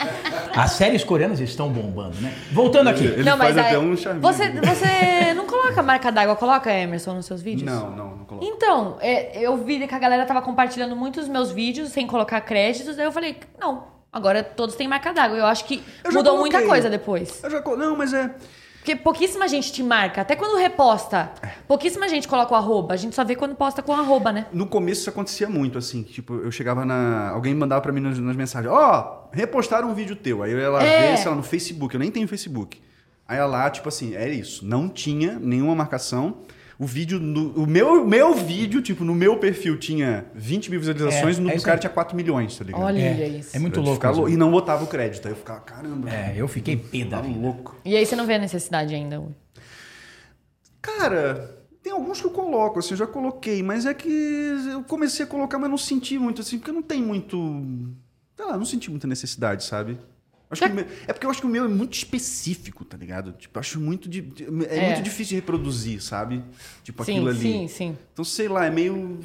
[0.56, 2.32] As séries coreanas estão bombando, né?
[2.52, 3.06] Voltando aqui.
[3.06, 4.22] Ele não, mas faz até aí- um charminho.
[4.22, 7.64] você, você não coloca marca d'água, coloca Emerson nos seus vídeos?
[7.72, 8.46] Não, não, não coloco.
[8.46, 12.96] Então, é, eu vi que a galera tava compartilhando muitos meus vídeos sem colocar créditos,
[12.96, 15.38] daí eu falei, não, agora todos têm marca d'água.
[15.38, 17.44] Eu acho que Eu mudou muita coisa depois.
[17.44, 18.30] Eu já Não, mas é.
[18.84, 21.32] Porque pouquíssima gente te marca, até quando reposta,
[21.70, 22.94] pouquíssima gente coloca o arroba.
[22.94, 24.46] A gente só vê quando posta com arroba, né?
[24.52, 26.04] No começo isso acontecia muito, assim.
[26.04, 27.30] Tipo, eu chegava na.
[27.30, 30.44] Alguém mandava pra mim nas, nas mensagens: Ó, repostaram um vídeo teu.
[30.44, 31.12] Aí eu ia lá É.
[31.12, 31.96] ver, sei lá, no Facebook.
[31.96, 32.82] Eu nem tenho Facebook.
[33.26, 34.66] Aí lá, tipo assim, é isso.
[34.68, 36.40] Não tinha nenhuma marcação.
[36.84, 37.20] O vídeo.
[37.20, 41.50] no- o meu, meu vídeo, tipo, no meu perfil tinha 20 mil visualizações, É, no
[41.50, 42.82] é do cara tinha 4 milhões, tá ligado?
[42.82, 43.56] Olha É, isso.
[43.56, 44.08] é muito Pra louco.
[44.22, 45.26] lou- E não botava o crédito.
[45.28, 46.10] Aí eu ficava, caramba.
[46.10, 47.20] É, eu fiquei tá vida.
[47.22, 47.76] louco.
[47.86, 49.24] E aí você não vê a necessidade ainda.
[50.82, 54.10] Cara, tem alguns que eu coloco, assim, eu já coloquei, mas é que
[54.72, 57.38] eu comecei a colocar, mas não senti muito, assim, porque não tem muito.
[58.36, 59.98] Sei lá, não senti muita necessidade, sabe?
[60.54, 63.34] Acho meu- é porque eu acho que o meu é muito específico, tá ligado?
[63.34, 64.08] Tipo, eu acho muito.
[64.10, 64.34] di-
[64.70, 64.86] é, É.
[64.94, 66.44] muito difícil de reproduzir, sabe?
[66.84, 67.40] Tipo Sim, aquilo ali.
[67.40, 67.98] sim, sim.
[68.14, 69.20] Então, sei lá, é meio.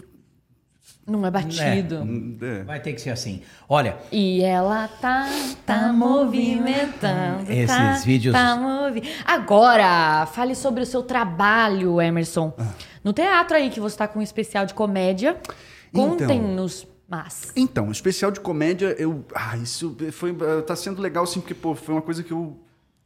[1.07, 2.07] Não é batido.
[2.43, 2.65] é.
[2.65, 3.41] Vai ter que ser assim.
[3.67, 5.27] Olha, E ela tá,
[5.65, 7.51] tá movimentando.
[7.51, 9.03] Esses tá, vídeos- Tá movi...
[9.25, 12.53] Agora, fale sobre o seu trabalho, Emerson.
[12.59, 12.73] Ah.
[13.03, 15.39] No teatro aí, que você tá com um especial de comédia.
[15.95, 16.27] Então.
[17.09, 17.53] Mais.
[17.57, 19.25] Então, especial de comédia, eu.
[19.35, 20.35] Ah, isso foi.
[20.67, 22.57] Tá sendo legal, assim, porque, pô, foi uma coisa que eu.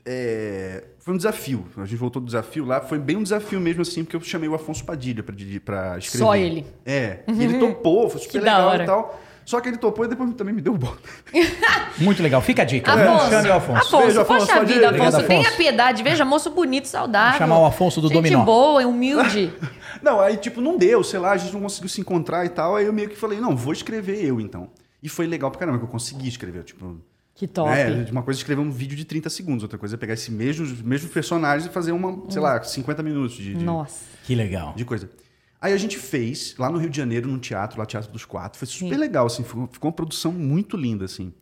[0.05, 1.65] é, foi um desafio.
[1.77, 2.81] A gente voltou do desafio lá.
[2.81, 5.35] Foi bem um desafio mesmo, assim, porque eu chamei o Afonso Padilha pra,
[5.65, 6.25] pra escrever.
[6.25, 6.67] Só ele.
[6.85, 7.21] É.
[7.29, 8.83] E ele topou, foi super Que da legal hora.
[8.83, 9.21] e tal.
[9.45, 10.97] Só que ele topou e depois também me deu bola.
[11.99, 12.41] muito legal.
[12.41, 12.93] Fica a dica.
[12.93, 13.79] Afonso, Chame o Afonso.
[13.79, 15.27] Afonso, Beijo, Afonso, poxa vida, Obrigado, Afonso.
[15.27, 15.57] Tenha Afonso.
[15.57, 16.03] piedade.
[16.05, 17.39] Veja, moço bonito, saudável.
[17.39, 18.45] Chamar o Afonso do Gente Dominó.
[18.45, 19.53] boa, humilde.
[20.03, 22.77] Não, aí, tipo, não deu, sei lá, a gente não conseguiu se encontrar e tal.
[22.77, 24.71] Aí eu meio que falei, não, vou escrever eu, então.
[25.03, 27.01] E foi legal pra caramba, que eu consegui escrever, tipo...
[27.35, 27.71] que top.
[27.71, 30.29] É, uma coisa é escrever um vídeo de 30 segundos, outra coisa é pegar esses
[30.29, 34.05] mesmos, mesmos personagens e fazer uma, sei lá, 50 minutos de, de, Nossa.
[34.25, 34.75] Que legal.
[34.75, 35.11] de coisa.
[35.61, 38.59] Aí a gente fez, lá no Rio de Janeiro, num teatro, lá Teatro dos Quatro.
[38.59, 41.33] Foi super legal, assim, ficou, ficou uma produção muito linda, assim.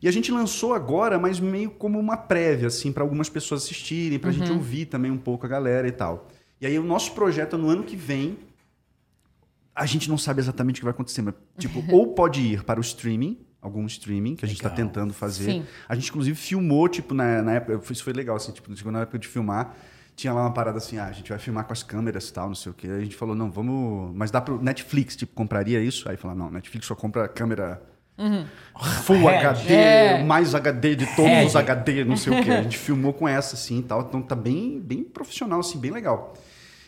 [0.00, 4.18] E a gente lançou agora, mas meio como uma prévia, assim, para algumas pessoas assistirem,
[4.18, 6.28] pra gente ouvir também um pouco a galera e tal.
[6.64, 8.38] E aí o nosso projeto no ano que vem.
[9.76, 12.80] A gente não sabe exatamente o que vai acontecer, mas, tipo, ou pode ir para
[12.80, 15.44] o streaming, algum streaming que a gente está tentando fazer.
[15.44, 15.66] Sim.
[15.86, 17.92] A gente, inclusive, filmou, tipo, na, na época.
[17.92, 19.76] Isso foi legal, assim, tipo, na época de filmar.
[20.16, 22.48] Tinha lá uma parada assim, ah, a gente vai filmar com as câmeras e tal,
[22.48, 22.86] não sei o quê.
[22.86, 24.14] Aí a gente falou, não, vamos.
[24.14, 26.08] Mas dá pro Netflix, tipo, compraria isso?
[26.08, 27.82] Aí falou, não, Netflix só compra câmera
[29.02, 29.36] Full Red.
[29.36, 30.24] HD, É.
[30.24, 31.44] mais HD de todos Red.
[31.46, 32.50] os HD, não sei o quê.
[32.52, 34.00] A gente filmou com essa, assim, e tal.
[34.02, 36.34] Então tá bem, bem profissional, assim, bem legal.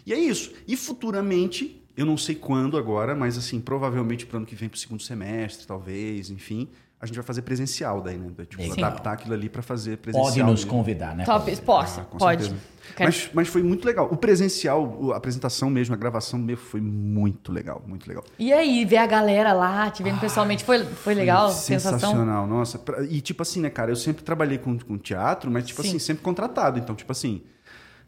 [0.06, 0.52] E é isso.
[0.68, 4.78] E futuramente, eu não sei quando agora, mas assim, provavelmente pro ano que vem, pro
[4.78, 6.68] segundo semestre, talvez, enfim,
[7.00, 8.30] a gente vai fazer presencial daí, né?
[8.48, 8.72] Tipo, Sim.
[8.82, 10.32] adaptar aquilo ali pra fazer presencial.
[10.32, 11.24] Pode nos convidar, né?
[11.24, 11.54] Top.
[11.58, 12.00] Posso?
[12.00, 12.54] Ah, Pode.
[12.98, 14.08] Mas, mas foi muito legal.
[14.10, 18.24] O presencial, o- a apresentação mesmo, a gravação mesmo foi muito legal, muito legal.
[18.38, 21.50] E aí, ver a galera lá, te vendo pessoalmente, foi, foi legal?
[21.50, 21.98] Sensação?
[21.98, 22.80] Sensacional, nossa.
[23.10, 25.88] E tipo assim, né, cara, eu sempre trabalhei com, com teatro, mas tipo Sim.
[25.88, 26.78] assim, sempre contratado.
[26.78, 27.42] Então, tipo assim,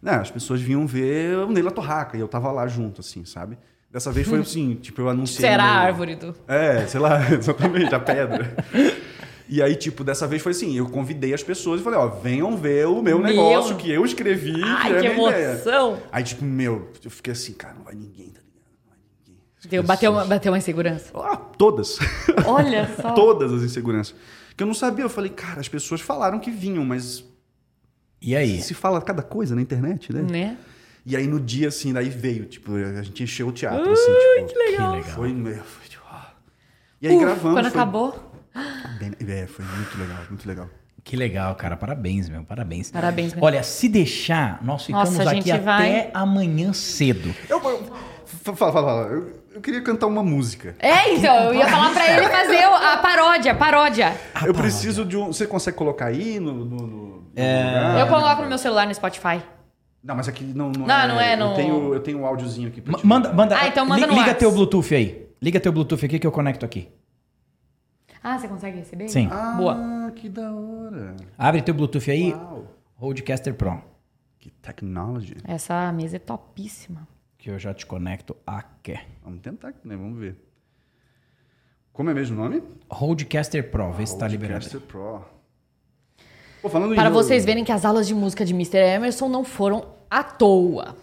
[0.02, 3.58] né, as pessoas vinham ver o Neila Torraca e eu tava lá junto, assim, sabe?
[3.90, 5.48] Dessa vez foi assim, tipo, eu anunciei.
[5.48, 6.34] Será a árvore do...
[6.46, 8.54] É, sei lá, exatamente, a pedra.
[9.48, 12.54] E aí, tipo, dessa vez foi assim, eu convidei as pessoas e falei, ó, venham
[12.56, 13.20] ver o meu, Meu.
[13.20, 15.52] negócio que eu escrevi, Ai, que é que minha ideia.
[15.52, 15.98] emoção!
[16.12, 18.68] Aí, tipo, meu, eu fiquei assim, cara, não vai ninguém, tá ligado?
[18.84, 19.40] Não vai ninguém.
[19.70, 21.10] Deu, bateu, uma, bateu uma insegurança.
[21.14, 21.98] Ah, todas.
[22.44, 23.12] Olha só.
[23.14, 24.14] todas as inseguranças.
[24.54, 27.24] Que eu não sabia, eu falei, cara, as pessoas falaram que vinham, mas
[28.20, 28.60] E aí?
[28.62, 30.22] se fala cada coisa na internet, né?
[30.22, 30.56] Né?
[31.06, 34.52] E aí no dia, assim, daí veio, tipo, a gente encheu o teatro, assim, tipo.
[34.52, 34.90] que legal.
[34.92, 35.14] Que legal.
[35.14, 36.32] Foi, meu, foi tipo, ah.
[37.00, 37.54] E aí Uf, gravamos.
[37.54, 38.32] Quando foi acabou.
[38.98, 40.68] bem- é, foi muito legal, muito legal.
[41.04, 41.74] Que legal, cara.
[41.76, 42.42] Parabéns, meu.
[42.44, 42.90] Parabéns.
[42.90, 43.42] Parabéns, meu.
[43.42, 47.34] Olha, se deixar, nós ficamos Nossa, a aqui gente vai- até amanhã cedo.
[47.48, 47.84] Eu, eu-
[48.26, 49.06] fa- fala, fala, fala.
[49.14, 50.76] Eu, eu queria cantar uma música.
[50.78, 54.16] É, então, eu ia falar pra ele fazer a paródia, a paródia.
[54.44, 55.28] eu preciso de um.
[55.28, 57.07] Você consegue colocar aí no, no- no
[57.40, 58.00] É.
[58.02, 59.42] Eu coloco no meu celular no Spotify.
[60.02, 61.06] Não, mas aqui não, não, Não, é.
[61.08, 63.58] não é Eu no- tenho, eu tenho um áudiozinho aqui pra te Manda, manda.
[63.58, 64.38] Ah, então manda li- no Liga Whats.
[64.38, 65.28] teu Bluetooth aí.
[65.42, 66.88] Liga teu Bluetooth aqui que eu conecto aqui.
[68.22, 69.08] Ah, você consegue receber?
[69.08, 69.28] Sim.
[69.30, 70.12] Ah, Boa.
[70.14, 71.16] que da hora.
[71.36, 72.32] Abre teu Bluetooth aí.
[72.32, 72.66] Uau.
[72.96, 73.80] Rodecaster Pro.
[74.38, 75.36] Que technology.
[75.44, 77.06] Essa mesa é topíssima.
[77.36, 78.98] Que eu já te conecto aqui.
[79.22, 79.96] Vamos tentar aqui, né?
[79.96, 80.36] Vamos ver.
[81.92, 82.62] Como é mesmo o nome?
[82.90, 83.92] Rodecaster Pro.
[83.92, 84.64] Vê se tá liberado.
[84.64, 85.24] Rodecaster Pro.
[86.62, 88.78] Pô, Para jogo- vocês verem que as aulas de música de Mr.
[88.78, 90.96] Emerson não foram à toa.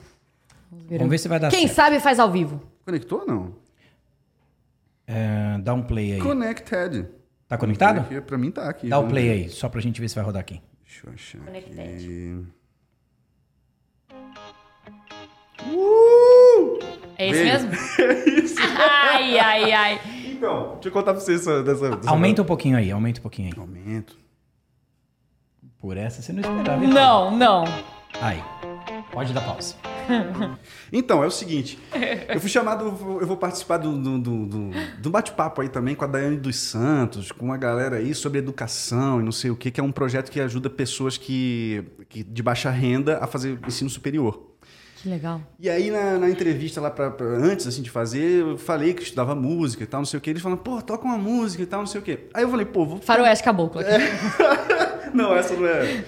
[0.89, 1.75] Vamos ver se vai dar Quem certo.
[1.75, 2.61] sabe faz ao vivo.
[2.83, 3.53] Conectou ou não?
[5.07, 6.19] É, dá um play aí.
[6.19, 7.07] Connected.
[7.47, 7.99] Tá conectado?
[8.01, 8.89] Aqui, pra mim tá aqui.
[8.89, 9.31] Dá o Vamos play ver.
[9.33, 10.61] aí, só pra gente ver se vai rodar aqui.
[10.83, 11.79] Deixa eu achar Connected.
[11.79, 12.45] aqui.
[15.71, 16.79] Uh!
[17.17, 17.67] É esse Beijo.
[17.67, 17.71] mesmo?
[18.05, 18.55] É isso.
[18.59, 20.01] Ai, ai, ai.
[20.31, 22.09] Então, deixa eu contar pra vocês essa, dessa, dessa...
[22.09, 23.59] Aumenta um pouquinho aí, aumenta um pouquinho aí.
[23.59, 24.17] Aumento.
[25.85, 26.83] Por essa você não esperava.
[26.83, 26.89] hein?
[26.89, 27.63] Não, não.
[28.19, 28.41] Aí.
[29.11, 29.75] Pode dar pausa.
[30.91, 31.77] Então, é o seguinte.
[32.27, 32.85] Eu fui chamado,
[33.21, 36.55] eu vou participar do, do, do, do- do bate-papo aí também com a Daiane dos
[36.55, 39.91] Santos, com uma galera aí sobre educação e não sei o que, que é um
[39.91, 44.51] projeto que ajuda pessoas que, que de baixa renda a fazer ensino superior.
[45.01, 45.39] Que legal.
[45.59, 49.03] E aí, na, na entrevista lá, pra, pra- antes assim, de fazer, eu falei que
[49.03, 50.29] estudava música e tal, não sei o que.
[50.31, 52.19] Eles falaram, pô, toca uma música e tal, não sei o que.
[52.33, 53.91] Aí eu falei, pô, vou Faroeste Caboclo aqui.
[55.17, 56.03] não, essa não é.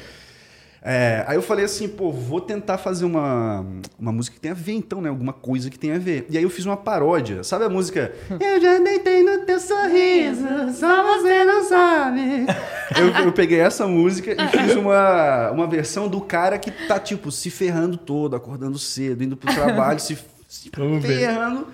[0.89, 3.66] É, aí eu falei assim, pô, vou tentar fazer uma,
[3.99, 5.10] uma música que tenha a ver, então, né?
[5.10, 6.26] Alguma coisa que tenha a ver.
[6.30, 7.43] E aí eu fiz uma paródia.
[7.43, 8.14] Sabe a música?
[8.39, 12.45] eu já deitei no teu sorriso, só você não sabe.
[12.97, 17.34] eu, eu peguei essa música e fiz uma, uma versão do cara que tá, tipo,
[17.34, 20.70] se ferrando todo, acordando cedo, indo pro trabalho, se, se
[21.01, 21.68] ferrando,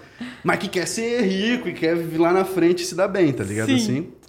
[0.43, 3.43] mas que quer ser rico e quer lá na frente e se dar bem, tá
[3.43, 3.67] ligado?
[3.67, 3.75] Sim.
[3.75, 4.22] Assim.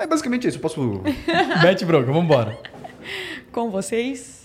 [0.00, 0.56] É basicamente isso.
[0.56, 0.80] Eu posso.
[1.62, 2.58] Mete bronca, vambora.
[3.52, 4.40] Com vocês.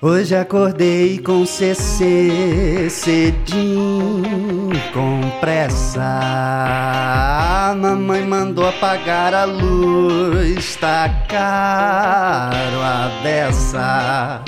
[0.00, 6.00] Hoje acordei com CC cedinho, com pressa.
[6.00, 14.44] A mamãe mandou apagar a luz, tá caro a beça.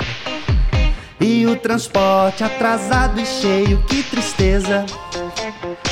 [1.21, 4.83] E o transporte atrasado e cheio, que tristeza.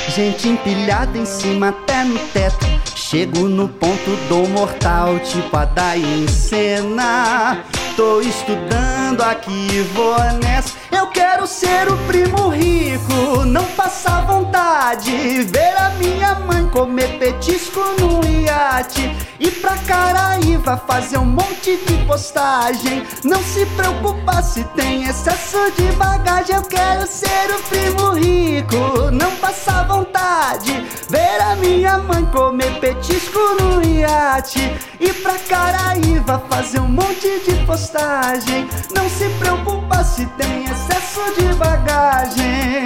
[0.09, 2.65] Gente empilhada em cima até no teto.
[2.95, 7.63] Chego no ponto do mortal, tipo a em cena.
[7.95, 10.78] Tô estudando aqui, vou nessa.
[10.99, 15.43] Eu quero ser o primo rico, não passar vontade.
[15.43, 19.15] Ver a minha mãe comer petisco no iate.
[19.39, 23.07] Ir pra Caraíva fazer um monte de postagem.
[23.23, 26.57] Não se preocupar se tem excesso de bagagem.
[26.57, 30.85] Eu quero ser o primo rico, não passar vontade.
[31.09, 34.59] Ver a minha mãe comer petisco no iate.
[34.99, 38.67] Ir pra Caraíva fazer um monte de postagem.
[38.93, 40.88] Não se preocupar se tem excesso
[41.37, 42.83] de bagagem.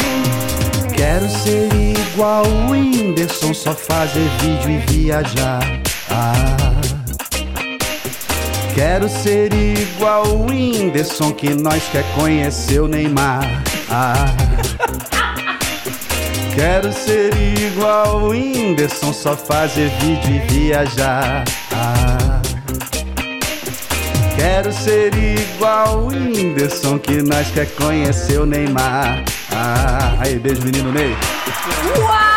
[0.96, 5.62] Quero ser igual o Whindersson, só fazer vídeo e viajar.
[6.10, 6.74] Ah.
[8.74, 13.44] Quero ser igual o Whindersson, que nós quer conhecer o Neymar.
[13.90, 14.14] Ah.
[16.56, 21.44] Quero ser igual o Whindersson, só fazer vídeo e viajar.
[21.72, 22.42] Ah.
[24.36, 25.16] Quero ser
[25.64, 29.24] igual o Whindersson, que nós quer conhecer o Neymar.
[29.50, 31.16] Ah, aí, beijo, menino Ney.
[32.00, 32.33] Uau!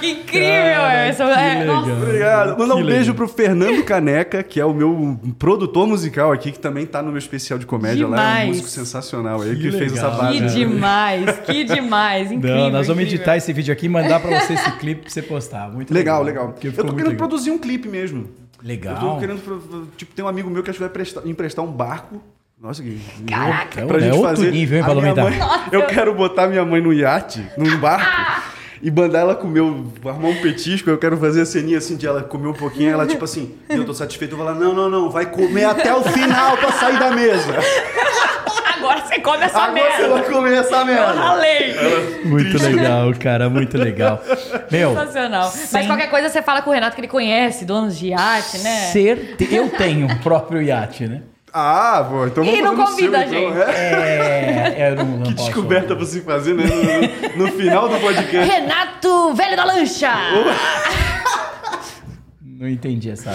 [0.00, 1.24] Que incrível, Emerson!
[1.24, 1.92] É, nossa.
[1.92, 2.58] Obrigado.
[2.58, 3.14] Mandar um Que beijo legal.
[3.14, 7.18] pro Fernando Caneca, que é o meu produtor musical aqui, que também tá no meu
[7.18, 8.16] especial de comédia lá.
[8.16, 8.48] É um Demais.
[8.48, 9.44] músico sensacional.
[9.44, 10.20] Ele que, Que fez essa legal.
[10.22, 10.34] base.
[10.38, 10.48] Que né?
[10.48, 12.56] demais, que demais, incrível.
[12.56, 13.16] Não, nós vamos incrível.
[13.16, 15.70] editar esse vídeo aqui e mandar pra você esse clipe pra você postar.
[15.70, 16.46] Muito Legal, legal.
[16.46, 16.58] legal.
[16.62, 17.16] Eu tô querendo legal.
[17.16, 18.28] produzir um clipe mesmo.
[18.62, 18.94] Legal.
[18.94, 21.70] Eu tô querendo, tipo, tem um amigo meu que acho que vai prestar- emprestar um
[21.70, 22.20] barco.
[22.60, 22.98] Nossa, que.
[23.28, 23.82] Caraca.
[23.82, 24.50] É, pra é gente outro fazer.
[24.50, 25.58] nível, hein, A minha Parlamentar?
[25.60, 28.06] mãe- eu quero botar minha mãe no iate, num barco.
[28.86, 29.58] E mandar ela comer,
[30.04, 33.04] arrumar um petisco, eu quero fazer a ceninha assim de ela comer um pouquinho, ela
[33.04, 36.04] tipo assim, eu tô satisfeito, eu vou falar, não, não, não, vai comer até o
[36.04, 37.52] final pra sair da mesa.
[38.76, 40.08] Agora você come essa Agora você merda.
[40.14, 41.12] vai comer essa Eu merda.
[41.14, 41.74] ralei.
[42.26, 44.22] Muito legal, cara, muito legal.
[44.70, 45.50] Meu, Sensacional.
[45.50, 48.58] sem- Mas qualquer coisa você fala com o Renato que ele conhece, donos de iate,
[48.58, 48.90] né?
[48.92, 49.52] certe...
[49.52, 51.22] eu tenho o próprio iate, né?
[51.58, 53.70] Ah, pô, então E vamos não fazer no convida seu, a então, gente.
[53.70, 54.74] é?
[54.78, 55.46] É, eu não, não Que posso.
[55.46, 56.64] descoberta você fazer, né?
[57.34, 58.50] No, no final do podcast.
[58.50, 60.12] Renato, velho da lancha!
[62.42, 63.32] Não entendi essa.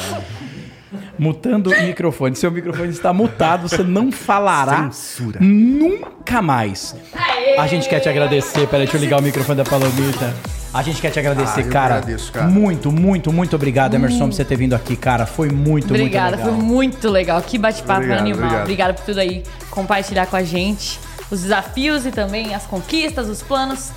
[1.17, 2.35] Mutando o microfone.
[2.35, 5.39] Seu microfone está mutado, você não falará Censura.
[5.41, 6.95] nunca mais.
[7.13, 7.57] Aê!
[7.57, 8.67] A gente quer te agradecer.
[8.67, 10.33] Peraí, deixa eu ligar o microfone da Palomita.
[10.73, 11.95] A gente quer te agradecer, Ah, eu cara.
[11.95, 12.47] agradeço, cara.
[12.47, 15.25] Muito, muito, muito obrigado, Emerson, por você ter vindo aqui, cara.
[15.25, 16.65] Foi muito, Obrigada, muito foi legal.
[16.67, 17.41] muito legal.
[17.41, 18.39] Que bate-papo animal.
[18.45, 18.61] obrigado.
[18.61, 19.43] Obrigada por tudo aí.
[19.69, 20.97] Compartilhar com a gente
[21.29, 23.91] os desafios e também as conquistas, os planos.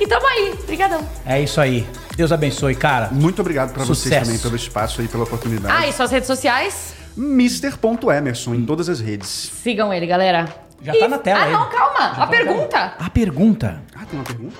[0.00, 0.54] E tamo aí.
[0.64, 1.00] Obrigadão.
[1.24, 1.86] É isso aí.
[2.20, 3.08] Deus abençoe, cara.
[3.10, 5.74] Muito obrigado pra vocês também pelo espaço aí, pela oportunidade.
[5.74, 6.92] Ah, e suas redes sociais?
[7.16, 9.26] Mr.Emerson em todas as redes.
[9.26, 10.46] Sigam ele, galera.
[10.82, 11.52] Já tá na tela Ah, aí.
[11.52, 11.98] não, calma.
[11.98, 12.94] Já a tá pergunta.
[12.98, 13.82] A pergunta.
[13.94, 14.58] Ah, tem uma pergunta?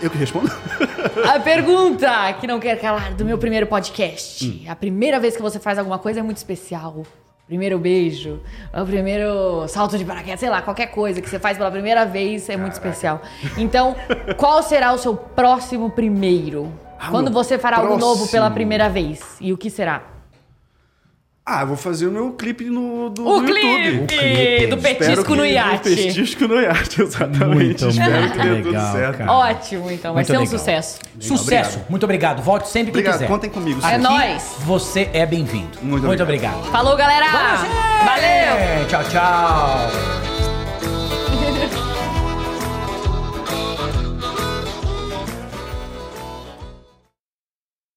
[0.00, 0.50] Eu que respondo?
[1.30, 4.46] A pergunta que não quer calar do meu primeiro podcast.
[4.46, 4.64] Hum.
[4.66, 7.02] A primeira vez que você faz alguma coisa é muito especial.
[7.46, 8.40] Primeiro beijo,
[8.72, 12.48] o primeiro salto de paraquedas, sei lá, qualquer coisa que você faz pela primeira vez
[12.48, 13.20] é muito especial.
[13.58, 13.94] Então,
[14.38, 16.72] qual será o seu próximo primeiro?
[17.06, 18.54] Ah, Quando meu você fará algo novo pela próximo.
[18.54, 19.20] primeira vez?
[19.40, 20.02] E o que será?
[21.46, 24.06] Ah, eu vou fazer o meu clipe no, do, O no clipe, YouTube.
[24.06, 24.66] clipe.
[24.68, 25.94] do petisco que- no do iate.
[25.94, 27.54] Petisco no iate, exatamente.
[27.54, 29.18] Muito, Espero muito que dê tudo legal, certo.
[29.18, 29.32] cara.
[29.32, 30.14] Ótimo, então.
[30.14, 30.58] Vai Muito ser um legal.
[30.58, 30.98] sucesso.
[31.20, 31.42] Sucesso.
[31.42, 31.90] obrigado.
[31.90, 32.42] Muito obrigado.
[32.42, 33.26] Volte sempre que Obrigado, quiser.
[33.28, 33.78] contem comigo.
[33.86, 34.54] É nóis.
[34.60, 35.78] Você é bem-vindo.
[35.82, 36.64] Muito Muito obrigado.
[36.70, 37.26] Falou, galera!
[38.06, 38.86] Valeu!
[38.88, 40.33] Tchau, tchau.